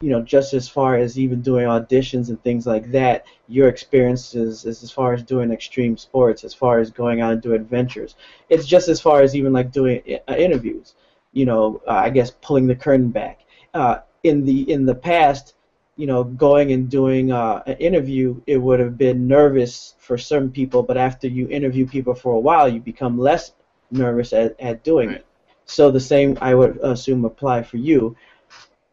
you 0.00 0.10
know, 0.10 0.22
just 0.22 0.54
as 0.54 0.68
far 0.68 0.96
as 0.96 1.18
even 1.18 1.42
doing 1.42 1.66
auditions 1.66 2.28
and 2.28 2.40
things 2.42 2.66
like 2.66 2.92
that, 2.92 3.26
your 3.48 3.68
experiences 3.68 4.64
is 4.64 4.82
as 4.84 4.90
far 4.92 5.14
as 5.14 5.22
doing 5.24 5.50
extreme 5.50 5.96
sports, 5.96 6.44
as 6.44 6.54
far 6.54 6.78
as 6.78 6.90
going 6.90 7.20
out 7.20 7.32
and 7.32 7.42
doing 7.42 7.60
adventures. 7.60 8.14
It's 8.48 8.66
just 8.66 8.88
as 8.88 9.00
far 9.00 9.22
as 9.22 9.34
even 9.34 9.52
like 9.52 9.72
doing 9.72 10.00
uh, 10.28 10.34
interviews. 10.34 10.94
You 11.32 11.46
know, 11.46 11.82
uh, 11.88 11.94
I 11.94 12.10
guess 12.10 12.30
pulling 12.42 12.68
the 12.68 12.76
curtain 12.76 13.10
back. 13.10 13.40
Uh, 13.72 13.98
in 14.22 14.44
the 14.44 14.70
in 14.72 14.86
the 14.86 14.94
past, 14.94 15.53
you 15.96 16.06
know, 16.06 16.24
going 16.24 16.72
and 16.72 16.90
doing 16.90 17.30
uh, 17.30 17.62
an 17.66 17.76
interview, 17.76 18.40
it 18.46 18.56
would 18.56 18.80
have 18.80 18.98
been 18.98 19.28
nervous 19.28 19.94
for 19.98 20.18
certain 20.18 20.50
people, 20.50 20.82
but 20.82 20.96
after 20.96 21.28
you 21.28 21.48
interview 21.48 21.86
people 21.86 22.14
for 22.14 22.32
a 22.32 22.38
while, 22.38 22.68
you 22.68 22.80
become 22.80 23.18
less 23.18 23.52
nervous 23.90 24.32
at, 24.32 24.58
at 24.60 24.82
doing 24.82 25.08
Right. 25.08 25.18
it. 25.18 25.26
So 25.66 25.90
the 25.90 26.00
same, 26.00 26.36
I 26.40 26.54
would 26.54 26.78
assume, 26.82 27.24
apply 27.24 27.62
for 27.62 27.78
you. 27.78 28.16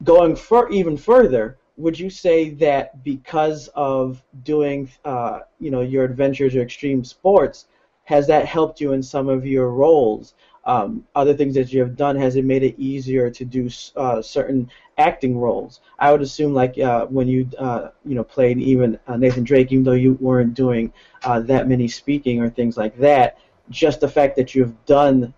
Going 0.04 0.36
for 0.36 0.70
even 0.70 0.96
further, 0.96 1.58
would 1.78 2.00
you 2.00 2.10
say 2.10 2.52
that 2.52 3.04
because 3.04 3.68
of 3.76 4.24
doing, 4.44 4.90
uh, 5.04 5.40
you 5.60 5.72
know, 5.72 5.82
your 5.82 6.04
adventures 6.06 6.56
or 6.56 6.62
extreme 6.62 7.04
sports, 7.04 7.66
has 8.04 8.28
that 8.28 8.46
helped 8.46 8.80
you 8.80 8.94
in 8.94 9.04
some 9.04 9.28
of 9.28 9.46
your 9.46 9.70
roles? 9.70 10.34
Um, 10.64 11.06
other 11.16 11.34
things 11.34 11.56
that 11.56 11.74
you 11.74 11.80
have 11.82 11.96
done, 11.96 12.16
has 12.16 12.36
it 12.36 12.46
made 12.46 12.64
it 12.64 12.76
easier 12.78 13.32
to 13.32 13.46
do 13.46 13.70
uh, 13.96 14.22
certain 14.22 14.70
acting 14.98 15.38
roles? 15.38 15.82
I 15.98 16.12
would 16.12 16.22
assume, 16.22 16.54
like 16.54 16.78
uh, 16.78 17.06
when 17.08 17.28
you, 17.28 17.50
uh, 17.58 17.90
you 18.06 18.14
know, 18.14 18.24
played 18.24 18.60
even 18.60 19.00
uh, 19.08 19.18
Nathan 19.18 19.44
Drake, 19.44 19.72
even 19.72 19.84
though 19.84 19.94
you 19.94 20.14
weren't 20.22 20.54
doing 20.54 20.94
uh, 21.24 21.40
that 21.42 21.68
many 21.68 21.88
speaking 21.88 22.42
or 22.42 22.50
things 22.50 22.78
like 22.78 22.96
that, 22.98 23.40
just 23.70 24.02
the 24.02 24.08
fact 24.08 24.36
that 24.36 24.54
you've 24.54 24.86
done 24.86 25.34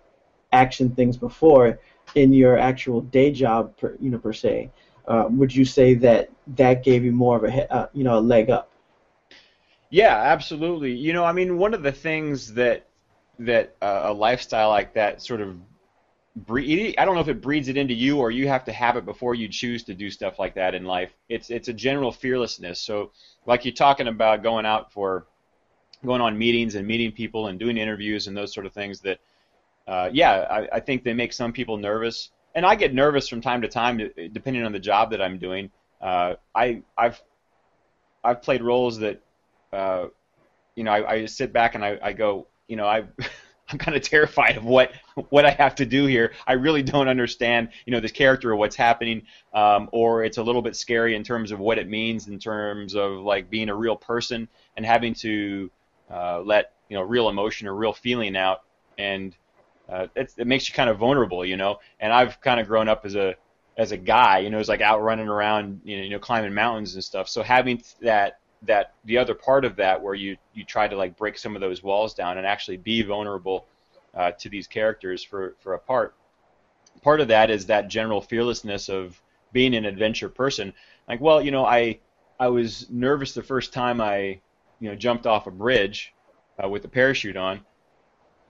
action 0.52 0.94
things 0.94 1.16
before 1.16 1.78
in 2.14 2.32
your 2.32 2.58
actual 2.58 3.00
day 3.00 3.32
job, 3.32 3.76
per, 3.78 3.96
you 4.00 4.10
know, 4.10 4.18
per 4.18 4.32
se, 4.32 4.70
uh, 5.08 5.26
would 5.30 5.54
you 5.54 5.64
say 5.64 5.94
that 5.94 6.30
that 6.46 6.84
gave 6.84 7.04
you 7.04 7.12
more 7.12 7.36
of 7.36 7.44
a, 7.44 7.90
you 7.94 8.04
know, 8.04 8.18
a 8.18 8.20
leg 8.20 8.50
up? 8.50 8.70
Yeah, 9.90 10.16
absolutely. 10.16 10.92
You 10.92 11.12
know, 11.12 11.24
I 11.24 11.32
mean, 11.32 11.56
one 11.56 11.72
of 11.72 11.82
the 11.82 11.92
things 11.92 12.54
that 12.54 12.86
that 13.40 13.76
uh, 13.82 14.02
a 14.04 14.12
lifestyle 14.12 14.70
like 14.70 14.94
that 14.94 15.22
sort 15.22 15.40
of 15.40 15.56
breed, 16.36 16.94
I 16.98 17.04
don't 17.04 17.14
know 17.14 17.20
if 17.20 17.28
it 17.28 17.40
breeds 17.40 17.68
it 17.68 17.76
into 17.76 17.94
you 17.94 18.18
or 18.18 18.30
you 18.30 18.48
have 18.48 18.64
to 18.64 18.72
have 18.72 18.96
it 18.96 19.04
before 19.04 19.34
you 19.34 19.48
choose 19.48 19.82
to 19.84 19.94
do 19.94 20.10
stuff 20.10 20.38
like 20.38 20.54
that 20.54 20.74
in 20.74 20.84
life. 20.84 21.10
It's 21.28 21.50
it's 21.50 21.68
a 21.68 21.72
general 21.72 22.12
fearlessness. 22.12 22.80
So, 22.80 23.12
like 23.46 23.64
you're 23.64 23.74
talking 23.74 24.08
about 24.08 24.42
going 24.42 24.66
out 24.66 24.92
for 24.92 25.26
going 26.04 26.20
on 26.20 26.36
meetings 26.36 26.74
and 26.74 26.86
meeting 26.86 27.12
people 27.12 27.46
and 27.48 27.58
doing 27.58 27.76
interviews 27.76 28.26
and 28.26 28.36
those 28.36 28.52
sort 28.52 28.66
of 28.66 28.72
things 28.72 29.00
that 29.00 29.18
uh, 29.86 30.08
yeah, 30.12 30.46
I, 30.50 30.76
I 30.76 30.80
think 30.80 31.04
they 31.04 31.12
make 31.12 31.32
some 31.32 31.52
people 31.52 31.76
nervous, 31.76 32.30
and 32.54 32.64
I 32.64 32.74
get 32.74 32.94
nervous 32.94 33.28
from 33.28 33.40
time 33.40 33.60
to 33.62 33.68
time, 33.68 33.98
depending 34.32 34.64
on 34.64 34.72
the 34.72 34.78
job 34.78 35.10
that 35.10 35.20
I'm 35.20 35.38
doing. 35.38 35.70
Uh, 36.00 36.34
I 36.54 36.82
I've 36.96 37.22
I've 38.22 38.42
played 38.42 38.62
roles 38.62 38.98
that 39.00 39.20
uh, 39.72 40.06
you 40.74 40.84
know 40.84 40.92
I, 40.92 41.10
I 41.10 41.26
sit 41.26 41.52
back 41.52 41.74
and 41.74 41.84
I, 41.84 41.98
I 42.02 42.12
go, 42.12 42.46
you 42.68 42.76
know, 42.76 42.86
I 42.86 43.04
I'm 43.70 43.78
kind 43.78 43.96
of 43.96 44.02
terrified 44.02 44.56
of 44.56 44.64
what 44.64 44.92
what 45.30 45.46
I 45.46 45.50
have 45.50 45.74
to 45.76 45.86
do 45.86 46.06
here. 46.06 46.32
I 46.46 46.52
really 46.52 46.82
don't 46.82 47.08
understand, 47.08 47.70
you 47.86 47.92
know, 47.92 48.00
this 48.00 48.12
character 48.12 48.50
or 48.50 48.56
what's 48.56 48.76
happening, 48.76 49.22
um, 49.54 49.88
or 49.92 50.22
it's 50.24 50.36
a 50.36 50.42
little 50.42 50.62
bit 50.62 50.76
scary 50.76 51.14
in 51.16 51.24
terms 51.24 51.50
of 51.50 51.58
what 51.60 51.78
it 51.78 51.88
means 51.88 52.28
in 52.28 52.38
terms 52.38 52.94
of 52.94 53.20
like 53.20 53.48
being 53.48 53.70
a 53.70 53.74
real 53.74 53.96
person 53.96 54.48
and 54.76 54.84
having 54.84 55.14
to 55.14 55.70
uh, 56.10 56.40
let 56.40 56.72
you 56.88 56.96
know 56.96 57.02
real 57.02 57.28
emotion 57.28 57.66
or 57.66 57.74
real 57.74 57.94
feeling 57.94 58.36
out 58.36 58.60
and 58.98 59.34
uh, 59.88 60.06
it, 60.14 60.32
it 60.36 60.46
makes 60.46 60.68
you 60.68 60.74
kind 60.74 60.88
of 60.88 60.98
vulnerable, 60.98 61.44
you 61.44 61.56
know. 61.56 61.78
And 62.00 62.12
I've 62.12 62.40
kind 62.40 62.60
of 62.60 62.66
grown 62.66 62.88
up 62.88 63.04
as 63.04 63.14
a 63.14 63.34
as 63.76 63.92
a 63.92 63.96
guy, 63.96 64.38
you 64.38 64.50
know, 64.50 64.58
who's 64.58 64.68
like 64.68 64.80
out 64.80 65.02
running 65.02 65.28
around, 65.28 65.80
you 65.84 66.08
know, 66.08 66.18
climbing 66.18 66.54
mountains 66.54 66.94
and 66.94 67.02
stuff. 67.02 67.28
So 67.28 67.42
having 67.42 67.82
that 68.02 68.38
that 68.66 68.94
the 69.04 69.18
other 69.18 69.34
part 69.34 69.64
of 69.64 69.76
that 69.76 70.00
where 70.00 70.14
you 70.14 70.36
you 70.52 70.64
try 70.64 70.88
to 70.88 70.96
like 70.96 71.16
break 71.16 71.38
some 71.38 71.54
of 71.54 71.60
those 71.60 71.82
walls 71.82 72.14
down 72.14 72.38
and 72.38 72.46
actually 72.46 72.76
be 72.76 73.02
vulnerable 73.02 73.66
uh, 74.14 74.30
to 74.32 74.48
these 74.48 74.66
characters 74.66 75.22
for 75.22 75.54
for 75.60 75.74
a 75.74 75.78
part. 75.78 76.14
Part 77.02 77.20
of 77.20 77.28
that 77.28 77.50
is 77.50 77.66
that 77.66 77.88
general 77.88 78.20
fearlessness 78.20 78.88
of 78.88 79.20
being 79.52 79.74
an 79.74 79.84
adventure 79.84 80.28
person. 80.28 80.72
Like, 81.08 81.20
well, 81.20 81.42
you 81.42 81.50
know, 81.50 81.64
I 81.64 82.00
I 82.38 82.48
was 82.48 82.88
nervous 82.90 83.34
the 83.34 83.42
first 83.42 83.72
time 83.72 84.00
I 84.00 84.40
you 84.80 84.90
know 84.90 84.94
jumped 84.94 85.26
off 85.26 85.46
a 85.46 85.50
bridge 85.50 86.14
uh, 86.62 86.68
with 86.68 86.84
a 86.84 86.88
parachute 86.88 87.36
on 87.36 87.60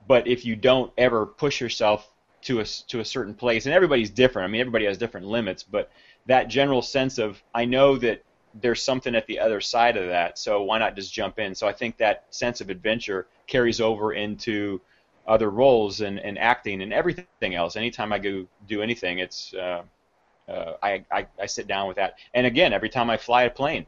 but 0.07 0.27
if 0.27 0.45
you 0.45 0.55
don't 0.55 0.91
ever 0.97 1.25
push 1.25 1.59
yourself 1.59 2.11
to 2.43 2.59
a 2.59 2.65
to 2.65 2.99
a 2.99 3.05
certain 3.05 3.33
place, 3.33 3.65
and 3.65 3.73
everybody's 3.73 4.09
different. 4.09 4.47
I 4.47 4.51
mean, 4.51 4.61
everybody 4.61 4.85
has 4.85 4.97
different 4.97 5.27
limits, 5.27 5.63
but 5.63 5.91
that 6.27 6.47
general 6.47 6.81
sense 6.81 7.17
of 7.17 7.41
I 7.53 7.65
know 7.65 7.97
that 7.97 8.23
there's 8.61 8.81
something 8.81 9.15
at 9.15 9.27
the 9.27 9.39
other 9.39 9.61
side 9.61 9.97
of 9.97 10.07
that, 10.07 10.37
so 10.37 10.63
why 10.63 10.79
not 10.79 10.95
just 10.95 11.13
jump 11.13 11.39
in? 11.39 11.53
So 11.55 11.67
I 11.67 11.73
think 11.73 11.97
that 11.97 12.25
sense 12.29 12.61
of 12.61 12.69
adventure 12.69 13.27
carries 13.47 13.81
over 13.81 14.13
into 14.13 14.81
other 15.27 15.49
roles 15.49 16.01
and, 16.01 16.19
and 16.19 16.37
acting 16.37 16.81
and 16.81 16.93
everything 16.93 17.55
else. 17.55 17.75
Anytime 17.75 18.13
I 18.13 18.19
go 18.19 18.45
do 18.67 18.81
anything, 18.81 19.19
it's 19.19 19.53
uh, 19.53 19.83
uh, 20.47 20.73
I, 20.81 21.03
I 21.11 21.27
I 21.41 21.45
sit 21.47 21.67
down 21.67 21.87
with 21.87 21.97
that. 21.97 22.15
And 22.33 22.45
again, 22.45 22.73
every 22.73 22.89
time 22.89 23.09
I 23.09 23.17
fly 23.17 23.43
a 23.43 23.49
plane, 23.49 23.85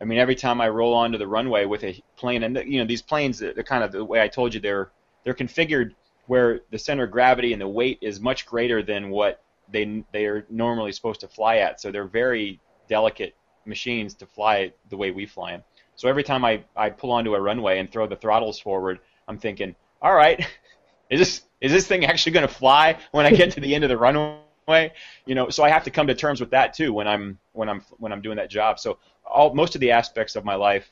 I 0.00 0.04
mean, 0.04 0.18
every 0.18 0.34
time 0.34 0.60
I 0.60 0.68
roll 0.68 0.94
onto 0.94 1.16
the 1.16 1.28
runway 1.28 1.64
with 1.64 1.84
a 1.84 2.02
plane, 2.16 2.42
and 2.42 2.56
you 2.66 2.80
know 2.80 2.86
these 2.86 3.02
planes, 3.02 3.38
they're 3.38 3.54
kind 3.62 3.84
of 3.84 3.92
the 3.92 4.04
way 4.04 4.20
I 4.20 4.28
told 4.28 4.52
you 4.52 4.60
they're 4.60 4.90
they're 5.24 5.34
configured 5.34 5.94
where 6.26 6.60
the 6.70 6.78
center 6.78 7.04
of 7.04 7.10
gravity 7.10 7.52
and 7.52 7.62
the 7.62 7.68
weight 7.68 7.98
is 8.00 8.20
much 8.20 8.46
greater 8.46 8.82
than 8.82 9.10
what 9.10 9.42
they 9.70 10.04
they 10.12 10.26
are 10.26 10.44
normally 10.50 10.92
supposed 10.92 11.20
to 11.20 11.28
fly 11.28 11.58
at. 11.58 11.80
So 11.80 11.90
they're 11.90 12.04
very 12.04 12.60
delicate 12.88 13.34
machines 13.66 14.14
to 14.14 14.26
fly 14.26 14.72
the 14.90 14.96
way 14.96 15.10
we 15.10 15.26
fly 15.26 15.52
them. 15.52 15.62
So 15.96 16.08
every 16.08 16.22
time 16.22 16.44
I, 16.44 16.64
I 16.76 16.90
pull 16.90 17.12
onto 17.12 17.34
a 17.34 17.40
runway 17.40 17.78
and 17.78 17.90
throw 17.90 18.06
the 18.06 18.16
throttles 18.16 18.58
forward, 18.58 19.00
I'm 19.28 19.38
thinking, 19.38 19.74
all 20.00 20.14
right, 20.14 20.44
is 21.10 21.20
this 21.20 21.42
is 21.60 21.70
this 21.70 21.86
thing 21.86 22.04
actually 22.04 22.32
going 22.32 22.46
to 22.46 22.52
fly 22.52 22.98
when 23.12 23.24
I 23.24 23.30
get 23.30 23.52
to 23.52 23.60
the 23.60 23.74
end 23.74 23.84
of 23.84 23.90
the 23.90 23.96
runway? 23.96 24.92
You 25.26 25.34
know, 25.34 25.48
so 25.48 25.62
I 25.62 25.68
have 25.68 25.84
to 25.84 25.90
come 25.90 26.06
to 26.08 26.14
terms 26.14 26.40
with 26.40 26.50
that 26.50 26.74
too 26.74 26.92
when 26.92 27.06
I'm 27.06 27.38
when 27.52 27.68
I'm 27.68 27.82
when 27.98 28.12
I'm 28.12 28.20
doing 28.20 28.36
that 28.36 28.50
job. 28.50 28.78
So 28.78 28.98
all 29.24 29.54
most 29.54 29.74
of 29.74 29.80
the 29.80 29.90
aspects 29.92 30.34
of 30.34 30.44
my 30.44 30.54
life 30.54 30.90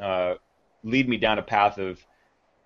uh, 0.00 0.34
lead 0.82 1.08
me 1.08 1.16
down 1.16 1.38
a 1.38 1.42
path 1.42 1.78
of 1.78 2.04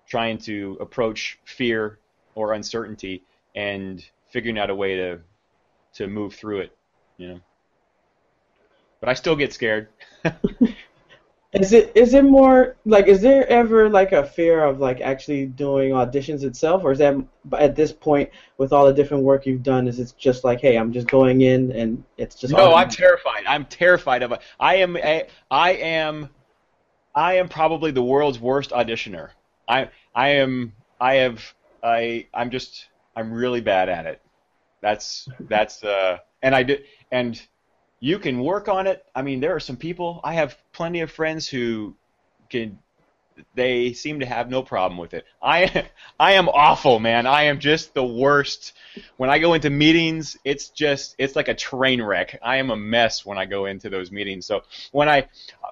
trying 0.07 0.37
to 0.37 0.77
approach 0.79 1.39
fear 1.45 1.99
or 2.35 2.53
uncertainty 2.53 3.23
and 3.55 4.05
figuring 4.29 4.57
out 4.57 4.69
a 4.69 4.75
way 4.75 4.95
to 4.95 5.19
to 5.95 6.07
move 6.07 6.33
through 6.35 6.61
it. 6.61 6.77
You 7.17 7.27
know 7.27 7.41
but 9.01 9.09
I 9.09 9.13
still 9.13 9.35
get 9.35 9.51
scared. 9.51 9.89
is 11.53 11.73
it 11.73 11.91
is 11.95 12.13
it 12.13 12.23
more 12.23 12.77
like 12.85 13.07
is 13.07 13.19
there 13.19 13.45
ever 13.49 13.89
like 13.89 14.13
a 14.13 14.23
fear 14.23 14.63
of 14.63 14.79
like 14.79 15.01
actually 15.01 15.47
doing 15.47 15.91
auditions 15.91 16.43
itself, 16.43 16.85
or 16.85 16.93
is 16.93 16.99
that 16.99 17.15
at 17.57 17.75
this 17.75 17.91
point 17.91 18.29
with 18.57 18.71
all 18.71 18.85
the 18.85 18.93
different 18.93 19.23
work 19.23 19.45
you've 19.45 19.63
done, 19.63 19.87
is 19.87 19.99
it 19.99 20.13
just 20.17 20.45
like 20.45 20.61
hey, 20.61 20.77
I'm 20.77 20.93
just 20.93 21.07
going 21.07 21.41
in 21.41 21.71
and 21.73 22.01
it's 22.17 22.35
just 22.35 22.53
no, 22.53 22.73
I'm 22.73 22.89
terrified. 22.89 23.43
I'm 23.47 23.65
terrified 23.65 24.23
of 24.23 24.31
it. 24.31 24.41
I 24.59 24.75
am 24.75 24.95
a, 24.95 25.27
I 25.49 25.71
am 25.71 26.29
I 27.13 27.33
am 27.33 27.49
probably 27.49 27.91
the 27.91 28.03
world's 28.03 28.39
worst 28.39 28.69
auditioner. 28.69 29.31
I 29.67 29.89
I 30.15 30.29
am 30.29 30.73
I 31.01 31.15
have 31.15 31.43
I 31.83 32.27
I'm 32.33 32.51
just 32.51 32.87
I'm 33.15 33.33
really 33.33 33.61
bad 33.61 33.89
at 33.89 34.05
it. 34.05 34.21
That's 34.81 35.27
that's 35.41 35.83
uh 35.83 36.19
and 36.41 36.55
I 36.55 36.63
did 36.63 36.83
and 37.11 37.41
you 38.01 38.17
can 38.17 38.39
work 38.39 38.67
on 38.67 38.87
it. 38.87 39.05
I 39.15 39.21
mean, 39.21 39.39
there 39.39 39.55
are 39.55 39.59
some 39.59 39.77
people. 39.77 40.19
I 40.23 40.33
have 40.33 40.57
plenty 40.73 40.99
of 40.99 41.11
friends 41.11 41.47
who 41.47 41.95
can. 42.49 42.77
They 43.55 43.93
seem 43.93 44.19
to 44.19 44.25
have 44.25 44.49
no 44.49 44.61
problem 44.61 44.99
with 44.99 45.13
it. 45.13 45.25
I 45.41 45.87
I 46.19 46.33
am 46.33 46.49
awful, 46.49 46.99
man. 46.99 47.25
I 47.25 47.43
am 47.43 47.59
just 47.59 47.93
the 47.93 48.03
worst. 48.03 48.73
When 49.17 49.29
I 49.29 49.39
go 49.39 49.53
into 49.53 49.69
meetings, 49.69 50.35
it's 50.43 50.69
just 50.69 51.15
it's 51.17 51.35
like 51.35 51.47
a 51.47 51.53
train 51.53 52.01
wreck. 52.01 52.37
I 52.41 52.57
am 52.57 52.71
a 52.71 52.75
mess 52.75 53.25
when 53.25 53.37
I 53.37 53.45
go 53.45 53.67
into 53.67 53.89
those 53.89 54.11
meetings. 54.11 54.47
So 54.47 54.63
when 54.91 55.07
I 55.07 55.29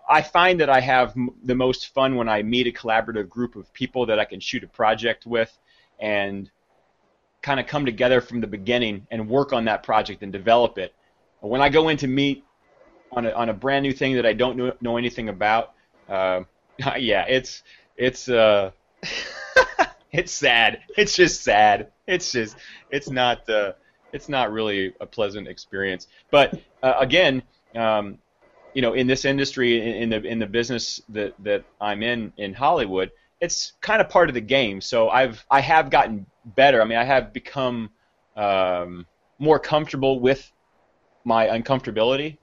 I 0.08 0.22
find 0.22 0.62
that 0.62 0.70
I 0.70 0.80
have 0.80 1.16
the 1.44 1.56
most 1.56 1.94
fun 1.94 2.16
when 2.16 2.30
I 2.30 2.44
meet 2.44 2.68
a 2.68 2.72
collaborative 2.72 3.28
group 3.28 3.56
of 3.56 3.74
people 3.74 4.06
that 4.06 4.20
I 4.20 4.26
can 4.26 4.40
shoot 4.40 4.64
a 4.64 4.68
project 4.68 5.26
with 5.26 5.52
and 6.00 6.50
kind 7.42 7.60
of 7.60 7.68
come 7.68 7.86
together 7.86 8.22
from 8.22 8.40
the 8.42 8.48
beginning 8.48 9.08
and 9.12 9.30
work 9.30 9.52
on 9.52 9.66
that 9.66 9.82
project 9.84 10.24
and 10.24 10.32
develop 10.32 10.78
it 10.78 10.94
when 11.42 11.62
I 11.62 11.70
go 11.70 11.90
in 11.90 11.98
to 11.98 12.08
meet 12.08 12.44
on 13.12 13.26
a, 13.26 13.32
on 13.32 13.50
a 13.50 13.54
brand 13.54 13.84
new 13.84 13.94
thing 13.94 14.16
that 14.16 14.26
I 14.26 14.34
don't 14.34 14.58
know, 14.58 14.74
know 14.82 14.98
anything 14.98 15.30
about, 15.30 15.74
uh, 16.08 16.42
yeah, 16.98 17.26
it's 17.28 17.64
it's 17.98 18.30
uh, 18.30 18.72
it's 20.12 20.32
sad. 20.32 20.82
It's 20.98 21.16
just 21.16 21.44
sad. 21.44 21.92
It's 22.08 22.32
just 22.32 22.58
it's 22.90 23.10
not 23.10 23.50
uh, 23.50 23.74
it's 24.14 24.30
not 24.30 24.52
really 24.52 24.94
a 25.00 25.06
pleasant 25.06 25.48
experience. 25.48 26.08
But 26.32 26.60
uh, 26.84 26.96
again, 27.00 27.44
um, 27.76 28.18
you 28.74 28.82
know, 28.82 28.94
in 28.94 29.08
this 29.08 29.26
industry, 29.26 29.82
in, 29.82 30.04
in 30.04 30.10
the 30.10 30.28
in 30.28 30.40
the 30.40 30.48
business 30.48 31.02
that 31.10 31.34
that 31.44 31.64
I'm 31.82 32.04
in 32.04 32.34
in 32.38 32.54
Hollywood, 32.54 33.12
it's 33.42 33.74
kind 33.82 34.02
of 34.02 34.10
part 34.10 34.30
of 34.30 34.36
the 34.36 34.42
game. 34.42 34.82
So 34.82 35.10
I've 35.10 35.46
I 35.50 35.62
have 35.62 35.90
gotten 35.90 36.26
better. 36.46 36.82
I 36.82 36.86
mean, 36.86 36.98
I 36.98 37.04
have 37.04 37.34
become 37.34 37.90
um, 38.36 39.06
more 39.38 39.60
comfortable 39.60 40.20
with 40.20 40.52
my 41.30 41.46
uncomfortability, 41.48 42.38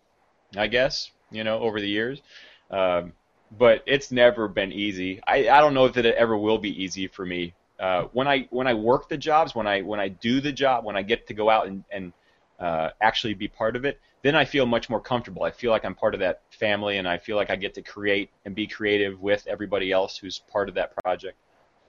I 0.57 0.69
guess, 0.69 1.11
you 1.33 1.43
know, 1.43 1.59
over 1.59 1.81
the 1.81 1.89
years. 1.89 2.23
Um, 2.71 3.13
but 3.59 3.83
it's 3.85 4.13
never 4.13 4.47
been 4.49 4.73
easy. 4.73 5.21
I, 5.27 5.49
I 5.49 5.61
don't 5.61 5.75
know 5.75 5.89
that 5.89 6.07
it 6.07 6.15
ever 6.15 6.37
will 6.39 6.59
be 6.59 6.83
easy 6.83 7.09
for 7.09 7.27
me. 7.27 7.53
Uh, 7.79 8.05
when 8.13 8.27
I 8.27 8.47
when 8.51 8.67
I 8.67 8.75
work 8.75 9.09
the 9.09 9.19
jobs, 9.19 9.55
when 9.55 9.67
I 9.67 9.83
when 9.83 10.01
I 10.01 10.09
do 10.09 10.41
the 10.41 10.53
job, 10.53 10.85
when 10.85 10.97
I 10.97 11.03
get 11.03 11.27
to 11.27 11.35
go 11.35 11.51
out 11.51 11.67
and, 11.67 11.85
and 11.91 12.13
uh, 12.59 12.91
actually 13.01 13.35
be 13.35 13.49
part 13.49 13.77
of 13.77 13.85
it, 13.85 14.01
then 14.23 14.35
I 14.35 14.45
feel 14.45 14.67
much 14.67 14.89
more 14.89 15.01
comfortable. 15.01 15.43
I 15.43 15.51
feel 15.51 15.73
like 15.73 15.85
I'm 15.85 15.95
part 15.95 16.15
of 16.15 16.21
that 16.21 16.41
family, 16.51 16.97
and 16.97 17.07
I 17.07 17.19
feel 17.19 17.37
like 17.37 17.51
I 17.51 17.57
get 17.57 17.75
to 17.75 17.83
create 17.83 18.31
and 18.45 18.55
be 18.55 18.67
creative 18.67 19.21
with 19.21 19.47
everybody 19.47 19.93
else 19.93 20.17
who's 20.17 20.39
part 20.51 20.69
of 20.69 20.77
that 20.77 20.97
project. 21.03 21.37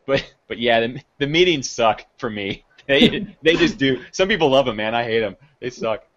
But 0.05 0.33
but 0.47 0.57
yeah, 0.57 0.79
the, 0.81 1.01
the 1.19 1.27
meetings 1.27 1.69
suck 1.69 2.05
for 2.17 2.29
me. 2.29 2.63
They 2.87 3.27
they 3.43 3.57
just 3.57 3.77
do. 3.77 4.01
Some 4.13 4.29
people 4.29 4.49
love 4.49 4.65
them, 4.65 4.77
man. 4.77 4.95
I 4.95 5.03
hate 5.03 5.19
them. 5.19 5.35
They 5.59 5.69
suck 5.69 6.07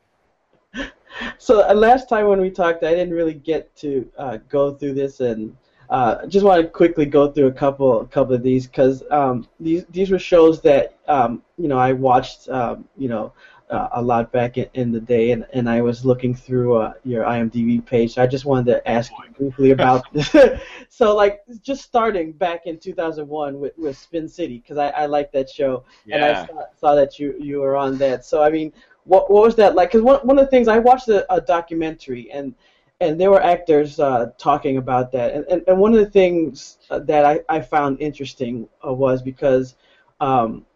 so 1.39 1.69
uh, 1.69 1.75
last 1.75 2.09
time 2.09 2.27
when 2.27 2.41
we 2.41 2.51
talked, 2.51 2.85
I 2.85 2.91
didn't 2.91 3.15
really 3.15 3.35
get 3.35 3.75
to 3.77 4.11
uh, 4.19 4.39
go 4.49 4.75
through 4.75 4.95
this, 4.95 5.21
and 5.21 5.57
uh, 5.89 6.27
just 6.27 6.45
want 6.45 6.63
to 6.63 6.69
quickly 6.69 7.07
go 7.07 7.31
through 7.31 7.49
a 7.49 7.53
couple, 7.53 8.01
a 8.01 8.07
couple 8.07 8.35
of 8.35 8.43
these 8.43 8.67
because 8.67 9.03
um, 9.11 9.47
these 9.59 9.85
these 9.91 10.11
were 10.11 10.19
shows 10.19 10.61
that 10.63 10.99
um, 11.09 11.43
you 11.59 11.69
know 11.69 11.79
I 11.79 11.93
watched, 11.93 12.49
um, 12.49 12.85
you 12.97 13.09
know, 13.09 13.33
uh, 13.71 13.89
a 13.93 14.03
lot 14.03 14.33
back 14.33 14.59
in, 14.59 14.69
in, 14.75 14.93
the 14.93 15.01
day, 15.01 15.31
and, 15.31 15.47
and 15.53 15.69
I 15.69 15.81
was 15.81 16.05
looking 16.05 16.35
through 16.35 16.77
uh, 16.77 16.93
your 17.05 17.25
IMDb 17.25 17.85
page. 17.85 18.15
So 18.15 18.23
I 18.23 18.27
just 18.27 18.45
wanted 18.45 18.73
to 18.73 18.89
ask 18.89 19.13
you 19.13 19.31
briefly 19.37 19.71
about 19.71 20.13
this. 20.13 20.35
so 20.89 21.15
like 21.15 21.43
just 21.63 21.83
starting 21.83 22.33
back 22.33 22.67
in 22.67 22.79
2001 22.79 23.59
with, 23.59 23.73
with 23.79 23.97
Spin 23.97 24.29
City 24.29 24.59
because 24.59 24.79
I, 24.79 24.89
I 24.91 25.07
like 25.07 25.31
that 25.33 25.49
show, 25.49 25.85
yeah. 26.05 26.17
and 26.17 26.25
I 26.25 26.47
saw, 26.47 26.65
saw 26.77 26.95
that 26.95 27.19
you 27.19 27.35
you 27.39 27.61
were 27.61 27.77
on 27.77 27.97
that. 27.99 28.25
So 28.25 28.43
I 28.43 28.51
mean, 28.51 28.73
what 29.05 29.31
what 29.31 29.45
was 29.45 29.57
that 29.57 29.75
like? 29.75 29.91
Because 29.91 30.03
one 30.03 30.21
one 30.27 30.39
of 30.39 30.45
the 30.45 30.51
things 30.51 30.67
I 30.69 30.79
watched 30.79 31.09
a, 31.09 31.33
a 31.33 31.41
documentary 31.41 32.31
and 32.33 32.55
and 33.01 33.19
there 33.19 33.31
were 33.31 33.43
actors 33.43 33.99
uh, 33.99 34.31
talking 34.37 34.77
about 34.77 35.11
that, 35.13 35.33
and, 35.33 35.45
and, 35.47 35.63
and 35.67 35.79
one 35.79 35.95
of 35.95 36.01
the 36.01 36.11
things 36.11 36.77
uh, 36.91 36.99
that 36.99 37.25
I, 37.25 37.41
I 37.49 37.61
found 37.61 37.99
interesting 38.01 38.69
uh, 38.87 38.93
was 38.93 39.23
because 39.23 39.77
um, 40.21 40.67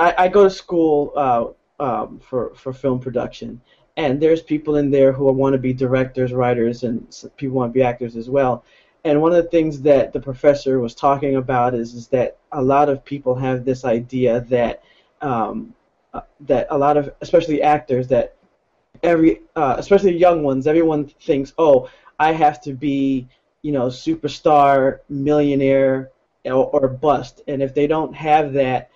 I, 0.00 0.14
I 0.18 0.28
go 0.28 0.44
to 0.44 0.50
school 0.50 1.12
uh, 1.14 1.44
um, 1.80 2.20
for 2.20 2.54
for 2.54 2.72
film 2.72 3.00
production, 3.00 3.60
and 3.96 4.20
there's 4.20 4.42
people 4.42 4.76
in 4.76 4.90
there 4.90 5.12
who 5.12 5.24
want 5.32 5.54
to 5.54 5.58
be 5.58 5.72
directors, 5.72 6.32
writers, 6.32 6.84
and 6.84 7.06
people 7.36 7.56
want 7.56 7.72
to 7.72 7.78
be 7.78 7.82
actors 7.82 8.16
as 8.16 8.30
well. 8.30 8.64
And 9.04 9.22
one 9.22 9.32
of 9.32 9.42
the 9.42 9.50
things 9.50 9.80
that 9.82 10.12
the 10.12 10.20
professor 10.20 10.78
was 10.78 10.94
talking 10.94 11.36
about 11.36 11.74
is, 11.74 11.94
is 11.94 12.08
that 12.08 12.36
a 12.52 12.62
lot 12.62 12.90
of 12.90 13.04
people 13.04 13.34
have 13.34 13.64
this 13.64 13.84
idea 13.84 14.40
that 14.50 14.82
um, 15.22 15.74
uh, 16.12 16.20
that 16.40 16.66
a 16.70 16.76
lot 16.76 16.96
of, 16.96 17.12
especially 17.20 17.62
actors, 17.62 18.08
that 18.08 18.36
every, 19.02 19.40
uh, 19.56 19.76
especially 19.78 20.16
young 20.16 20.42
ones, 20.42 20.66
everyone 20.66 21.06
thinks, 21.06 21.54
oh, 21.56 21.88
I 22.18 22.32
have 22.32 22.60
to 22.62 22.74
be, 22.74 23.28
you 23.62 23.72
know, 23.72 23.86
superstar, 23.86 25.00
millionaire, 25.08 26.10
or, 26.44 26.66
or 26.66 26.88
bust, 26.88 27.42
and 27.48 27.62
if 27.62 27.74
they 27.74 27.86
don't 27.86 28.14
have 28.14 28.52
that, 28.54 28.89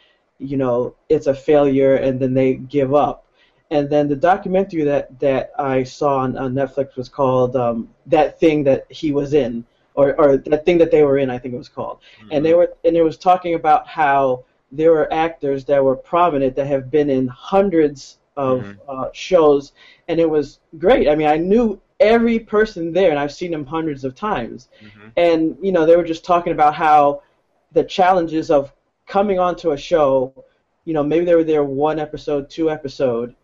you 0.45 0.57
know, 0.57 0.95
it's 1.09 1.27
a 1.27 1.35
failure, 1.35 1.97
and 1.97 2.21
then 2.21 2.35
they 2.35 2.55
give 2.55 2.95
up. 2.95 3.27
And 3.71 3.89
then 3.91 4.09
the 4.09 4.17
documentary 4.17 4.85
that, 4.85 5.19
that 5.21 5.53
I 5.59 5.83
saw 5.83 6.19
on, 6.19 6.37
on 6.37 6.55
Netflix 6.55 6.97
was 6.97 7.09
called 7.09 7.57
um, 7.57 7.89
"That 8.07 8.39
Thing 8.39 8.65
That 8.65 8.87
He 8.91 9.13
Was 9.13 9.35
In," 9.35 9.65
or, 9.95 10.15
or 10.21 10.37
that 10.37 10.65
thing 10.65 10.79
that 10.79 10.91
they 10.91 11.03
were 11.03 11.19
in, 11.19 11.31
I 11.31 11.39
think 11.39 11.55
it 11.55 11.59
was 11.59 11.69
called. 11.69 11.99
Mm-hmm. 12.19 12.29
And 12.33 12.45
they 12.45 12.55
were 12.55 12.75
and 12.85 12.97
it 12.97 13.03
was 13.03 13.17
talking 13.17 13.55
about 13.55 13.87
how 13.89 14.45
there 14.71 14.91
were 14.91 15.13
actors 15.13 15.65
that 15.67 15.83
were 15.83 15.97
prominent 15.97 16.57
that 16.57 16.67
have 16.67 16.91
been 16.91 17.09
in 17.09 17.29
hundreds 17.29 18.19
of 18.37 18.63
mm-hmm. 18.63 18.81
uh, 18.89 19.09
shows, 19.13 19.73
and 20.09 20.19
it 20.19 20.29
was 20.29 20.59
great. 20.79 21.09
I 21.09 21.15
mean, 21.15 21.29
I 21.29 21.37
knew 21.37 21.81
every 22.01 22.39
person 22.41 22.93
there, 22.93 23.11
and 23.11 23.19
I've 23.19 23.33
seen 23.33 23.53
them 23.53 23.65
hundreds 23.65 24.05
of 24.05 24.15
times. 24.15 24.69
Mm-hmm. 24.83 25.09
And 25.17 25.57
you 25.63 25.73
know, 25.73 25.87
they 25.87 25.97
were 25.97 26.05
just 26.05 26.25
talking 26.25 26.53
about 26.53 26.75
how 26.75 27.23
the 27.73 27.85
challenges 27.85 28.51
of 28.51 28.73
coming 29.07 29.39
onto 29.39 29.73
a 29.73 29.77
show. 29.77 30.45
You 30.85 30.95
know, 30.95 31.03
maybe 31.03 31.25
they 31.25 31.35
were 31.35 31.45
there 31.45 31.65
one 31.65 31.99
episode, 31.99 32.51
two 32.51 32.71
episode, 32.71 33.35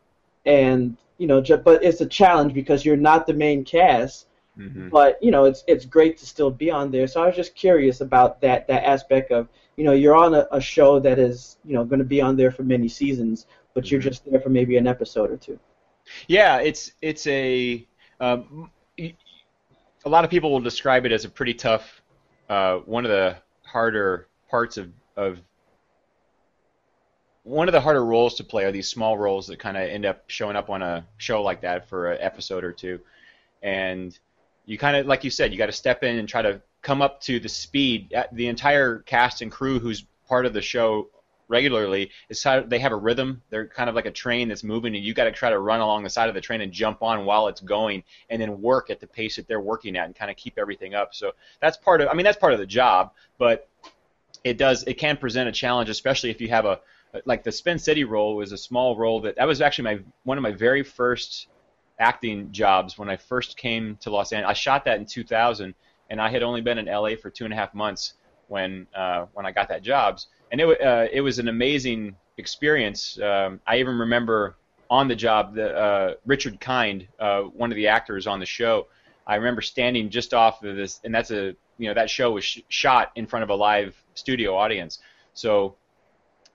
and 0.44 0.96
you 1.18 1.26
know, 1.26 1.40
but 1.40 1.84
it's 1.84 2.00
a 2.00 2.06
challenge 2.06 2.54
because 2.54 2.84
you're 2.84 2.96
not 2.96 3.26
the 3.26 3.34
main 3.34 3.64
cast. 3.64 4.26
Mm-hmm. 4.58 4.88
But 4.88 5.22
you 5.22 5.30
know, 5.30 5.44
it's 5.44 5.64
it's 5.66 5.84
great 5.84 6.18
to 6.18 6.26
still 6.26 6.50
be 6.50 6.70
on 6.70 6.90
there. 6.90 7.06
So 7.06 7.22
I 7.22 7.26
was 7.26 7.36
just 7.36 7.54
curious 7.54 8.00
about 8.00 8.40
that 8.42 8.66
that 8.68 8.84
aspect 8.84 9.30
of 9.30 9.48
you 9.76 9.84
know 9.84 9.92
you're 9.92 10.16
on 10.16 10.34
a, 10.34 10.46
a 10.50 10.60
show 10.60 11.00
that 11.00 11.18
is 11.18 11.56
you 11.64 11.74
know 11.74 11.84
going 11.84 12.00
to 12.00 12.04
be 12.04 12.20
on 12.20 12.36
there 12.36 12.50
for 12.50 12.62
many 12.62 12.88
seasons, 12.88 13.46
but 13.74 13.90
you're 13.90 14.00
mm-hmm. 14.00 14.08
just 14.08 14.30
there 14.30 14.40
for 14.40 14.48
maybe 14.50 14.76
an 14.76 14.86
episode 14.86 15.30
or 15.30 15.36
two. 15.36 15.58
Yeah, 16.26 16.58
it's 16.58 16.92
it's 17.00 17.26
a 17.26 17.86
um, 18.20 18.70
a 18.98 20.08
lot 20.08 20.24
of 20.24 20.30
people 20.30 20.50
will 20.50 20.60
describe 20.60 21.06
it 21.06 21.12
as 21.12 21.24
a 21.24 21.28
pretty 21.28 21.54
tough, 21.54 22.02
uh, 22.48 22.76
one 22.78 23.04
of 23.04 23.10
the 23.10 23.36
harder 23.64 24.26
parts 24.48 24.76
of 24.76 24.90
of 25.16 25.40
one 27.42 27.68
of 27.68 27.72
the 27.72 27.80
harder 27.80 28.04
roles 28.04 28.34
to 28.36 28.44
play 28.44 28.64
are 28.64 28.72
these 28.72 28.88
small 28.88 29.16
roles 29.16 29.46
that 29.46 29.58
kind 29.58 29.76
of 29.76 29.88
end 29.88 30.04
up 30.04 30.24
showing 30.28 30.56
up 30.56 30.68
on 30.70 30.82
a 30.82 31.06
show 31.16 31.42
like 31.42 31.62
that 31.62 31.88
for 31.88 32.12
an 32.12 32.18
episode 32.20 32.64
or 32.64 32.72
two, 32.72 33.00
and 33.62 34.18
you 34.66 34.78
kind 34.78 34.96
of 34.96 35.06
like 35.06 35.24
you 35.24 35.30
said, 35.30 35.52
you 35.52 35.58
got 35.58 35.66
to 35.66 35.72
step 35.72 36.02
in 36.02 36.18
and 36.18 36.28
try 36.28 36.42
to 36.42 36.60
come 36.82 37.02
up 37.02 37.20
to 37.22 37.40
the 37.40 37.48
speed. 37.48 38.12
Uh, 38.14 38.24
The 38.32 38.48
entire 38.48 38.98
cast 38.98 39.42
and 39.42 39.50
crew 39.50 39.78
who's 39.78 40.04
part 40.28 40.46
of 40.46 40.52
the 40.52 40.62
show 40.62 41.08
regularly 41.48 42.10
is 42.28 42.42
how 42.42 42.60
they 42.60 42.78
have 42.78 42.92
a 42.92 42.96
rhythm. 42.96 43.42
They're 43.50 43.66
kind 43.66 43.88
of 43.88 43.96
like 43.96 44.06
a 44.06 44.10
train 44.10 44.48
that's 44.48 44.62
moving, 44.62 44.94
and 44.94 45.04
you 45.04 45.14
got 45.14 45.24
to 45.24 45.32
try 45.32 45.50
to 45.50 45.58
run 45.58 45.80
along 45.80 46.04
the 46.04 46.10
side 46.10 46.28
of 46.28 46.34
the 46.34 46.40
train 46.40 46.60
and 46.60 46.70
jump 46.70 47.02
on 47.02 47.24
while 47.24 47.48
it's 47.48 47.60
going, 47.60 48.04
and 48.28 48.40
then 48.40 48.60
work 48.60 48.90
at 48.90 49.00
the 49.00 49.06
pace 49.06 49.36
that 49.36 49.48
they're 49.48 49.60
working 49.60 49.96
at, 49.96 50.06
and 50.06 50.14
kind 50.14 50.30
of 50.30 50.36
keep 50.36 50.58
everything 50.58 50.94
up. 50.94 51.14
So 51.14 51.32
that's 51.60 51.76
part 51.76 52.00
of. 52.00 52.08
I 52.08 52.14
mean, 52.14 52.24
that's 52.24 52.38
part 52.38 52.52
of 52.52 52.60
the 52.60 52.66
job, 52.66 53.12
but 53.38 53.68
it 54.44 54.58
does. 54.58 54.84
It 54.84 54.94
can 54.94 55.16
present 55.16 55.48
a 55.48 55.52
challenge, 55.52 55.88
especially 55.88 56.30
if 56.30 56.40
you 56.40 56.48
have 56.50 56.66
a 56.66 56.80
like 57.24 57.42
the 57.42 57.52
Spin 57.52 57.78
City 57.78 58.04
role 58.04 58.36
was 58.36 58.52
a 58.52 58.58
small 58.58 58.96
role 58.96 59.20
that 59.22 59.36
that 59.36 59.46
was 59.46 59.60
actually 59.60 59.84
my 59.84 59.98
one 60.24 60.38
of 60.38 60.42
my 60.42 60.52
very 60.52 60.82
first 60.82 61.48
acting 61.98 62.50
jobs 62.50 62.98
when 62.98 63.08
I 63.08 63.16
first 63.16 63.56
came 63.56 63.96
to 64.00 64.10
Los 64.10 64.32
Angeles. 64.32 64.50
I 64.50 64.54
shot 64.54 64.84
that 64.86 64.98
in 64.98 65.06
2000, 65.06 65.74
and 66.08 66.20
I 66.20 66.30
had 66.30 66.42
only 66.42 66.60
been 66.60 66.78
in 66.78 66.86
LA 66.86 67.10
for 67.20 67.30
two 67.30 67.44
and 67.44 67.52
a 67.52 67.56
half 67.56 67.74
months 67.74 68.14
when 68.48 68.86
uh, 68.94 69.26
when 69.32 69.46
I 69.46 69.52
got 69.52 69.68
that 69.68 69.82
jobs, 69.82 70.28
and 70.50 70.60
it 70.60 70.80
uh, 70.80 71.06
it 71.12 71.20
was 71.20 71.38
an 71.38 71.48
amazing 71.48 72.16
experience. 72.36 73.18
Um, 73.20 73.60
I 73.66 73.78
even 73.78 73.98
remember 73.98 74.56
on 74.88 75.06
the 75.06 75.14
job 75.14 75.54
the 75.54 75.76
uh, 75.76 76.14
Richard 76.26 76.60
Kind, 76.60 77.06
uh, 77.18 77.42
one 77.42 77.70
of 77.70 77.76
the 77.76 77.88
actors 77.88 78.26
on 78.26 78.40
the 78.40 78.46
show. 78.46 78.88
I 79.26 79.36
remember 79.36 79.60
standing 79.60 80.10
just 80.10 80.34
off 80.34 80.64
of 80.64 80.76
this, 80.76 81.00
and 81.04 81.14
that's 81.14 81.30
a 81.30 81.54
you 81.78 81.88
know 81.88 81.94
that 81.94 82.10
show 82.10 82.32
was 82.32 82.44
sh- 82.44 82.60
shot 82.68 83.12
in 83.14 83.26
front 83.26 83.44
of 83.44 83.50
a 83.50 83.54
live 83.54 83.96
studio 84.14 84.56
audience, 84.56 84.98
so 85.34 85.76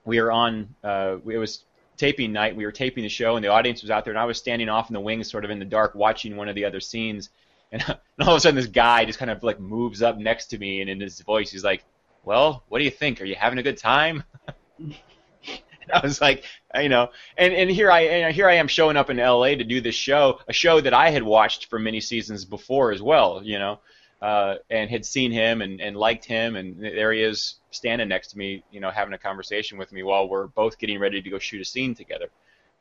we 0.06 0.20
were 0.20 0.32
on 0.32 0.74
uh, 0.82 1.16
it 1.26 1.36
was 1.36 1.64
taping 1.96 2.32
night 2.32 2.56
we 2.56 2.64
were 2.64 2.72
taping 2.72 3.02
the 3.02 3.08
show 3.08 3.36
and 3.36 3.44
the 3.44 3.48
audience 3.48 3.82
was 3.82 3.90
out 3.90 4.04
there 4.04 4.12
and 4.12 4.18
i 4.18 4.24
was 4.24 4.38
standing 4.38 4.68
off 4.68 4.88
in 4.90 4.94
the 4.94 5.00
wings 5.00 5.30
sort 5.30 5.44
of 5.44 5.50
in 5.50 5.58
the 5.58 5.64
dark 5.64 5.94
watching 5.94 6.36
one 6.36 6.48
of 6.48 6.54
the 6.54 6.64
other 6.64 6.80
scenes. 6.80 7.30
And, 7.72 7.82
and 7.88 7.98
all 8.20 8.28
of 8.28 8.36
a 8.36 8.40
sudden 8.40 8.54
this 8.54 8.68
guy 8.68 9.04
just 9.04 9.18
kind 9.18 9.28
of 9.28 9.42
like 9.42 9.58
moves 9.58 10.00
up 10.00 10.18
next 10.18 10.46
to 10.46 10.58
me 10.58 10.82
and 10.82 10.88
in 10.88 11.00
his 11.00 11.20
voice 11.22 11.50
he's 11.50 11.64
like 11.64 11.82
well 12.24 12.62
what 12.68 12.78
do 12.78 12.84
you 12.84 12.92
think? 12.92 13.20
Are 13.20 13.24
you 13.24 13.34
having 13.34 13.58
a 13.58 13.62
good 13.64 13.76
time? 13.76 14.22
I 15.92 16.00
was 16.00 16.20
like 16.20 16.44
you 16.80 16.88
know 16.88 17.10
and, 17.36 17.52
and 17.52 17.70
here 17.70 17.90
i 17.90 18.02
and 18.02 18.34
here 18.34 18.48
i 18.48 18.54
am 18.54 18.68
showing 18.68 18.96
up 18.96 19.10
in 19.10 19.16
la 19.16 19.46
to 19.46 19.64
do 19.64 19.80
this 19.80 19.94
show 19.94 20.38
a 20.48 20.52
show 20.52 20.80
that 20.80 20.94
i 20.94 21.10
had 21.10 21.22
watched 21.22 21.66
for 21.66 21.78
many 21.78 22.00
seasons 22.00 22.44
before 22.44 22.92
as 22.92 23.02
well 23.02 23.40
you 23.42 23.58
know 23.58 23.80
uh, 24.22 24.56
and 24.70 24.90
had 24.90 25.04
seen 25.04 25.30
him 25.30 25.62
and, 25.62 25.80
and 25.80 25.96
liked 25.96 26.24
him, 26.24 26.56
and 26.56 26.80
there 26.80 27.12
he 27.12 27.22
is 27.22 27.56
standing 27.70 28.08
next 28.08 28.28
to 28.28 28.38
me, 28.38 28.62
you 28.70 28.80
know, 28.80 28.90
having 28.90 29.14
a 29.14 29.18
conversation 29.18 29.78
with 29.78 29.92
me 29.92 30.02
while 30.02 30.28
we're 30.28 30.46
both 30.46 30.78
getting 30.78 30.98
ready 30.98 31.20
to 31.20 31.30
go 31.30 31.38
shoot 31.38 31.60
a 31.60 31.64
scene 31.64 31.94
together. 31.94 32.28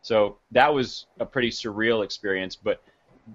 So 0.01 0.37
that 0.51 0.73
was 0.73 1.07
a 1.19 1.25
pretty 1.25 1.49
surreal 1.49 2.03
experience. 2.03 2.55
But 2.55 2.81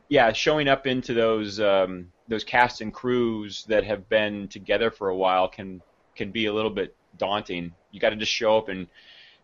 yeah, 0.08 0.32
showing 0.32 0.68
up 0.68 0.86
into 0.86 1.14
those 1.14 1.60
um, 1.60 2.10
those 2.28 2.44
cast 2.44 2.80
and 2.80 2.94
crews 2.94 3.64
that 3.64 3.84
have 3.84 4.08
been 4.08 4.48
together 4.48 4.90
for 4.90 5.08
a 5.08 5.16
while 5.16 5.48
can 5.48 5.82
can 6.14 6.30
be 6.30 6.46
a 6.46 6.52
little 6.52 6.70
bit 6.70 6.94
daunting. 7.18 7.74
You 7.90 8.00
got 8.00 8.10
to 8.10 8.16
just 8.16 8.32
show 8.32 8.56
up 8.56 8.68
and 8.68 8.86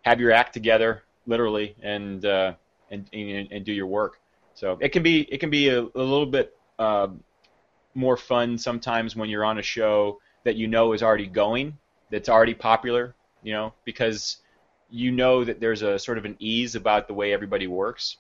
have 0.02 0.20
your 0.20 0.30
act 0.30 0.54
together, 0.54 1.02
literally, 1.26 1.74
and 1.82 2.24
uh, 2.24 2.54
and, 2.90 3.08
and 3.12 3.48
and 3.50 3.64
do 3.64 3.72
your 3.72 3.88
work. 3.88 4.20
So 4.54 4.78
it 4.80 4.90
can 4.90 5.02
be 5.02 5.22
it 5.22 5.38
can 5.38 5.50
be 5.50 5.68
a, 5.68 5.80
a 5.80 6.06
little 6.12 6.26
bit. 6.26 6.56
Um, 6.78 7.24
more 7.96 8.16
fun 8.16 8.58
sometimes 8.58 9.16
when 9.16 9.28
you're 9.28 9.44
on 9.44 9.58
a 9.58 9.62
show 9.62 10.20
that 10.44 10.56
you 10.56 10.68
know 10.68 10.92
is 10.92 11.02
already 11.02 11.26
going, 11.26 11.76
that's 12.10 12.28
already 12.28 12.54
popular, 12.54 13.14
you 13.42 13.52
know, 13.52 13.72
because 13.84 14.38
you 14.90 15.10
know 15.10 15.44
that 15.44 15.60
there's 15.60 15.82
a 15.82 15.98
sort 15.98 16.18
of 16.18 16.24
an 16.24 16.36
ease 16.38 16.74
about 16.74 17.08
the 17.08 17.14
way 17.14 17.32
everybody 17.32 17.66
works. 17.66 18.18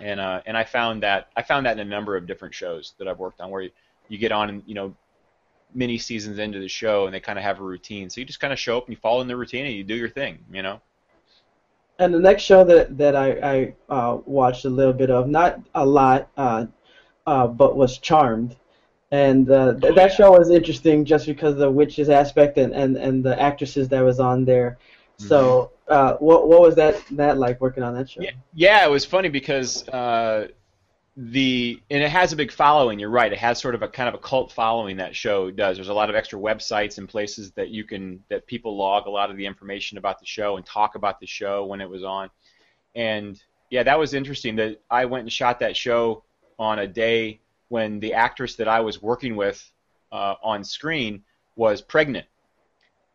And 0.00 0.20
uh, 0.20 0.40
and 0.46 0.56
I 0.56 0.64
found 0.64 1.02
that 1.02 1.28
I 1.36 1.42
found 1.42 1.66
that 1.66 1.72
in 1.72 1.80
a 1.86 1.90
number 1.90 2.16
of 2.16 2.26
different 2.26 2.54
shows 2.54 2.94
that 2.98 3.08
I've 3.08 3.18
worked 3.18 3.40
on 3.40 3.50
where 3.50 3.62
you, 3.62 3.70
you 4.08 4.18
get 4.18 4.32
on 4.32 4.48
and 4.48 4.62
you 4.66 4.74
know 4.74 4.94
many 5.74 5.98
seasons 5.98 6.38
into 6.38 6.60
the 6.60 6.68
show 6.68 7.06
and 7.06 7.14
they 7.14 7.20
kind 7.20 7.38
of 7.38 7.44
have 7.44 7.60
a 7.60 7.62
routine. 7.62 8.10
So 8.10 8.20
you 8.20 8.26
just 8.26 8.40
kind 8.40 8.52
of 8.52 8.58
show 8.58 8.76
up 8.78 8.86
and 8.86 8.94
you 8.94 9.00
follow 9.00 9.20
in 9.20 9.28
the 9.28 9.36
routine 9.36 9.66
and 9.66 9.74
you 9.74 9.84
do 9.84 9.94
your 9.94 10.08
thing, 10.08 10.38
you 10.52 10.62
know. 10.62 10.80
And 11.98 12.12
the 12.12 12.18
next 12.18 12.42
show 12.42 12.64
that 12.64 12.96
that 12.98 13.16
I, 13.16 13.30
I 13.32 13.74
uh, 13.88 14.18
watched 14.24 14.64
a 14.64 14.70
little 14.70 14.92
bit 14.92 15.10
of, 15.10 15.28
not 15.28 15.60
a 15.74 15.84
lot, 15.84 16.28
uh, 16.36 16.66
uh, 17.26 17.46
but 17.46 17.76
was 17.76 17.98
Charmed. 17.98 18.56
And 19.12 19.48
uh, 19.50 19.74
th- 19.74 19.94
that 19.94 20.14
show 20.14 20.32
was 20.32 20.50
interesting 20.50 21.04
just 21.04 21.26
because 21.26 21.52
of 21.52 21.58
the 21.58 21.70
witches 21.70 22.08
aspect 22.08 22.56
and, 22.56 22.72
and, 22.72 22.96
and 22.96 23.22
the 23.22 23.40
actresses 23.40 23.88
that 23.90 24.00
was 24.00 24.18
on 24.18 24.46
there. 24.46 24.78
So, 25.18 25.70
uh, 25.86 26.14
what 26.14 26.48
what 26.48 26.62
was 26.62 26.74
that 26.76 27.00
that 27.12 27.38
like 27.38 27.60
working 27.60 27.82
on 27.82 27.94
that 27.94 28.10
show? 28.10 28.22
Yeah, 28.22 28.30
yeah, 28.54 28.84
it 28.84 28.90
was 28.90 29.04
funny 29.04 29.28
because 29.28 29.86
uh, 29.88 30.48
the 31.16 31.80
and 31.90 32.02
it 32.02 32.08
has 32.08 32.32
a 32.32 32.36
big 32.36 32.50
following. 32.50 32.98
You're 32.98 33.10
right. 33.10 33.30
It 33.30 33.38
has 33.38 33.60
sort 33.60 33.74
of 33.74 33.82
a 33.82 33.88
kind 33.88 34.08
of 34.08 34.14
a 34.14 34.18
cult 34.18 34.50
following 34.50 34.96
that 34.96 35.14
show 35.14 35.50
does. 35.50 35.76
There's 35.76 35.90
a 35.90 35.94
lot 35.94 36.08
of 36.08 36.16
extra 36.16 36.38
websites 36.38 36.98
and 36.98 37.08
places 37.08 37.52
that 37.52 37.68
you 37.68 37.84
can 37.84 38.24
that 38.30 38.46
people 38.46 38.76
log 38.76 39.06
a 39.06 39.10
lot 39.10 39.30
of 39.30 39.36
the 39.36 39.46
information 39.46 39.98
about 39.98 40.18
the 40.18 40.26
show 40.26 40.56
and 40.56 40.64
talk 40.64 40.94
about 40.94 41.20
the 41.20 41.26
show 41.26 41.66
when 41.66 41.80
it 41.80 41.88
was 41.88 42.02
on. 42.02 42.30
And 42.94 43.40
yeah, 43.70 43.82
that 43.82 43.98
was 43.98 44.14
interesting. 44.14 44.56
That 44.56 44.80
I 44.90 45.04
went 45.04 45.22
and 45.22 45.32
shot 45.32 45.60
that 45.60 45.76
show 45.76 46.24
on 46.58 46.78
a 46.78 46.86
day 46.86 47.41
when 47.72 47.98
the 48.00 48.12
actress 48.12 48.56
that 48.56 48.68
I 48.68 48.80
was 48.80 49.00
working 49.00 49.34
with 49.34 49.58
uh, 50.12 50.34
on 50.42 50.62
screen 50.62 51.22
was 51.56 51.80
pregnant. 51.80 52.26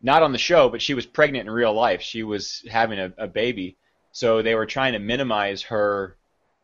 Not 0.02 0.24
on 0.24 0.32
the 0.32 0.38
show, 0.38 0.68
but 0.68 0.82
she 0.82 0.94
was 0.94 1.06
pregnant 1.06 1.46
in 1.46 1.54
real 1.54 1.72
life. 1.72 2.02
She 2.02 2.24
was 2.24 2.64
having 2.68 2.98
a, 2.98 3.12
a 3.18 3.28
baby, 3.28 3.76
so 4.10 4.42
they 4.42 4.56
were 4.56 4.66
trying 4.66 4.94
to 4.94 4.98
minimize 4.98 5.62
her 5.62 6.16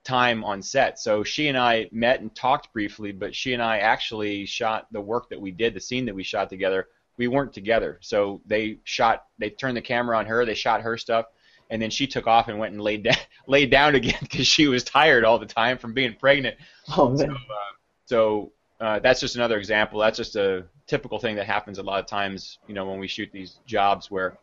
time 0.03 0.43
on 0.43 0.61
set. 0.61 0.99
So 0.99 1.23
she 1.23 1.47
and 1.47 1.57
I 1.57 1.89
met 1.93 2.21
and 2.21 2.35
talked 2.35 2.73
briefly, 2.73 3.13
but 3.13 3.33
she 3.33 3.53
and 3.53 3.63
I 3.63 3.79
actually 3.79 4.45
shot 4.45 4.89
the 4.91 5.01
work 5.01 5.29
that 5.31 5.41
we 5.41 5.53
did, 5.53 5.73
the 5.73 5.81
scene 5.81 6.05
that 6.07 6.17
we 6.17 6.25
shot 6.25 6.51
together. 6.51 6.89
We 7.17 7.29
weren't 7.29 7.53
together, 7.53 8.01
so 8.03 8.41
they 8.45 8.79
shot. 8.83 9.27
They 9.39 9.51
turned 9.51 9.77
the 9.77 9.83
camera 9.83 10.19
on 10.19 10.27
her. 10.27 10.45
They 10.45 10.55
shot 10.55 10.83
her 10.83 10.99
stuff, 10.99 11.27
and 11.71 11.81
then 11.81 11.91
she 11.91 12.09
took 12.09 12.27
off 12.27 12.49
and 12.49 12.59
went 12.59 12.73
and 12.73 12.83
laid 12.83 13.05
down, 13.05 13.19
laid 13.47 13.71
down 13.71 13.95
again 13.95 14.19
because 14.21 14.49
she 14.49 14.67
was 14.67 14.83
tired 14.83 15.25
all 15.25 15.39
the 15.39 15.47
time 15.47 15.79
from 15.79 15.95
being 15.95 16.17
pregnant. 16.17 16.57
Oh 16.97 17.11
man. 17.11 17.19
So, 17.19 17.27
uh, 17.27 17.75
so 18.07 18.53
uh, 18.81 18.99
that's 18.99 19.21
just 19.21 19.37
another 19.37 19.59
example. 19.59 20.01
That's 20.01 20.17
just 20.17 20.37
a 20.37 20.65
typical 20.87 21.19
thing 21.19 21.37
that 21.37 21.47
happens 21.47 21.79
a 21.79 21.83
lot 21.83 22.01
of 22.01 22.07
times, 22.07 22.59
you 22.67 22.75
know, 22.75 22.87
when 22.87 22.99
we 22.99 23.09
shoot 23.09 23.31
these 23.33 23.61
jobs 23.67 24.11
where 24.11 24.37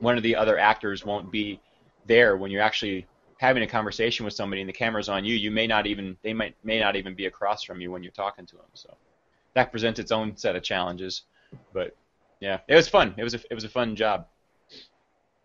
one 0.00 0.16
of 0.16 0.22
the 0.22 0.36
other 0.36 0.58
actors 0.58 1.04
won't 1.04 1.30
be 1.30 1.60
there 2.06 2.36
when 2.36 2.50
you're 2.50 2.62
actually 2.62 3.06
having 3.38 3.62
a 3.62 3.66
conversation 3.66 4.24
with 4.24 4.34
somebody 4.34 4.62
and 4.62 4.68
the 4.68 4.72
camera's 4.72 5.08
on 5.08 5.24
you. 5.24 5.34
You 5.34 5.50
may 5.50 5.66
not 5.66 5.86
even 5.86 6.16
they 6.22 6.32
might 6.32 6.54
may 6.64 6.80
not 6.80 6.96
even 6.96 7.14
be 7.14 7.26
across 7.26 7.62
from 7.62 7.80
you 7.80 7.90
when 7.90 8.02
you're 8.02 8.12
talking 8.12 8.46
to 8.46 8.56
them. 8.56 8.66
So 8.74 8.94
that 9.54 9.70
presents 9.70 9.98
its 9.98 10.12
own 10.12 10.36
set 10.36 10.56
of 10.56 10.62
challenges. 10.62 11.22
But 11.72 11.96
yeah, 12.40 12.60
it 12.68 12.74
was 12.74 12.88
fun. 12.88 13.14
It 13.16 13.24
was 13.24 13.34
a, 13.34 13.40
it 13.50 13.54
was 13.54 13.64
a 13.64 13.68
fun 13.68 13.96
job. 13.96 14.26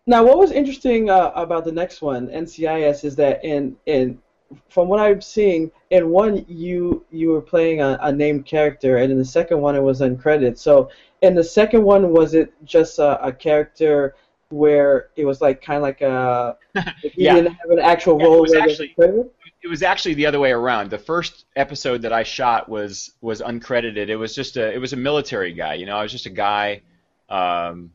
Now, 0.06 0.24
what 0.24 0.36
was 0.36 0.50
interesting 0.50 1.10
uh, 1.10 1.30
about 1.34 1.64
the 1.64 1.72
next 1.72 2.02
one, 2.02 2.28
NCIS, 2.28 3.04
is 3.04 3.16
that 3.16 3.44
in 3.44 3.76
in 3.86 4.20
from 4.68 4.88
what 4.88 5.00
I'm 5.00 5.20
seeing, 5.20 5.70
in 5.90 6.08
one 6.10 6.44
you 6.48 7.04
you 7.10 7.30
were 7.30 7.40
playing 7.40 7.80
a, 7.80 7.98
a 8.02 8.12
named 8.12 8.46
character, 8.46 8.98
and 8.98 9.10
in 9.12 9.18
the 9.18 9.24
second 9.24 9.60
one 9.60 9.76
it 9.76 9.82
was 9.82 10.00
uncredited. 10.00 10.58
So 10.58 10.90
in 11.22 11.34
the 11.34 11.44
second 11.44 11.82
one, 11.84 12.10
was 12.12 12.34
it 12.34 12.52
just 12.64 12.98
a, 12.98 13.22
a 13.24 13.32
character 13.32 14.14
where 14.48 15.08
it 15.16 15.24
was 15.24 15.40
like 15.40 15.62
kind 15.62 15.76
of 15.78 15.82
like 15.82 16.00
a 16.02 16.56
he 17.02 17.12
Yeah. 17.24 17.34
didn't 17.34 17.54
have 17.54 17.70
an 17.70 17.78
actual 17.78 18.18
Yeah, 18.18 18.26
role 18.26 18.36
it 18.38 18.40
was 18.42 18.54
actually- 18.54 18.94
it 18.98 19.68
was 19.68 19.82
actually 19.84 20.14
the 20.14 20.26
other 20.26 20.40
way 20.40 20.50
around. 20.50 20.90
The 20.90 20.98
first 20.98 21.44
episode 21.54 22.02
that 22.02 22.12
I 22.12 22.24
shot 22.24 22.68
was 22.68 23.12
was 23.20 23.40
uncredited. 23.40 24.08
It 24.08 24.16
was 24.16 24.34
just 24.34 24.56
a 24.56 24.72
it 24.72 24.78
was 24.78 24.92
a 24.92 24.96
military 24.96 25.52
guy. 25.52 25.74
You 25.74 25.86
know, 25.86 25.96
I 25.96 26.02
was 26.02 26.10
just 26.12 26.26
a 26.26 26.30
guy. 26.30 26.82
Um, 27.28 27.92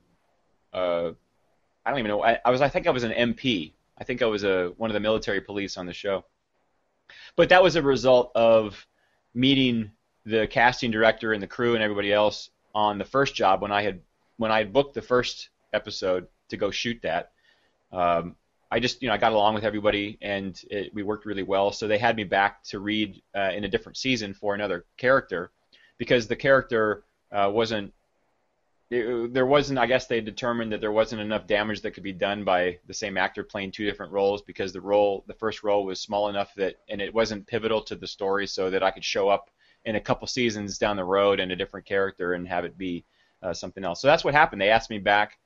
uh, 0.73 1.11
I 1.85 1.89
don't 1.91 1.99
even 1.99 2.09
know. 2.09 2.23
I, 2.23 2.39
I 2.45 2.51
was 2.51 2.61
I 2.61 2.69
think 2.69 2.87
I 2.87 2.91
was 2.91 3.03
an 3.03 3.11
MP. 3.11 3.73
I 3.97 4.03
think 4.03 4.21
I 4.21 4.25
was 4.27 4.43
a 4.45 4.73
one 4.77 4.89
of 4.89 4.93
the 4.93 4.99
military 5.01 5.41
police 5.41 5.75
on 5.77 5.85
the 5.85 5.93
show. 5.93 6.23
But 7.35 7.49
that 7.49 7.63
was 7.63 7.75
a 7.75 7.81
result 7.81 8.31
of 8.35 8.85
meeting 9.33 9.91
the 10.25 10.47
casting 10.47 10.91
director 10.91 11.33
and 11.33 11.41
the 11.41 11.47
crew 11.47 11.75
and 11.75 11.83
everybody 11.83 12.11
else 12.11 12.49
on 12.75 12.97
the 12.97 13.05
first 13.05 13.35
job 13.35 13.61
when 13.61 13.71
I 13.71 13.81
had 13.81 14.01
when 14.37 14.51
I 14.51 14.59
had 14.59 14.73
booked 14.73 14.93
the 14.93 15.01
first 15.01 15.49
episode 15.73 16.27
to 16.49 16.57
go 16.57 16.71
shoot 16.71 17.01
that. 17.03 17.31
Um, 17.91 18.35
I 18.69 18.79
just, 18.79 19.01
you 19.01 19.07
know, 19.07 19.13
I 19.13 19.17
got 19.17 19.31
along 19.31 19.55
with 19.55 19.63
everybody, 19.63 20.17
and 20.21 20.61
it, 20.69 20.93
we 20.93 21.01
worked 21.01 21.25
really 21.25 21.43
well. 21.43 21.71
So 21.71 21.87
they 21.87 21.97
had 21.97 22.15
me 22.15 22.25
back 22.25 22.63
to 22.65 22.79
read 22.79 23.21
uh, 23.33 23.51
in 23.55 23.63
a 23.63 23.69
different 23.69 23.97
season 23.97 24.33
for 24.33 24.53
another 24.53 24.85
character, 24.97 25.51
because 25.97 26.27
the 26.27 26.35
character 26.35 27.03
uh, 27.31 27.49
wasn't 27.51 27.93
it, 28.89 29.33
there 29.33 29.45
wasn't. 29.45 29.79
I 29.79 29.85
guess 29.85 30.07
they 30.07 30.21
determined 30.21 30.71
that 30.71 30.81
there 30.81 30.91
wasn't 30.91 31.21
enough 31.21 31.45
damage 31.47 31.81
that 31.81 31.91
could 31.91 32.03
be 32.03 32.13
done 32.13 32.43
by 32.43 32.79
the 32.87 32.93
same 32.93 33.17
actor 33.17 33.43
playing 33.43 33.71
two 33.71 33.85
different 33.85 34.13
roles 34.13 34.41
because 34.41 34.71
the 34.71 34.81
role, 34.81 35.25
the 35.27 35.33
first 35.33 35.63
role, 35.63 35.85
was 35.85 35.99
small 35.99 36.29
enough 36.29 36.53
that, 36.55 36.75
and 36.89 37.01
it 37.01 37.13
wasn't 37.13 37.47
pivotal 37.47 37.81
to 37.81 37.95
the 37.95 38.07
story, 38.07 38.47
so 38.47 38.69
that 38.69 38.83
I 38.83 38.91
could 38.91 39.03
show 39.03 39.27
up 39.29 39.49
in 39.85 39.95
a 39.95 40.01
couple 40.01 40.27
seasons 40.27 40.77
down 40.77 40.95
the 40.95 41.03
road 41.03 41.39
in 41.39 41.51
a 41.51 41.55
different 41.55 41.85
character 41.85 42.33
and 42.33 42.47
have 42.47 42.65
it 42.65 42.77
be 42.77 43.03
uh, 43.43 43.53
something 43.53 43.83
else. 43.83 44.01
So 44.01 44.07
that's 44.07 44.23
what 44.23 44.33
happened. 44.33 44.61
They 44.61 44.69
asked 44.69 44.89
me 44.89 44.99
back 44.99 45.37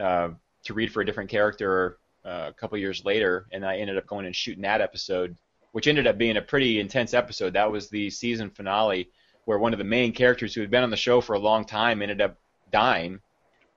uh, 0.00 0.30
to 0.64 0.74
read 0.74 0.92
for 0.92 1.00
a 1.00 1.06
different 1.06 1.30
character 1.30 1.98
uh, 2.24 2.46
a 2.48 2.52
couple 2.52 2.78
years 2.78 3.04
later, 3.04 3.46
and 3.52 3.64
I 3.64 3.76
ended 3.76 3.98
up 3.98 4.06
going 4.06 4.26
and 4.26 4.34
shooting 4.34 4.62
that 4.62 4.80
episode, 4.80 5.36
which 5.72 5.88
ended 5.88 6.06
up 6.06 6.16
being 6.16 6.36
a 6.36 6.42
pretty 6.42 6.80
intense 6.80 7.12
episode. 7.12 7.52
That 7.52 7.70
was 7.70 7.88
the 7.88 8.08
season 8.10 8.50
finale 8.50 9.10
where 9.46 9.58
one 9.58 9.72
of 9.72 9.78
the 9.78 9.84
main 9.84 10.12
characters 10.12 10.54
who 10.54 10.60
had 10.60 10.70
been 10.70 10.82
on 10.82 10.90
the 10.90 10.96
show 10.96 11.20
for 11.20 11.34
a 11.34 11.38
long 11.38 11.64
time 11.64 12.00
ended 12.00 12.20
up 12.20 12.38
dying, 12.74 13.20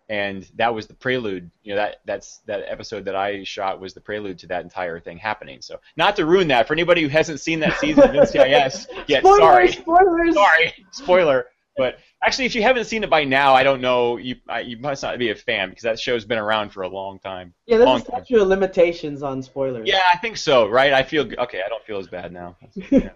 and 0.10 0.50
that 0.56 0.74
was 0.74 0.88
the 0.88 0.96
prelude. 0.96 1.52
You 1.64 1.76
know 1.76 1.82
that 1.82 1.98
that's 2.06 2.40
that 2.48 2.64
episode 2.68 3.06
that 3.06 3.16
I 3.16 3.44
shot 3.44 3.80
was 3.80 3.94
the 3.94 4.02
prelude 4.02 4.40
to 4.40 4.48
that 4.48 4.64
entire 4.64 5.00
thing 5.00 5.18
happening. 5.20 5.62
So 5.62 5.80
not 5.96 6.16
to 6.16 6.26
ruin 6.26 6.48
that 6.48 6.68
for 6.68 6.74
anybody 6.74 7.04
who 7.04 7.10
hasn't 7.10 7.40
seen 7.40 7.60
that 7.60 7.78
season 7.78 8.04
of 8.04 8.10
NCIS 8.10 8.88
yet. 9.08 9.22
Spoilers, 9.22 9.40
sorry, 9.40 9.72
spoilers. 9.72 10.34
sorry, 10.34 10.74
spoiler. 10.92 11.46
But 11.78 12.00
actually, 12.24 12.46
if 12.46 12.56
you 12.56 12.64
haven't 12.64 12.86
seen 12.86 13.04
it 13.04 13.10
by 13.10 13.24
now, 13.24 13.54
I 13.54 13.62
don't 13.62 13.82
know. 13.82 14.18
You 14.18 14.38
I, 14.50 14.62
you 14.62 14.78
must 14.78 15.04
not 15.04 15.20
be 15.20 15.30
a 15.30 15.36
fan 15.36 15.70
because 15.70 15.84
that 15.84 16.00
show's 16.00 16.26
been 16.26 16.40
around 16.40 16.72
for 16.72 16.82
a 16.82 16.90
long 16.90 17.20
time. 17.20 17.54
Yeah, 17.68 17.78
there's 17.78 18.02
a 18.02 18.06
statute 18.06 18.42
of 18.42 18.48
limitations 18.48 19.22
on 19.22 19.44
spoilers. 19.44 19.88
Yeah, 19.88 20.02
I 20.12 20.18
think 20.18 20.38
so. 20.38 20.68
Right? 20.68 20.92
I 20.92 21.04
feel 21.04 21.32
okay. 21.38 21.62
I 21.64 21.70
don't 21.70 21.84
feel 21.86 22.00
as 22.00 22.08
bad 22.08 22.32
now. 22.32 22.58
Yeah. 22.90 23.10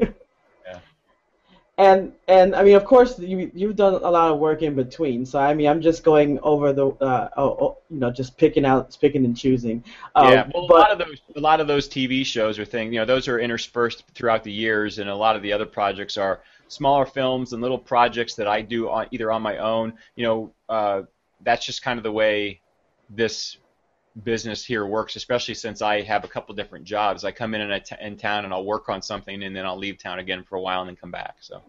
And 1.82 2.13
and 2.27 2.55
I 2.55 2.63
mean, 2.63 2.75
of 2.75 2.86
course, 2.86 3.17
you 3.17 3.49
you've 3.55 3.75
done 3.75 3.95
a 3.95 4.11
lot 4.11 4.32
of 4.32 4.38
work 4.38 4.61
in 4.61 4.75
between. 4.75 5.25
So 5.25 5.39
I 5.39 5.55
mean, 5.55 5.67
I'm 5.67 5.82
just 5.82 6.03
going 6.03 6.39
over 6.43 6.71
the, 6.71 6.89
uh, 6.89 7.29
oh, 7.38 7.57
oh, 7.59 7.77
you 7.89 7.99
know, 7.99 8.11
just 8.11 8.38
picking 8.38 8.65
out, 8.65 8.95
picking 9.01 9.25
and 9.25 9.36
choosing. 9.36 9.84
Um, 10.15 10.32
yeah, 10.32 10.47
well, 10.53 10.65
a 10.65 10.71
lot 10.71 10.91
of 10.91 10.99
those, 10.99 11.21
a 11.36 11.39
lot 11.39 11.59
of 11.59 11.65
those 11.65 11.89
TV 11.89 12.23
shows 12.23 12.59
or 12.59 12.65
things, 12.65 12.93
you 12.93 12.99
know, 12.99 13.05
those 13.05 13.27
are 13.27 13.39
interspersed 13.39 14.03
throughout 14.13 14.43
the 14.43 14.51
years, 14.51 14.99
and 14.99 15.09
a 15.09 15.15
lot 15.15 15.36
of 15.36 15.41
the 15.41 15.51
other 15.51 15.65
projects 15.65 16.17
are 16.17 16.41
smaller 16.67 17.05
films 17.05 17.51
and 17.51 17.63
little 17.63 17.79
projects 17.79 18.36
that 18.36 18.47
I 18.47 18.61
do 18.61 18.88
on 18.88 19.07
either 19.09 19.32
on 19.32 19.41
my 19.41 19.57
own. 19.57 19.93
You 20.15 20.25
know, 20.25 20.53
uh, 20.69 21.01
that's 21.41 21.65
just 21.65 21.82
kind 21.82 21.97
of 21.97 22.03
the 22.03 22.11
way 22.11 22.61
this 23.09 23.57
business 24.24 24.66
here 24.66 24.86
works, 24.86 25.16
especially 25.16 25.53
since 25.53 25.82
I 25.82 26.01
have 26.01 26.24
a 26.24 26.28
couple 26.28 26.53
different 26.55 26.86
jobs. 26.86 27.24
I 27.24 27.32
come 27.32 27.55
in 27.55 27.62
in, 27.62 27.72
a 27.72 27.80
t- 27.80 27.95
in 28.01 28.18
town 28.18 28.45
and 28.45 28.53
I'll 28.53 28.66
work 28.66 28.89
on 28.89 29.01
something, 29.01 29.43
and 29.43 29.55
then 29.55 29.66
I'll 29.66 29.78
leave 29.78 29.97
town 29.97 30.20
again 30.20 30.43
for 30.43 30.57
a 30.57 30.62
while 30.62 30.82
and 30.82 30.89
then 30.89 30.95
come 30.95 31.12
back. 31.12 31.36
So. 31.39 31.62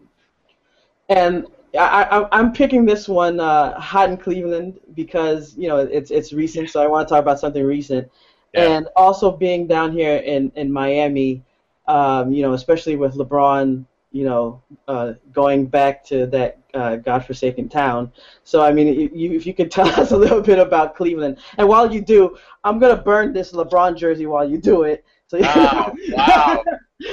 and 1.09 1.47
I, 1.77 2.03
I, 2.03 2.37
I'm 2.37 2.51
picking 2.51 2.85
this 2.85 3.07
one, 3.07 3.39
uh, 3.39 3.79
Hot 3.79 4.09
in 4.09 4.17
Cleveland, 4.17 4.79
because 4.93 5.55
you 5.57 5.67
know 5.67 5.77
it's 5.77 6.11
it's 6.11 6.33
recent, 6.33 6.69
so 6.69 6.83
I 6.83 6.87
want 6.87 7.07
to 7.07 7.13
talk 7.13 7.21
about 7.21 7.39
something 7.39 7.63
recent, 7.63 8.11
Yeah. 8.53 8.75
and 8.77 8.87
also 8.95 9.31
being 9.31 9.65
down 9.65 9.91
here 9.91 10.17
in 10.17 10.51
in 10.55 10.71
Miami, 10.71 11.43
um, 11.87 12.31
you 12.31 12.41
know, 12.43 12.53
especially 12.53 12.95
with 12.95 13.15
LeBron, 13.15 13.85
you 14.13 14.23
know, 14.23 14.61
uh, 14.87 15.13
going 15.33 15.65
back 15.65 16.05
to 16.05 16.27
that 16.27 16.59
uh, 16.73 16.95
godforsaken 16.97 17.67
town. 17.67 18.11
So 18.43 18.61
I 18.61 18.71
mean, 18.71 18.87
you, 18.87 19.09
you, 19.13 19.33
if 19.33 19.45
you 19.45 19.53
could 19.53 19.71
tell 19.79 19.87
us 19.99 20.11
a 20.11 20.17
little 20.17 20.41
bit 20.41 20.59
about 20.59 20.95
Cleveland, 20.95 21.39
and 21.57 21.67
while 21.67 21.91
you 21.93 21.99
do, 21.99 22.37
I'm 22.63 22.79
gonna 22.79 23.01
burn 23.01 23.33
this 23.33 23.51
LeBron 23.51 23.97
jersey 23.97 24.27
while 24.27 24.49
you 24.49 24.57
do 24.57 24.83
it. 24.83 25.03
So 25.27 25.39
Wow, 25.41 25.93
wow. 26.09 26.63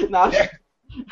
no, 0.08 0.32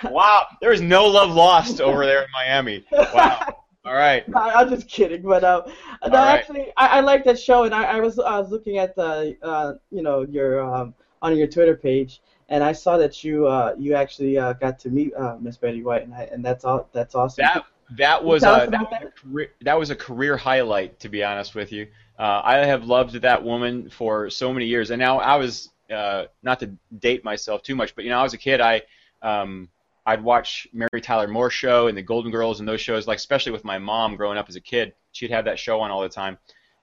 Wow, 0.04 0.46
there 0.60 0.72
is 0.72 0.80
no 0.80 1.06
love 1.06 1.30
lost 1.30 1.80
over 1.80 2.04
there 2.04 2.22
in 2.22 2.28
Miami. 2.32 2.84
Wow. 2.92 3.40
All 3.84 3.94
right. 3.94 4.28
No, 4.28 4.40
I'm 4.40 4.68
just 4.68 4.88
kidding, 4.88 5.22
but 5.22 5.42
uh, 5.42 5.62
no, 6.06 6.18
right. 6.18 6.38
actually, 6.38 6.66
I, 6.76 6.98
I 6.98 7.00
like 7.00 7.24
that 7.24 7.38
show, 7.38 7.64
and 7.64 7.74
I, 7.74 7.84
I 7.84 8.00
was 8.00 8.18
I 8.18 8.38
was 8.38 8.50
looking 8.50 8.76
at 8.76 8.94
the 8.94 9.36
uh, 9.42 9.74
you 9.90 10.02
know 10.02 10.26
your 10.28 10.62
um, 10.62 10.92
on 11.22 11.36
your 11.36 11.46
Twitter 11.46 11.74
page, 11.74 12.20
and 12.48 12.64
I 12.64 12.72
saw 12.72 12.96
that 12.98 13.22
you 13.22 13.46
uh, 13.46 13.74
you 13.78 13.94
actually 13.94 14.38
uh, 14.38 14.54
got 14.54 14.78
to 14.80 14.90
meet 14.90 15.14
uh, 15.14 15.36
Miss 15.40 15.56
Betty 15.56 15.82
White, 15.82 16.02
and 16.02 16.14
I, 16.14 16.28
and 16.32 16.44
that's 16.44 16.64
all 16.64 16.88
that's 16.92 17.14
awesome. 17.14 17.42
That 17.42 17.64
that 17.96 18.24
was 18.24 18.42
a, 18.42 18.66
about 18.66 18.90
that, 18.90 19.02
was 19.02 19.02
a 19.02 19.28
career, 19.28 19.50
that 19.62 19.78
was 19.78 19.90
a 19.90 19.96
career 19.96 20.36
highlight, 20.36 20.98
to 21.00 21.08
be 21.08 21.22
honest 21.22 21.54
with 21.54 21.72
you. 21.72 21.86
Uh, 22.18 22.40
I 22.44 22.56
have 22.58 22.84
loved 22.84 23.14
that 23.22 23.42
woman 23.42 23.90
for 23.90 24.30
so 24.30 24.52
many 24.52 24.66
years, 24.66 24.90
and 24.90 24.98
now 24.98 25.18
I 25.20 25.36
was 25.36 25.70
uh, 25.90 26.24
not 26.42 26.60
to 26.60 26.70
date 26.98 27.24
myself 27.24 27.62
too 27.62 27.76
much, 27.76 27.94
but 27.94 28.04
you 28.04 28.10
know, 28.10 28.18
I 28.18 28.22
was 28.22 28.34
a 28.34 28.38
kid. 28.38 28.60
I 28.60 28.82
um, 29.22 29.68
I'd 30.06 30.22
watch 30.22 30.66
Mary 30.72 31.02
Tyler 31.02 31.28
Moore 31.28 31.50
show 31.50 31.88
and 31.88 31.96
the 31.96 32.02
Golden 32.02 32.30
Girls 32.30 32.60
and 32.60 32.68
those 32.68 32.80
shows, 32.80 33.06
like 33.06 33.18
especially 33.18 33.52
with 33.52 33.64
my 33.64 33.78
mom 33.78 34.16
growing 34.16 34.38
up 34.38 34.48
as 34.48 34.56
a 34.56 34.60
kid. 34.60 34.94
She'd 35.12 35.30
have 35.30 35.44
that 35.44 35.58
show 35.58 35.80
on 35.80 35.90
all 35.90 36.00
the 36.02 36.08
time, 36.08 36.38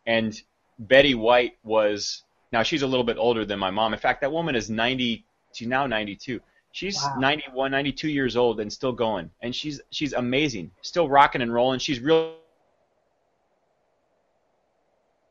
and 0.06 0.40
Betty 0.78 1.16
White 1.16 1.58
was 1.64 2.24
now 2.52 2.62
she's 2.62 2.84
a 2.84 2.88
little 2.88 3.04
bit 3.04 3.18
older 3.18 3.46
than 3.46 3.58
my 3.58 3.72
mom. 3.72 3.94
In 3.94 4.00
fact, 4.00 4.22
that 4.22 4.32
woman 4.32 4.56
is 4.56 4.70
90. 4.70 5.26
She's 5.56 5.68
now 5.68 5.88
92. 5.88 6.42
She's 6.72 7.02
Wow. 7.02 7.16
91, 7.20 7.72
92 7.72 8.10
years 8.10 8.36
old 8.36 8.60
and 8.60 8.72
still 8.72 8.92
going, 8.92 9.32
and 9.42 9.56
she's 9.56 9.80
she's 9.92 10.12
amazing, 10.12 10.72
still 10.82 11.08
rocking 11.08 11.42
and 11.42 11.54
rolling. 11.54 11.80
She's 11.80 12.02
real 12.02 12.36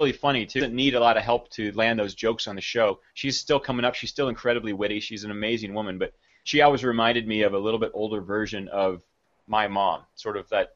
really 0.01 0.13
funny 0.13 0.47
too. 0.47 0.59
She 0.59 0.61
doesn't 0.61 0.75
need 0.75 0.95
a 0.95 1.01
lot 1.01 1.17
of 1.17 1.23
help 1.23 1.51
to 1.51 1.71
land 1.73 1.99
those 1.99 2.15
jokes 2.15 2.49
on 2.49 2.57
the 2.57 2.63
show. 2.63 2.99
She's 3.13 3.39
still 3.39 3.61
coming 3.61 3.85
up. 3.85 3.95
She's 3.95 4.11
still 4.11 4.29
incredibly 4.29 4.73
witty. 4.73 5.01
She's 5.01 5.25
an 5.25 5.31
amazing 5.31 5.75
woman, 5.75 5.99
but 5.99 6.15
she 6.45 6.63
always 6.63 6.83
reminded 6.83 7.29
me 7.29 7.43
of 7.43 7.53
a 7.55 7.59
little 7.59 7.79
bit 7.79 7.91
older 7.95 8.21
version 8.21 8.69
of 8.69 9.03
my 9.47 9.69
mom, 9.69 10.03
sort 10.15 10.37
of 10.37 10.49
that 10.49 10.75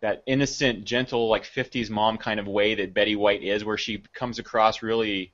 that 0.00 0.22
innocent, 0.26 0.84
gentle, 0.84 1.28
like 1.28 1.44
50s 1.44 1.88
mom 1.88 2.18
kind 2.18 2.40
of 2.40 2.46
way 2.48 2.74
that 2.74 2.92
Betty 2.92 3.14
White 3.14 3.42
is, 3.42 3.64
where 3.64 3.78
she 3.78 4.02
comes 4.12 4.40
across 4.40 4.82
really 4.82 5.32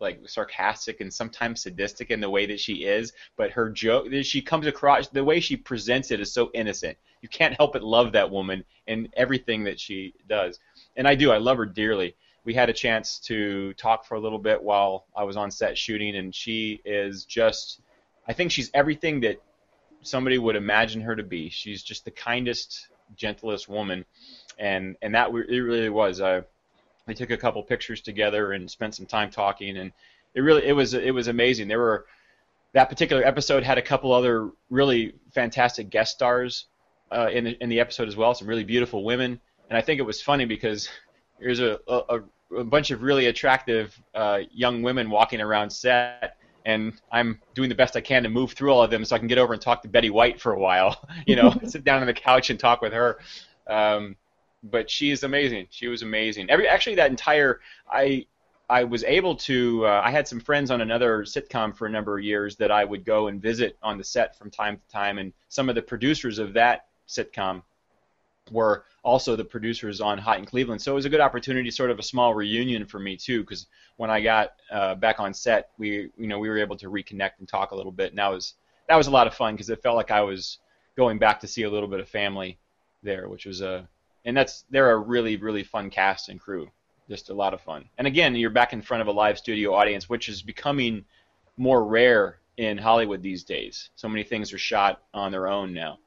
like 0.00 0.20
sarcastic 0.28 1.00
and 1.00 1.12
sometimes 1.12 1.62
sadistic 1.62 2.10
in 2.10 2.20
the 2.20 2.30
way 2.30 2.46
that 2.46 2.60
she 2.60 2.84
is, 2.84 3.12
but 3.36 3.50
her 3.50 3.68
joke, 3.68 4.06
she 4.22 4.40
comes 4.40 4.66
across 4.66 5.08
the 5.08 5.24
way 5.24 5.40
she 5.40 5.56
presents 5.56 6.10
it 6.10 6.20
is 6.20 6.32
so 6.32 6.50
innocent. 6.54 6.96
You 7.22 7.28
can't 7.28 7.54
help 7.54 7.72
but 7.72 7.82
love 7.82 8.12
that 8.12 8.30
woman 8.30 8.64
and 8.86 9.08
everything 9.16 9.64
that 9.64 9.80
she 9.80 10.14
does, 10.28 10.60
and 10.96 11.08
I 11.08 11.14
do. 11.14 11.32
I 11.32 11.38
love 11.38 11.56
her 11.56 11.66
dearly. 11.66 12.14
We 12.44 12.54
had 12.54 12.70
a 12.70 12.72
chance 12.72 13.18
to 13.20 13.74
talk 13.74 14.06
for 14.06 14.14
a 14.14 14.20
little 14.20 14.38
bit 14.38 14.62
while 14.62 15.06
I 15.16 15.24
was 15.24 15.36
on 15.36 15.50
set 15.50 15.76
shooting, 15.76 16.16
and 16.16 16.34
she 16.34 16.80
is 16.84 17.24
just. 17.24 17.80
I 18.26 18.34
think 18.34 18.52
she's 18.52 18.70
everything 18.74 19.20
that 19.20 19.42
somebody 20.02 20.38
would 20.38 20.56
imagine 20.56 21.00
her 21.02 21.16
to 21.16 21.22
be. 21.22 21.48
She's 21.48 21.82
just 21.82 22.04
the 22.04 22.10
kindest, 22.10 22.88
gentlest 23.16 23.68
woman, 23.68 24.04
and 24.58 24.96
and 25.02 25.14
that 25.14 25.28
it 25.28 25.58
really 25.60 25.88
was. 25.88 26.20
I 26.20 26.42
we 27.08 27.14
took 27.14 27.30
a 27.30 27.36
couple 27.36 27.62
pictures 27.62 28.00
together 28.00 28.52
and 28.52 28.70
spent 28.70 28.94
some 28.94 29.06
time 29.06 29.30
talking, 29.30 29.78
and 29.78 29.90
it 30.34 30.42
really 30.42 30.64
it 30.64 30.72
was 30.72 30.94
it 30.94 31.12
was 31.12 31.26
amazing. 31.26 31.66
There 31.66 31.80
were 31.80 32.06
that 32.74 32.88
particular 32.88 33.24
episode 33.24 33.64
had 33.64 33.78
a 33.78 33.82
couple 33.82 34.12
other 34.12 34.50
really 34.70 35.14
fantastic 35.32 35.90
guest 35.90 36.14
stars 36.14 36.66
uh, 37.10 37.28
in 37.32 37.44
the 37.44 37.62
in 37.62 37.70
the 37.70 37.80
episode 37.80 38.06
as 38.06 38.16
well. 38.16 38.34
Some 38.34 38.46
really 38.46 38.64
beautiful 38.64 39.02
women, 39.02 39.40
and 39.68 39.76
I 39.76 39.80
think 39.80 39.98
it 39.98 40.04
was 40.04 40.22
funny 40.22 40.44
because 40.44 40.88
there's 41.40 41.60
a 41.60 41.80
a, 41.88 42.20
a 42.56 42.64
bunch 42.64 42.90
of 42.90 43.02
really 43.02 43.26
attractive 43.26 43.98
uh, 44.14 44.40
young 44.52 44.82
women 44.82 45.10
walking 45.10 45.40
around 45.40 45.70
set. 45.70 46.36
And 46.66 46.92
I'm 47.10 47.40
doing 47.54 47.70
the 47.70 47.74
best 47.74 47.96
I 47.96 48.02
can 48.02 48.24
to 48.24 48.28
move 48.28 48.52
through 48.52 48.70
all 48.74 48.82
of 48.82 48.90
them 48.90 49.02
so 49.02 49.16
I 49.16 49.18
can 49.18 49.28
get 49.28 49.38
over 49.38 49.54
and 49.54 49.62
talk 49.62 49.80
to 49.82 49.88
Betty 49.88 50.10
White 50.10 50.38
for 50.38 50.52
a 50.52 50.58
while. 50.58 51.08
You 51.26 51.36
know, 51.36 51.54
sit 51.66 51.82
down 51.82 52.00
on 52.02 52.06
the 52.06 52.12
couch 52.12 52.50
and 52.50 52.60
talk 52.60 52.82
with 52.82 52.92
her. 52.92 53.18
Um, 53.66 54.16
but 54.62 54.90
she 54.90 55.10
is 55.10 55.22
amazing. 55.22 55.66
She 55.70 55.88
was 55.88 56.02
amazing. 56.02 56.50
Every 56.50 56.68
actually 56.68 56.96
that 56.96 57.10
entire 57.10 57.60
I 57.90 58.26
I 58.70 58.84
was 58.84 59.02
able 59.04 59.34
to 59.36 59.86
uh, 59.86 60.02
I 60.04 60.10
had 60.10 60.28
some 60.28 60.40
friends 60.40 60.70
on 60.70 60.80
another 60.80 61.22
sitcom 61.22 61.74
for 61.74 61.86
a 61.86 61.90
number 61.90 62.18
of 62.18 62.24
years 62.24 62.56
that 62.56 62.70
I 62.70 62.84
would 62.84 63.04
go 63.04 63.28
and 63.28 63.40
visit 63.40 63.76
on 63.82 63.98
the 63.98 64.04
set 64.04 64.36
from 64.36 64.50
time 64.50 64.76
to 64.76 64.88
time, 64.92 65.18
and 65.18 65.32
some 65.48 65.68
of 65.68 65.74
the 65.74 65.82
producers 65.82 66.38
of 66.38 66.52
that 66.54 66.86
sitcom 67.08 67.62
were 68.50 68.84
also 69.02 69.36
the 69.36 69.44
producers 69.44 70.00
on 70.00 70.18
Hot 70.18 70.38
in 70.38 70.44
Cleveland. 70.44 70.82
So 70.82 70.92
it 70.92 70.94
was 70.94 71.04
a 71.04 71.10
good 71.10 71.20
opportunity, 71.20 71.70
sort 71.70 71.90
of 71.90 71.98
a 71.98 72.02
small 72.02 72.34
reunion 72.34 72.84
for 72.84 72.98
me 72.98 73.16
too, 73.16 73.40
because 73.40 73.66
when 73.96 74.10
I 74.10 74.20
got 74.20 74.52
uh, 74.70 74.94
back 74.94 75.20
on 75.20 75.32
set, 75.32 75.70
we 75.78 76.10
you 76.18 76.26
know 76.26 76.38
we 76.38 76.48
were 76.48 76.58
able 76.58 76.76
to 76.76 76.90
reconnect 76.90 77.38
and 77.38 77.48
talk 77.48 77.70
a 77.70 77.76
little 77.76 77.92
bit, 77.92 78.10
and 78.10 78.18
that 78.18 78.28
was 78.28 78.54
that 78.88 78.96
was 78.96 79.06
a 79.06 79.10
lot 79.10 79.26
of 79.26 79.34
fun 79.34 79.54
because 79.54 79.70
it 79.70 79.82
felt 79.82 79.96
like 79.96 80.10
I 80.10 80.20
was 80.20 80.58
going 80.96 81.18
back 81.18 81.40
to 81.40 81.46
see 81.46 81.62
a 81.62 81.70
little 81.70 81.88
bit 81.88 82.00
of 82.00 82.08
family 82.08 82.58
there, 83.02 83.28
which 83.28 83.46
was 83.46 83.60
a 83.60 83.88
and 84.24 84.36
that's 84.36 84.64
they're 84.70 84.90
a 84.90 84.98
really 84.98 85.36
really 85.36 85.64
fun 85.64 85.90
cast 85.90 86.28
and 86.28 86.40
crew, 86.40 86.70
just 87.08 87.30
a 87.30 87.34
lot 87.34 87.54
of 87.54 87.60
fun. 87.60 87.88
And 87.98 88.06
again, 88.06 88.34
you're 88.34 88.50
back 88.50 88.72
in 88.72 88.82
front 88.82 89.00
of 89.00 89.08
a 89.08 89.12
live 89.12 89.38
studio 89.38 89.74
audience, 89.74 90.08
which 90.08 90.28
is 90.28 90.42
becoming 90.42 91.04
more 91.56 91.84
rare 91.84 92.38
in 92.56 92.76
Hollywood 92.76 93.22
these 93.22 93.44
days. 93.44 93.90
So 93.96 94.08
many 94.08 94.24
things 94.24 94.52
are 94.52 94.58
shot 94.58 95.02
on 95.14 95.32
their 95.32 95.48
own 95.48 95.72
now. 95.72 95.98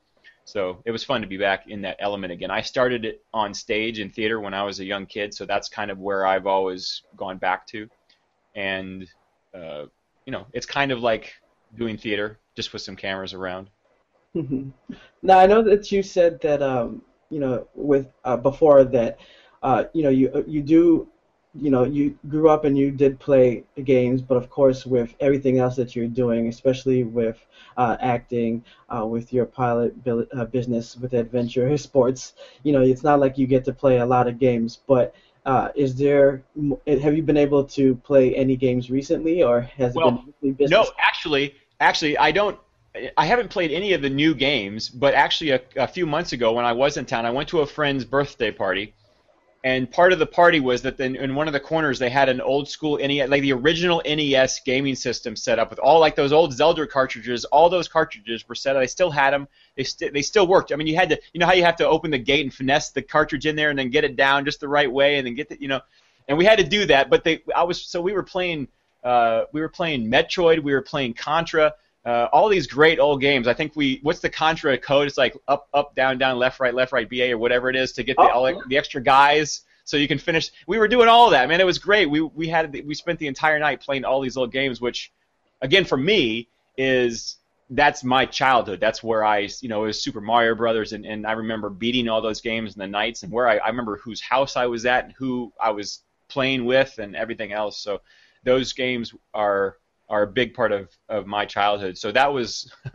So 0.43 0.81
it 0.85 0.91
was 0.91 1.03
fun 1.03 1.21
to 1.21 1.27
be 1.27 1.37
back 1.37 1.67
in 1.67 1.81
that 1.83 1.97
element 1.99 2.33
again. 2.33 2.51
I 2.51 2.61
started 2.61 3.05
it 3.05 3.23
on 3.33 3.53
stage 3.53 3.99
in 3.99 4.09
theater 4.09 4.39
when 4.39 4.53
I 4.53 4.63
was 4.63 4.79
a 4.79 4.85
young 4.85 5.05
kid, 5.05 5.33
so 5.33 5.45
that's 5.45 5.69
kind 5.69 5.89
of 5.91 5.99
where 5.99 6.25
I've 6.25 6.47
always 6.47 7.03
gone 7.15 7.37
back 7.37 7.67
to. 7.67 7.87
And 8.55 9.07
uh, 9.53 9.85
you 10.25 10.31
know, 10.31 10.45
it's 10.53 10.65
kind 10.65 10.91
of 10.91 10.99
like 10.99 11.33
doing 11.77 11.97
theater 11.97 12.39
just 12.55 12.73
with 12.73 12.81
some 12.81 12.95
cameras 12.95 13.33
around. 13.33 13.69
now 14.33 15.39
I 15.39 15.45
know 15.45 15.61
that 15.61 15.91
you 15.91 16.03
said 16.03 16.41
that 16.41 16.61
um, 16.61 17.01
you 17.31 17.39
know 17.39 17.67
with 17.75 18.07
uh, 18.25 18.37
before 18.37 18.83
that 18.85 19.19
uh, 19.63 19.85
you 19.93 20.03
know, 20.03 20.09
you 20.09 20.43
you 20.47 20.61
do, 20.61 21.07
you 21.55 21.69
know, 21.71 21.83
you 21.83 22.17
grew 22.29 22.49
up 22.49 22.65
and 22.65 22.77
you 22.77 22.91
did 22.91 23.19
play 23.19 23.63
games, 23.83 24.21
but 24.21 24.37
of 24.37 24.49
course, 24.49 24.85
with 24.85 25.15
everything 25.19 25.59
else 25.59 25.75
that 25.75 25.95
you're 25.95 26.07
doing, 26.07 26.47
especially 26.47 27.03
with 27.03 27.45
uh, 27.77 27.97
acting, 28.01 28.63
uh, 28.89 29.05
with 29.05 29.33
your 29.33 29.45
pilot 29.45 29.93
uh, 30.07 30.45
business, 30.45 30.97
with 30.97 31.13
adventure 31.13 31.77
sports, 31.77 32.33
you 32.63 32.73
know, 32.73 32.81
it's 32.81 33.03
not 33.03 33.19
like 33.19 33.37
you 33.37 33.47
get 33.47 33.65
to 33.65 33.73
play 33.73 33.99
a 33.99 34.05
lot 34.05 34.27
of 34.27 34.39
games. 34.39 34.79
But 34.87 35.13
uh, 35.45 35.69
is 35.75 35.95
there? 35.95 36.43
Have 36.87 37.15
you 37.15 37.23
been 37.23 37.37
able 37.37 37.63
to 37.65 37.95
play 37.97 38.35
any 38.35 38.55
games 38.55 38.89
recently, 38.89 39.43
or 39.43 39.61
has 39.61 39.95
Well, 39.95 40.25
it 40.25 40.41
been 40.41 40.53
business? 40.53 40.87
No, 40.87 40.91
actually, 40.99 41.55
actually, 41.79 42.17
I 42.17 42.31
don't. 42.31 42.57
I 43.17 43.25
haven't 43.25 43.49
played 43.49 43.71
any 43.71 43.93
of 43.93 44.01
the 44.01 44.09
new 44.09 44.35
games, 44.35 44.89
but 44.89 45.13
actually, 45.13 45.51
a, 45.51 45.61
a 45.77 45.87
few 45.87 46.05
months 46.05 46.33
ago 46.33 46.51
when 46.53 46.65
I 46.65 46.73
was 46.73 46.97
in 46.97 47.05
town, 47.05 47.25
I 47.25 47.31
went 47.31 47.47
to 47.49 47.61
a 47.61 47.65
friend's 47.65 48.03
birthday 48.03 48.51
party, 48.51 48.93
and 49.63 49.89
part 49.89 50.11
of 50.11 50.19
the 50.19 50.25
party 50.25 50.59
was 50.59 50.81
that 50.81 50.97
then 50.97 51.15
in 51.15 51.35
one 51.35 51.47
of 51.47 51.53
the 51.53 51.59
corners 51.59 51.99
they 51.99 52.09
had 52.09 52.29
an 52.29 52.41
old 52.41 52.67
school 52.67 52.97
NES, 52.97 53.29
like 53.29 53.43
the 53.43 53.53
original 53.53 54.01
NES 54.03 54.59
gaming 54.65 54.95
system 54.95 55.35
set 55.35 55.59
up 55.59 55.69
with 55.69 55.79
all 55.79 55.99
like 55.99 56.15
those 56.15 56.33
old 56.33 56.51
Zelda 56.51 56.87
cartridges. 56.87 57.45
All 57.45 57.69
those 57.69 57.87
cartridges 57.87 58.47
were 58.49 58.55
set 58.55 58.75
up. 58.75 58.81
They 58.81 58.87
still 58.87 59.11
had 59.11 59.31
them. 59.31 59.47
They 59.77 59.83
st- 59.83 60.13
they 60.13 60.23
still 60.23 60.47
worked. 60.47 60.73
I 60.73 60.75
mean, 60.75 60.87
you 60.87 60.95
had 60.95 61.09
to, 61.09 61.21
you 61.33 61.39
know 61.39 61.45
how 61.45 61.53
you 61.53 61.63
have 61.63 61.75
to 61.77 61.87
open 61.87 62.09
the 62.09 62.17
gate 62.17 62.43
and 62.43 62.53
finesse 62.53 62.89
the 62.89 63.03
cartridge 63.03 63.45
in 63.45 63.55
there 63.55 63.69
and 63.69 63.77
then 63.77 63.89
get 63.89 64.03
it 64.03 64.15
down 64.15 64.45
just 64.45 64.59
the 64.59 64.67
right 64.67 64.91
way 64.91 65.17
and 65.17 65.27
then 65.27 65.35
get 65.35 65.47
the, 65.47 65.61
you 65.61 65.67
know, 65.67 65.79
and 66.27 66.37
we 66.37 66.45
had 66.45 66.57
to 66.57 66.65
do 66.65 66.85
that. 66.87 67.09
But 67.09 67.23
they, 67.23 67.43
I 67.55 67.63
was 67.63 67.81
so 67.81 68.01
we 68.01 68.13
were 68.13 68.23
playing, 68.23 68.67
uh, 69.03 69.43
we 69.53 69.61
were 69.61 69.69
playing 69.69 70.09
Metroid, 70.09 70.59
we 70.63 70.73
were 70.73 70.81
playing 70.81 71.13
Contra. 71.13 71.73
Uh, 72.03 72.27
all 72.31 72.49
these 72.49 72.65
great 72.65 72.99
old 72.99 73.21
games. 73.21 73.47
I 73.47 73.53
think 73.53 73.75
we. 73.75 73.99
What's 74.01 74.19
the 74.19 74.29
Contra 74.29 74.77
code? 74.77 75.07
It's 75.07 75.17
like 75.17 75.37
up, 75.47 75.67
up, 75.73 75.93
down, 75.95 76.17
down, 76.17 76.37
left, 76.39 76.59
right, 76.59 76.73
left, 76.73 76.91
right, 76.91 77.07
BA, 77.07 77.31
or 77.31 77.37
whatever 77.37 77.69
it 77.69 77.75
is 77.75 77.91
to 77.93 78.03
get 78.03 78.17
the 78.17 78.23
Oh. 78.23 78.29
all, 78.29 78.63
the 78.67 78.77
extra 78.77 79.01
guys 79.01 79.61
so 79.83 79.97
you 79.97 80.07
can 80.07 80.17
finish. 80.17 80.51
We 80.67 80.77
were 80.79 80.87
doing 80.87 81.07
all 81.07 81.29
that, 81.29 81.47
man. 81.47 81.61
It 81.61 81.65
was 81.65 81.77
great. 81.77 82.09
We 82.09 82.21
we 82.21 82.47
had 82.47 82.73
we 82.85 82.95
spent 82.95 83.19
the 83.19 83.27
entire 83.27 83.59
night 83.59 83.81
playing 83.81 84.05
all 84.05 84.21
these 84.21 84.37
old 84.37 84.51
games, 84.51 84.81
which, 84.81 85.11
again, 85.61 85.85
for 85.85 85.97
me 85.97 86.47
is 86.77 87.37
that's 87.69 88.03
my 88.03 88.25
childhood. 88.25 88.79
That's 88.79 89.01
where 89.03 89.23
I, 89.23 89.47
you 89.61 89.69
know, 89.69 89.83
it 89.83 89.87
was 89.87 90.01
Super 90.01 90.21
Mario 90.21 90.55
Brothers, 90.55 90.93
and, 90.93 91.05
and 91.05 91.25
I 91.25 91.33
remember 91.33 91.69
beating 91.69 92.09
all 92.09 92.21
those 92.21 92.41
games 92.41 92.73
in 92.73 92.79
the 92.79 92.87
nights, 92.87 93.23
and 93.23 93.31
where 93.31 93.47
I, 93.47 93.57
I 93.57 93.67
remember 93.67 93.97
whose 93.97 94.21
house 94.21 94.55
I 94.55 94.65
was 94.65 94.85
at 94.85 95.05
and 95.05 95.13
who 95.17 95.53
I 95.61 95.69
was 95.71 95.99
playing 96.27 96.65
with, 96.65 96.97
and 96.97 97.15
everything 97.15 97.53
else. 97.53 97.77
So 97.77 98.01
those 98.43 98.73
games 98.73 99.13
are 99.33 99.77
are 100.11 100.23
a 100.23 100.27
big 100.27 100.53
part 100.53 100.73
of, 100.73 100.89
of 101.07 101.25
my 101.25 101.45
childhood. 101.45 101.97
So 101.97 102.11
that 102.11 102.31
was 102.31 102.71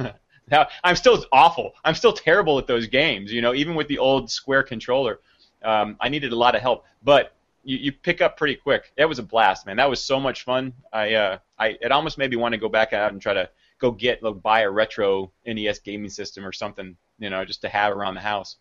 that 0.48 0.70
I'm 0.84 0.94
still 0.94 1.24
awful. 1.32 1.72
I'm 1.82 1.94
still 1.94 2.12
terrible 2.12 2.58
at 2.58 2.66
those 2.66 2.86
games. 2.86 3.32
You 3.32 3.40
know, 3.40 3.54
even 3.54 3.74
with 3.74 3.88
the 3.88 3.98
old 3.98 4.30
square 4.30 4.62
controller, 4.62 5.20
um, 5.64 5.96
I 5.98 6.10
needed 6.10 6.32
a 6.32 6.36
lot 6.36 6.54
of 6.54 6.60
help. 6.60 6.84
But 7.02 7.34
you, 7.64 7.78
you 7.78 7.92
pick 7.92 8.20
up 8.20 8.36
pretty 8.36 8.54
quick. 8.54 8.92
It 8.98 9.06
was 9.06 9.18
a 9.18 9.22
blast, 9.22 9.64
man. 9.66 9.78
That 9.78 9.88
was 9.88 10.00
so 10.00 10.20
much 10.20 10.44
fun. 10.44 10.74
I 10.92 11.14
uh, 11.14 11.38
I 11.58 11.78
it 11.80 11.90
almost 11.90 12.18
made 12.18 12.30
me 12.30 12.36
want 12.36 12.52
to 12.52 12.58
go 12.58 12.68
back 12.68 12.92
out 12.92 13.12
and 13.12 13.20
try 13.20 13.32
to 13.32 13.48
go 13.78 13.90
get 13.90 14.22
like, 14.22 14.40
buy 14.42 14.60
a 14.60 14.70
retro 14.70 15.32
NES 15.46 15.78
gaming 15.80 16.10
system 16.10 16.46
or 16.46 16.52
something. 16.52 16.96
You 17.18 17.30
know, 17.30 17.44
just 17.46 17.62
to 17.62 17.68
have 17.70 17.96
around 17.96 18.14
the 18.14 18.20
house. 18.20 18.56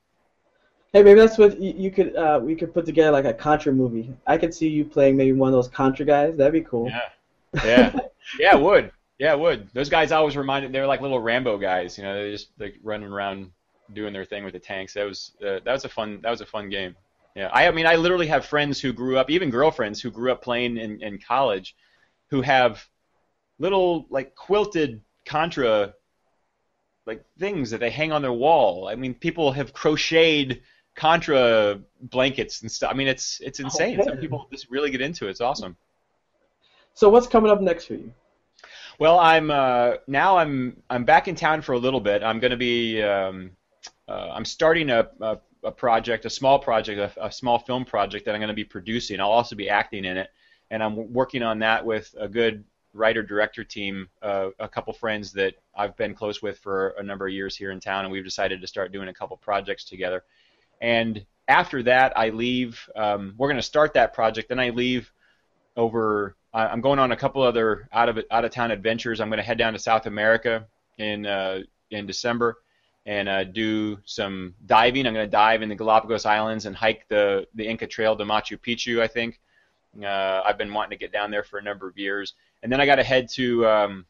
Hey, 0.94 1.04
maybe 1.04 1.20
that's 1.20 1.38
what 1.38 1.60
you, 1.60 1.74
you 1.76 1.92
could 1.92 2.16
uh, 2.16 2.40
we 2.42 2.56
could 2.56 2.74
put 2.74 2.86
together 2.86 3.12
like 3.12 3.26
a 3.26 3.34
Contra 3.34 3.74
movie. 3.74 4.14
I 4.26 4.38
could 4.38 4.54
see 4.54 4.70
you 4.70 4.86
playing 4.86 5.18
maybe 5.18 5.34
one 5.34 5.50
of 5.50 5.54
those 5.54 5.68
Contra 5.68 6.06
guys. 6.06 6.38
That'd 6.38 6.54
be 6.54 6.62
cool. 6.62 6.88
Yeah. 6.88 7.02
Yeah. 7.64 7.94
yeah, 8.40 8.56
it 8.56 8.62
would. 8.62 8.92
Yeah, 9.18 9.34
it 9.34 9.40
would. 9.40 9.70
Those 9.74 9.90
guys 9.90 10.12
always 10.12 10.36
reminded 10.36 10.72
they're 10.72 10.88
like 10.88 11.02
little 11.02 11.20
Rambo 11.20 11.58
guys. 11.58 11.98
You 11.98 12.04
know, 12.04 12.16
they 12.16 12.32
just 12.32 12.50
like 12.60 12.76
running 12.84 13.12
around 13.12 13.52
doing 13.94 14.14
their 14.14 14.26
thing 14.26 14.44
with 14.44 14.54
the 14.54 14.60
tanks. 14.60 14.94
That 14.94 15.06
was 15.06 15.32
uh, 15.42 15.60
that 15.64 15.72
was 15.72 15.86
a 15.86 15.90
fun 15.90 16.20
that 16.24 16.30
was 16.30 16.42
a 16.42 16.46
fun 16.46 16.70
game. 16.70 16.96
Yeah, 17.36 17.50
I, 17.52 17.68
I 17.68 17.72
mean, 17.72 17.86
I 17.86 17.96
literally 17.96 18.28
have 18.28 18.46
friends 18.46 18.80
who 18.80 18.94
grew 18.94 19.18
up, 19.18 19.30
even 19.30 19.50
girlfriends 19.50 20.02
who 20.02 20.10
grew 20.10 20.32
up 20.32 20.42
playing 20.42 20.78
in, 20.78 21.02
in 21.02 21.20
college, 21.20 21.76
who 22.30 22.42
have 22.42 22.88
little 23.60 24.08
like 24.10 24.36
quilted 24.36 25.02
Contra 25.26 25.94
like 27.06 27.24
things 27.38 27.72
that 27.72 27.80
they 27.80 27.90
hang 27.90 28.12
on 28.12 28.22
their 28.22 28.34
wall. 28.34 28.88
I 28.88 28.96
mean, 28.96 29.14
people 29.14 29.52
have 29.52 29.74
crocheted 29.74 30.62
Contra 30.96 31.82
blankets 32.00 32.62
and 32.62 32.72
stuff. 32.72 32.92
I 32.92 32.96
mean, 32.96 33.08
it's 33.08 33.42
it's 33.42 33.60
insane. 33.60 34.02
Some 34.04 34.18
people 34.18 34.48
just 34.52 34.70
really 34.70 34.92
get 34.92 35.02
into 35.02 35.28
it. 35.28 35.32
It's 35.32 35.42
awesome. 35.42 35.76
So 36.96 37.10
what's 37.10 37.28
coming 37.28 37.52
up 37.52 37.62
next 37.62 37.86
for 37.86 37.96
you? 37.96 38.14
Well, 39.00 39.20
I'm 39.20 39.52
uh, 39.52 39.96
now 40.08 40.38
I'm 40.38 40.82
I'm 40.90 41.04
back 41.04 41.28
in 41.28 41.36
town 41.36 41.62
for 41.62 41.74
a 41.74 41.78
little 41.78 42.00
bit. 42.00 42.24
I'm 42.24 42.40
going 42.40 42.52
to 42.52 42.58
be 42.58 43.04
um, 43.04 43.52
uh, 44.08 44.30
I'm 44.32 44.46
starting 44.46 44.90
a, 44.90 45.10
a, 45.20 45.38
a 45.66 45.72
project, 45.72 46.24
a 46.24 46.30
small 46.30 46.58
project, 46.58 47.18
a, 47.18 47.26
a 47.26 47.32
small 47.32 47.60
film 47.60 47.84
project 47.84 48.24
that 48.26 48.34
I'm 48.34 48.40
going 48.40 48.48
to 48.48 48.54
be 48.56 48.64
producing. 48.64 49.20
I'll 49.20 49.30
also 49.30 49.58
be 49.58 49.70
acting 49.70 50.06
in 50.06 50.16
it, 50.16 50.30
and 50.72 50.82
I'm 50.82 51.12
working 51.12 51.44
on 51.44 51.60
that 51.60 51.86
with 51.86 52.16
a 52.18 52.30
good 52.30 52.64
writer 52.94 53.22
director 53.22 53.66
team, 53.66 54.08
uh, 54.22 54.52
a 54.58 54.70
couple 54.70 54.94
friends 54.94 55.34
that 55.34 55.56
I've 55.76 55.98
been 55.98 56.16
close 56.16 56.42
with 56.42 56.60
for 56.60 56.96
a 56.98 57.04
number 57.04 57.28
of 57.28 57.34
years 57.34 57.58
here 57.58 57.72
in 57.72 57.82
town, 57.82 58.06
and 58.06 58.12
we've 58.12 58.24
decided 58.24 58.62
to 58.62 58.68
start 58.68 58.94
doing 58.94 59.10
a 59.10 59.14
couple 59.14 59.36
projects 59.36 59.84
together. 59.84 60.24
And 60.80 61.26
after 61.50 61.84
that, 61.84 62.18
I 62.18 62.30
leave. 62.30 62.90
Um, 62.96 63.34
we're 63.38 63.50
going 63.50 63.58
to 63.58 63.62
start 63.62 63.96
that 63.96 64.14
project, 64.14 64.48
then 64.48 64.62
I 64.62 64.70
leave 64.70 65.12
over. 65.76 66.38
I- 66.56 66.68
I'm 66.70 66.82
going 66.82 67.00
on 67.00 67.12
a 67.12 67.18
couple 67.18 67.42
other 67.44 67.88
out 67.92 68.08
of 68.10 68.18
out 68.32 68.46
of 68.46 68.52
town 68.52 68.72
adventures. 68.72 69.20
I'm 69.20 69.30
going 69.30 69.38
to 69.38 69.44
head 69.44 69.58
down 69.58 69.74
to 69.74 69.80
South 69.80 70.06
America 70.06 70.66
in 70.98 71.26
uh, 71.26 71.60
in 71.92 72.08
December 72.08 72.58
and 73.06 73.30
uh, 73.30 73.44
do 73.44 74.00
some 74.06 74.56
diving. 74.66 75.06
I'm 75.06 75.14
going 75.14 75.28
to 75.28 75.32
dive 75.32 75.62
in 75.62 75.70
the 75.70 75.76
Galapagos 75.76 76.26
Islands 76.26 76.66
and 76.66 76.76
hike 76.76 77.08
the 77.10 77.46
the 77.54 77.68
Inca 77.68 77.88
Trail 77.88 78.16
to 78.16 78.24
Machu 78.24 78.58
Picchu. 78.58 79.02
I 79.02 79.08
think 79.08 79.40
uh, 80.02 80.42
I've 80.46 80.58
been 80.58 80.74
wanting 80.74 80.98
to 80.98 81.04
get 81.04 81.12
down 81.12 81.30
there 81.30 81.44
for 81.44 81.60
a 81.60 81.62
number 81.62 81.88
of 81.88 81.98
years, 81.98 82.34
and 82.64 82.72
then 82.72 82.80
I 82.80 82.86
got 82.86 82.96
to 82.96 83.04
head 83.04 83.28
to 83.34 83.68
um, 83.68 84.06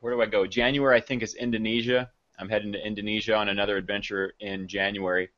where 0.00 0.14
do 0.14 0.22
I 0.22 0.26
go? 0.26 0.46
January, 0.46 0.96
I 0.96 1.00
think, 1.00 1.22
is 1.24 1.34
Indonesia. 1.34 2.10
I'm 2.38 2.48
heading 2.48 2.72
to 2.72 2.86
Indonesia 2.86 3.34
on 3.34 3.48
another 3.48 3.76
adventure 3.76 4.34
in 4.38 4.68
January. 4.68 5.30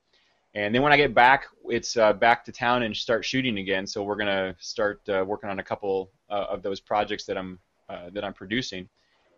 And 0.55 0.75
then 0.75 0.83
when 0.83 0.93
I 0.93 0.97
get 0.97 1.15
back, 1.15 1.47
it's 1.67 1.97
uh, 1.97 2.13
back 2.13 2.45
to 2.45 2.53
town 2.53 2.83
and 2.83 2.97
start 2.97 3.25
shooting 3.25 3.59
again. 3.59 3.87
So 3.87 4.03
we're 4.03 4.17
gonna 4.17 4.57
start 4.59 5.01
uh, 5.09 5.25
working 5.27 5.49
on 5.49 5.61
a 5.61 5.63
couple 5.63 6.11
uh, 6.29 6.47
of 6.51 6.63
those 6.63 6.81
projects 6.81 7.25
that 7.27 7.39
I'm 7.39 7.59
uh, 7.89 8.11
that 8.13 8.25
I'm 8.25 8.35
producing, 8.35 8.89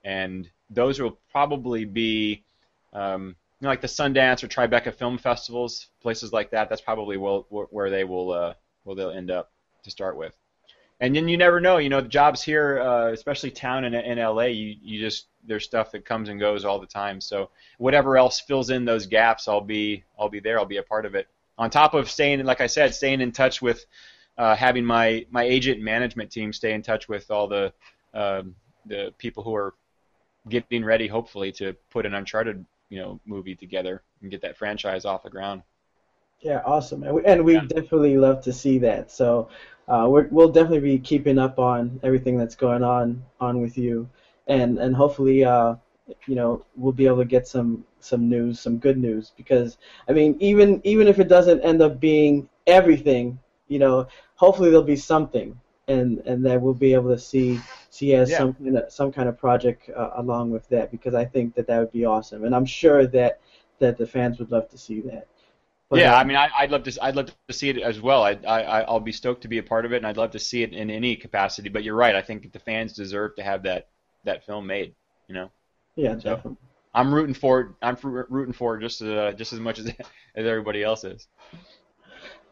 and 0.04 0.48
those 0.70 1.00
will 1.00 1.18
probably 1.30 1.84
be 1.84 2.44
um, 2.92 3.36
you 3.60 3.66
know, 3.66 3.68
like 3.68 3.80
the 3.80 3.86
Sundance 3.86 4.42
or 4.42 4.48
Tribeca 4.48 4.94
film 4.94 5.18
festivals, 5.18 5.88
places 6.00 6.32
like 6.32 6.50
that. 6.50 6.68
That's 6.68 6.80
probably 6.80 7.16
will, 7.16 7.46
where 7.48 7.90
they 7.90 8.04
will 8.04 8.32
uh, 8.32 8.54
they'll 8.84 9.10
end 9.10 9.30
up 9.30 9.52
to 9.84 9.90
start 9.90 10.16
with. 10.16 10.34
And 11.02 11.14
then 11.16 11.28
you 11.28 11.36
never 11.36 11.60
know. 11.60 11.78
You 11.78 11.90
know, 11.90 12.00
the 12.00 12.08
jobs 12.08 12.42
here, 12.42 12.80
uh, 12.80 13.12
especially 13.12 13.50
town 13.50 13.84
in, 13.84 13.94
in 13.94 14.18
LA, 14.18 14.44
you, 14.44 14.76
you 14.82 15.00
just 15.00 15.26
there's 15.44 15.64
stuff 15.64 15.90
that 15.92 16.04
comes 16.06 16.30
and 16.30 16.40
goes 16.40 16.64
all 16.64 16.80
the 16.80 16.86
time. 16.86 17.20
So 17.20 17.50
whatever 17.78 18.16
else 18.16 18.40
fills 18.40 18.70
in 18.70 18.84
those 18.86 19.06
gaps, 19.06 19.48
I'll 19.48 19.60
be 19.60 20.04
I'll 20.18 20.30
be 20.30 20.40
there. 20.40 20.60
I'll 20.60 20.64
be 20.64 20.78
a 20.78 20.82
part 20.84 21.04
of 21.04 21.16
it. 21.16 21.28
On 21.58 21.70
top 21.70 21.94
of 21.94 22.08
staying, 22.08 22.44
like 22.44 22.62
I 22.62 22.68
said, 22.68 22.94
staying 22.94 23.20
in 23.20 23.32
touch 23.32 23.60
with 23.60 23.84
uh, 24.38 24.56
having 24.56 24.84
my 24.84 25.26
my 25.30 25.42
agent 25.42 25.76
and 25.76 25.84
management 25.84 26.30
team 26.30 26.52
stay 26.52 26.72
in 26.72 26.82
touch 26.82 27.08
with 27.08 27.30
all 27.32 27.48
the 27.48 27.72
um, 28.14 28.54
the 28.86 29.12
people 29.18 29.42
who 29.42 29.54
are 29.56 29.74
getting 30.48 30.84
ready, 30.84 31.08
hopefully, 31.08 31.52
to 31.52 31.74
put 31.90 32.06
an 32.06 32.14
Uncharted 32.14 32.64
you 32.90 33.00
know 33.00 33.20
movie 33.26 33.56
together 33.56 34.02
and 34.22 34.30
get 34.30 34.42
that 34.42 34.56
franchise 34.56 35.04
off 35.04 35.24
the 35.24 35.30
ground. 35.30 35.62
Yeah, 36.40 36.62
awesome, 36.64 37.04
and 37.04 37.14
we, 37.14 37.24
and 37.24 37.44
we 37.44 37.54
Yeah. 37.54 37.60
definitely 37.60 38.16
love 38.16 38.42
to 38.42 38.52
see 38.52 38.78
that. 38.80 39.10
So 39.10 39.48
uh, 39.92 40.06
we're, 40.08 40.26
we'll 40.30 40.48
definitely 40.48 40.80
be 40.80 40.98
keeping 40.98 41.38
up 41.38 41.58
on 41.58 42.00
everything 42.02 42.38
that's 42.38 42.54
going 42.54 42.82
on 42.82 43.22
on 43.40 43.60
with 43.60 43.76
you, 43.76 44.08
and 44.46 44.78
and 44.78 44.96
hopefully, 44.96 45.44
uh, 45.44 45.74
you 46.26 46.34
know, 46.34 46.64
we'll 46.76 46.92
be 46.92 47.06
able 47.06 47.18
to 47.18 47.26
get 47.26 47.46
some 47.46 47.84
some 48.00 48.26
news, 48.26 48.58
some 48.58 48.78
good 48.78 48.96
news. 48.96 49.32
Because 49.36 49.76
I 50.08 50.12
mean, 50.12 50.36
even 50.40 50.80
even 50.84 51.06
if 51.08 51.18
it 51.18 51.28
doesn't 51.28 51.60
end 51.60 51.82
up 51.82 52.00
being 52.00 52.48
everything, 52.66 53.38
you 53.68 53.78
know, 53.78 54.06
hopefully 54.36 54.70
there'll 54.70 54.82
be 54.82 54.96
something, 54.96 55.60
and 55.88 56.20
and 56.24 56.44
that 56.46 56.62
we'll 56.62 56.72
be 56.72 56.94
able 56.94 57.10
to 57.10 57.18
see 57.18 57.60
see 57.90 58.14
as 58.14 58.30
Yeah. 58.30 58.38
some 58.38 58.54
kind 58.54 58.78
of, 58.78 58.90
some 58.90 59.12
kind 59.12 59.28
of 59.28 59.36
project 59.36 59.90
uh, 59.94 60.12
along 60.16 60.52
with 60.52 60.66
that. 60.70 60.90
Because 60.90 61.14
I 61.14 61.26
think 61.26 61.54
that 61.56 61.66
that 61.66 61.78
would 61.80 61.92
be 61.92 62.06
awesome, 62.06 62.44
and 62.44 62.54
I'm 62.54 62.64
sure 62.64 63.06
that 63.08 63.40
that 63.78 63.98
the 63.98 64.06
fans 64.06 64.38
would 64.38 64.50
love 64.50 64.70
to 64.70 64.78
see 64.78 65.00
that. 65.02 65.26
But, 65.92 66.00
yeah, 66.00 66.14
uh, 66.14 66.20
I 66.20 66.24
mean, 66.24 66.38
I, 66.38 66.48
I'd 66.58 66.70
love 66.70 66.84
to. 66.84 66.98
I'd 67.04 67.14
love 67.16 67.26
to 67.26 67.52
see 67.52 67.68
it 67.68 67.76
as 67.76 68.00
well. 68.00 68.22
I, 68.22 68.30
I, 68.48 68.80
I'll 68.80 68.98
be 68.98 69.12
stoked 69.12 69.42
to 69.42 69.48
be 69.48 69.58
a 69.58 69.62
part 69.62 69.84
of 69.84 69.92
it, 69.92 69.98
and 69.98 70.06
I'd 70.06 70.16
love 70.16 70.30
to 70.30 70.38
see 70.38 70.62
it 70.62 70.72
in 70.72 70.88
any 70.88 71.16
capacity. 71.16 71.68
But 71.68 71.84
you're 71.84 71.94
right. 71.94 72.14
I 72.16 72.22
think 72.22 72.50
the 72.50 72.58
fans 72.58 72.94
deserve 72.94 73.36
to 73.36 73.42
have 73.42 73.62
that 73.64 73.88
that 74.24 74.42
film 74.46 74.66
made. 74.66 74.94
You 75.28 75.34
know, 75.34 75.50
Yeah, 75.96 76.14
So- 76.14 76.30
definitely. 76.36 76.56
I'm 76.94 77.12
rooting 77.12 77.34
for 77.34 77.60
it. 77.60 77.66
I'm 77.82 77.98
rooting 78.02 78.54
for 78.54 78.78
it 78.78 78.80
just 78.80 79.02
uh, 79.02 79.32
just 79.32 79.52
as 79.52 79.60
much 79.60 79.78
as 79.80 79.86
as 80.34 80.46
everybody 80.46 80.82
else 80.82 81.04
is. 81.04 81.28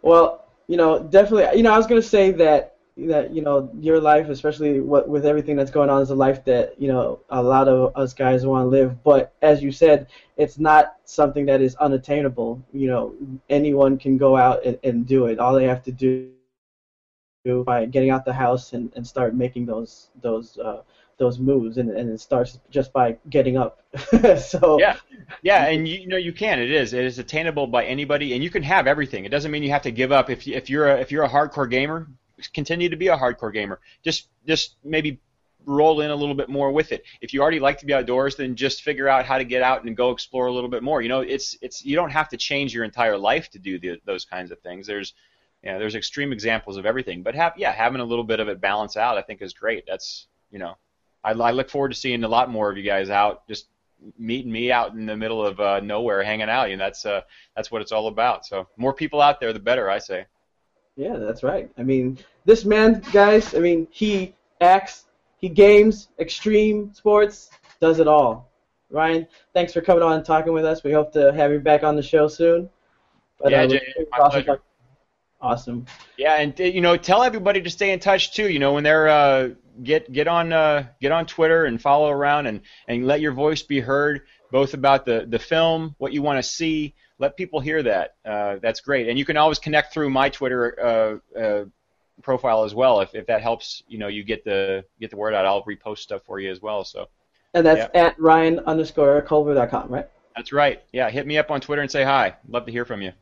Well, 0.03 0.45
you 0.66 0.76
know, 0.76 1.03
definitely. 1.03 1.57
You 1.57 1.62
know, 1.62 1.72
I 1.72 1.78
was 1.78 1.86
gonna 1.86 2.03
say 2.03 2.32
that 2.32 2.76
that 3.09 3.32
you 3.32 3.42
know 3.42 3.70
your 3.80 4.01
life, 4.01 4.28
especially 4.28 4.80
what 4.80 5.09
with 5.09 5.26
everything 5.26 5.57
that's 5.57 5.70
going 5.70 5.90
on, 5.90 6.03
is 6.03 6.11
a 6.11 6.14
life 6.14 6.44
that 6.44 6.80
you 6.80 6.88
know 6.88 7.20
a 7.30 7.42
lot 7.42 7.68
of 7.68 7.96
us 7.96 8.12
guys 8.14 8.46
want 8.46 8.66
to 8.66 8.68
live. 8.68 9.03
But 9.03 9.34
as 9.42 9.62
you 9.62 9.72
said, 9.72 10.09
it's 10.36 10.59
not 10.59 10.96
something 11.05 11.46
that 11.46 11.61
is 11.61 11.74
unattainable. 11.76 12.64
You 12.72 12.88
know, 12.88 13.14
anyone 13.48 13.98
can 13.98 14.18
go 14.18 14.36
out 14.36 14.64
and, 14.64 14.78
and 14.82 15.07
do 15.07 15.26
it. 15.26 15.38
All 15.38 15.55
they 15.55 15.66
have 15.66 15.82
to 15.84 15.92
do 15.92 16.30
by 17.64 17.86
getting 17.86 18.11
out 18.11 18.24
the 18.24 18.32
house 18.32 18.74
and, 18.74 18.92
and 18.94 19.07
start 19.07 19.34
making 19.34 19.66
those 19.66 20.11
those 20.20 20.59
uh, 20.59 20.82
those 21.20 21.38
moves, 21.38 21.78
and, 21.78 21.90
and 21.90 22.11
it 22.11 22.20
starts 22.20 22.59
just 22.70 22.92
by 22.92 23.16
getting 23.28 23.57
up. 23.57 23.82
so 24.38 24.80
yeah, 24.80 24.96
yeah, 25.42 25.66
and 25.66 25.86
you, 25.86 26.01
you, 26.01 26.09
know 26.09 26.16
you 26.16 26.32
can. 26.32 26.59
It 26.59 26.70
is 26.70 26.92
it 26.92 27.05
is 27.05 27.18
attainable 27.18 27.66
by 27.66 27.84
anybody, 27.84 28.34
and 28.34 28.42
you 28.42 28.51
can 28.51 28.62
have 28.62 28.86
everything. 28.86 29.24
It 29.24 29.28
doesn't 29.28 29.51
mean 29.51 29.62
you 29.62 29.70
have 29.70 29.82
to 29.82 29.90
give 29.90 30.12
up. 30.12 30.30
If 30.30 30.48
if 30.48 30.68
you're 30.68 30.88
a, 30.88 31.01
if 31.01 31.12
you're 31.12 31.24
a 31.24 31.28
hardcore 31.28 31.70
gamer, 31.70 32.09
continue 32.53 32.88
to 32.88 32.97
be 32.97 33.09
a 33.09 33.16
hardcore 33.16 33.53
gamer. 33.53 33.80
Just 34.03 34.28
just 34.47 34.76
maybe 34.84 35.20
roll 35.66 36.01
in 36.01 36.11
a 36.11 36.16
little 36.16 36.34
bit 36.34 36.49
more 36.49 36.72
with 36.72 36.93
it. 36.93 37.05
If 37.20 37.34
you 37.34 37.43
already 37.43 37.61
like 37.61 37.78
to 37.78 37.86
be 37.86 37.95
outdoors, 37.95 38.36
then 38.36 38.57
just 38.57 38.82
figure 38.82 39.09
out 39.09 39.26
how 39.26 39.38
to 39.38 39.45
get 39.45 39.62
out 39.62 39.84
and 39.84 39.97
go 39.97 40.11
explore 40.11 40.47
a 40.47 40.53
little 40.53 40.70
bit 40.70 40.82
more. 40.82 41.03
You 41.03 41.09
know, 41.09 41.20
it's 41.20 41.57
it's 41.61 41.84
you 41.84 41.97
don't 41.97 42.11
have 42.11 42.28
to 42.30 42.36
change 42.36 42.74
your 42.74 42.84
entire 42.84 43.18
life 43.18 43.51
to 43.51 43.59
do 43.59 43.78
the, 43.78 44.01
those 44.05 44.24
kinds 44.24 44.51
of 44.51 44.61
things. 44.61 44.86
There's 44.86 45.14
yeah, 45.62 45.78
there's 45.78 45.95
extreme 45.95 46.32
examples 46.32 46.76
of 46.76 46.86
everything, 46.86 47.22
but 47.22 47.34
have 47.34 47.53
yeah, 47.57 47.72
having 47.72 48.01
a 48.01 48.05
little 48.05 48.24
bit 48.24 48.41
of 48.41 48.49
it 48.49 48.61
balance 48.61 48.97
out, 48.97 49.18
I 49.18 49.22
think 49.22 49.43
is 49.43 49.53
great. 49.53 49.84
That's 49.86 50.26
you 50.51 50.59
know, 50.59 50.76
I, 51.22 51.32
I 51.32 51.51
look 51.53 51.70
forward 51.70 51.91
to 51.91 51.97
seeing 51.97 52.24
a 52.24 52.28
lot 52.28 52.51
more 52.51 52.70
of 52.70 52.76
you 52.76 52.84
guys 52.84 53.11
out, 53.11 53.47
just 53.47 53.66
meeting 54.18 54.51
me 54.51 54.72
out 54.72 54.95
in 54.95 55.07
the 55.07 55.16
middle 55.16 55.45
of 55.45 55.61
uh, 55.61 55.80
nowhere, 55.80 56.22
hanging 56.22 56.49
out. 56.49 56.70
You 56.70 56.76
know, 56.76 56.84
that's 56.84 57.05
uh, 57.05 57.22
that's 57.55 57.70
what 57.70 57.82
it's 57.82 57.93
all 57.93 58.09
about. 58.09 58.47
So 58.47 58.68
more 58.76 58.95
people 58.95 59.20
out 59.20 59.41
there, 59.41 59.53
the 59.53 59.61
better, 59.61 59.91
I 59.91 59.99
say. 59.99 60.26
Yeah, 60.97 61.16
that's 61.16 61.43
right. 61.43 61.70
I 61.78 61.82
mean, 61.82 62.18
this 62.45 62.64
man, 62.64 63.03
guys. 63.12 63.55
I 63.55 63.59
mean, 63.59 63.86
he 63.91 64.34
acts, 64.61 65.05
he 65.38 65.49
games, 65.49 66.09
extreme 66.18 66.93
sports, 66.93 67.51
does 67.80 68.01
it 68.01 68.09
all. 68.09 68.51
Ryan, 68.91 69.26
thanks 69.55 69.72
for 69.72 69.80
coming 69.80 70.03
on 70.03 70.14
and 70.14 70.24
talking 70.24 70.53
with 70.53 70.64
us. 70.64 70.82
We 70.82 70.93
hope 70.93 71.12
to 71.12 71.32
have 71.32 71.53
you 71.53 71.61
back 71.61 71.84
on 71.84 71.97
the 71.97 72.03
show 72.03 72.28
soon. 72.28 72.68
But, 73.41 73.53
yeah, 73.53 73.62
uh, 73.62 73.66
Jay, 73.68 73.80
awesome. 74.18 74.59
Awesome. 75.43 75.86
Yeah, 76.18 76.34
and 76.34 76.59
you 76.59 76.82
know, 76.82 76.99
tell 76.99 77.22
everybody 77.22 77.62
to 77.62 77.70
stay 77.70 77.93
in 77.93 77.99
touch 77.99 78.34
too. 78.34 78.51
You 78.51 78.59
know, 78.59 78.74
when 78.74 78.84
they're 78.84 79.09
uh, 79.09 79.49
get 79.82 80.12
get 80.12 80.28
on 80.28 80.53
uh, 80.53 80.88
get 81.01 81.12
on 81.12 81.24
Twitter 81.24 81.64
and 81.64 81.80
follow 81.80 82.11
around 82.11 82.47
and 82.47 82.61
and 82.88 83.07
let 83.07 83.22
your 83.22 83.32
voice 83.32 83.62
be 83.62 83.80
heard, 83.80 84.20
both 84.51 84.74
about 84.74 85.07
the 85.07 85.24
the 85.26 85.38
film, 85.38 85.95
what 85.97 86.12
you 86.12 86.20
want 86.20 86.38
to 86.38 86.43
see. 86.43 86.95
Let 87.20 87.36
people 87.36 87.60
hear 87.60 87.82
that. 87.84 88.14
Uh, 88.24 88.56
that's 88.60 88.80
great, 88.80 89.08
and 89.08 89.18
you 89.18 89.24
can 89.24 89.36
always 89.36 89.60
connect 89.60 89.92
through 89.92 90.10
my 90.10 90.28
Twitter 90.30 91.20
uh, 91.36 91.38
uh, 91.38 91.64
profile 92.22 92.64
as 92.64 92.74
well. 92.74 93.00
If, 93.00 93.14
if 93.14 93.26
that 93.26 93.42
helps, 93.42 93.82
you 93.86 93.98
know, 93.98 94.08
you 94.08 94.24
get 94.24 94.44
the 94.44 94.84
get 95.00 95.10
the 95.10 95.16
word 95.16 95.34
out. 95.34 95.46
I'll 95.46 95.62
repost 95.64 95.98
stuff 95.98 96.22
for 96.24 96.40
you 96.40 96.50
as 96.50 96.60
well. 96.60 96.82
So. 96.82 97.08
And 97.52 97.66
that's 97.66 97.90
yeah. 97.94 98.06
at 98.06 98.18
Ryan 98.18 98.60
underscore 98.60 99.20
Culver.com, 99.22 99.88
right? 99.88 100.08
That's 100.36 100.52
right. 100.52 100.82
Yeah, 100.92 101.10
hit 101.10 101.26
me 101.26 101.36
up 101.36 101.50
on 101.50 101.60
Twitter 101.60 101.82
and 101.82 101.90
say 101.90 102.04
hi. 102.04 102.36
Love 102.48 102.64
to 102.66 102.72
hear 102.72 102.84
from 102.84 103.02
you. 103.02 103.12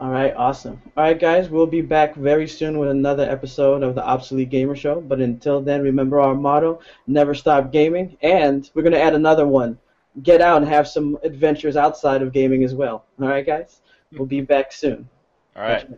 All 0.00 0.10
right, 0.10 0.34
awesome. 0.34 0.80
All 0.96 1.04
right, 1.04 1.18
guys, 1.18 1.50
we'll 1.50 1.66
be 1.66 1.82
back 1.82 2.14
very 2.14 2.48
soon 2.48 2.78
with 2.78 2.88
another 2.88 3.22
episode 3.24 3.82
of 3.82 3.94
the 3.94 4.02
Obsolete 4.02 4.48
Gamer 4.48 4.74
Show. 4.74 5.00
But 5.00 5.20
until 5.20 5.60
then, 5.60 5.82
remember 5.82 6.20
our 6.20 6.34
motto: 6.34 6.80
never 7.06 7.34
stop 7.34 7.70
gaming. 7.70 8.16
And 8.22 8.68
we're 8.74 8.82
gonna 8.82 8.96
add 8.96 9.14
another 9.14 9.46
one: 9.46 9.78
get 10.22 10.40
out 10.40 10.62
and 10.62 10.70
have 10.70 10.88
some 10.88 11.18
adventures 11.22 11.76
outside 11.76 12.22
of 12.22 12.32
gaming 12.32 12.64
as 12.64 12.74
well. 12.74 13.04
All 13.20 13.28
right, 13.28 13.46
guys. 13.46 13.80
We'll 14.12 14.26
be 14.26 14.40
back 14.40 14.72
soon. 14.72 15.08
All 15.56 15.62
right. 15.62 15.88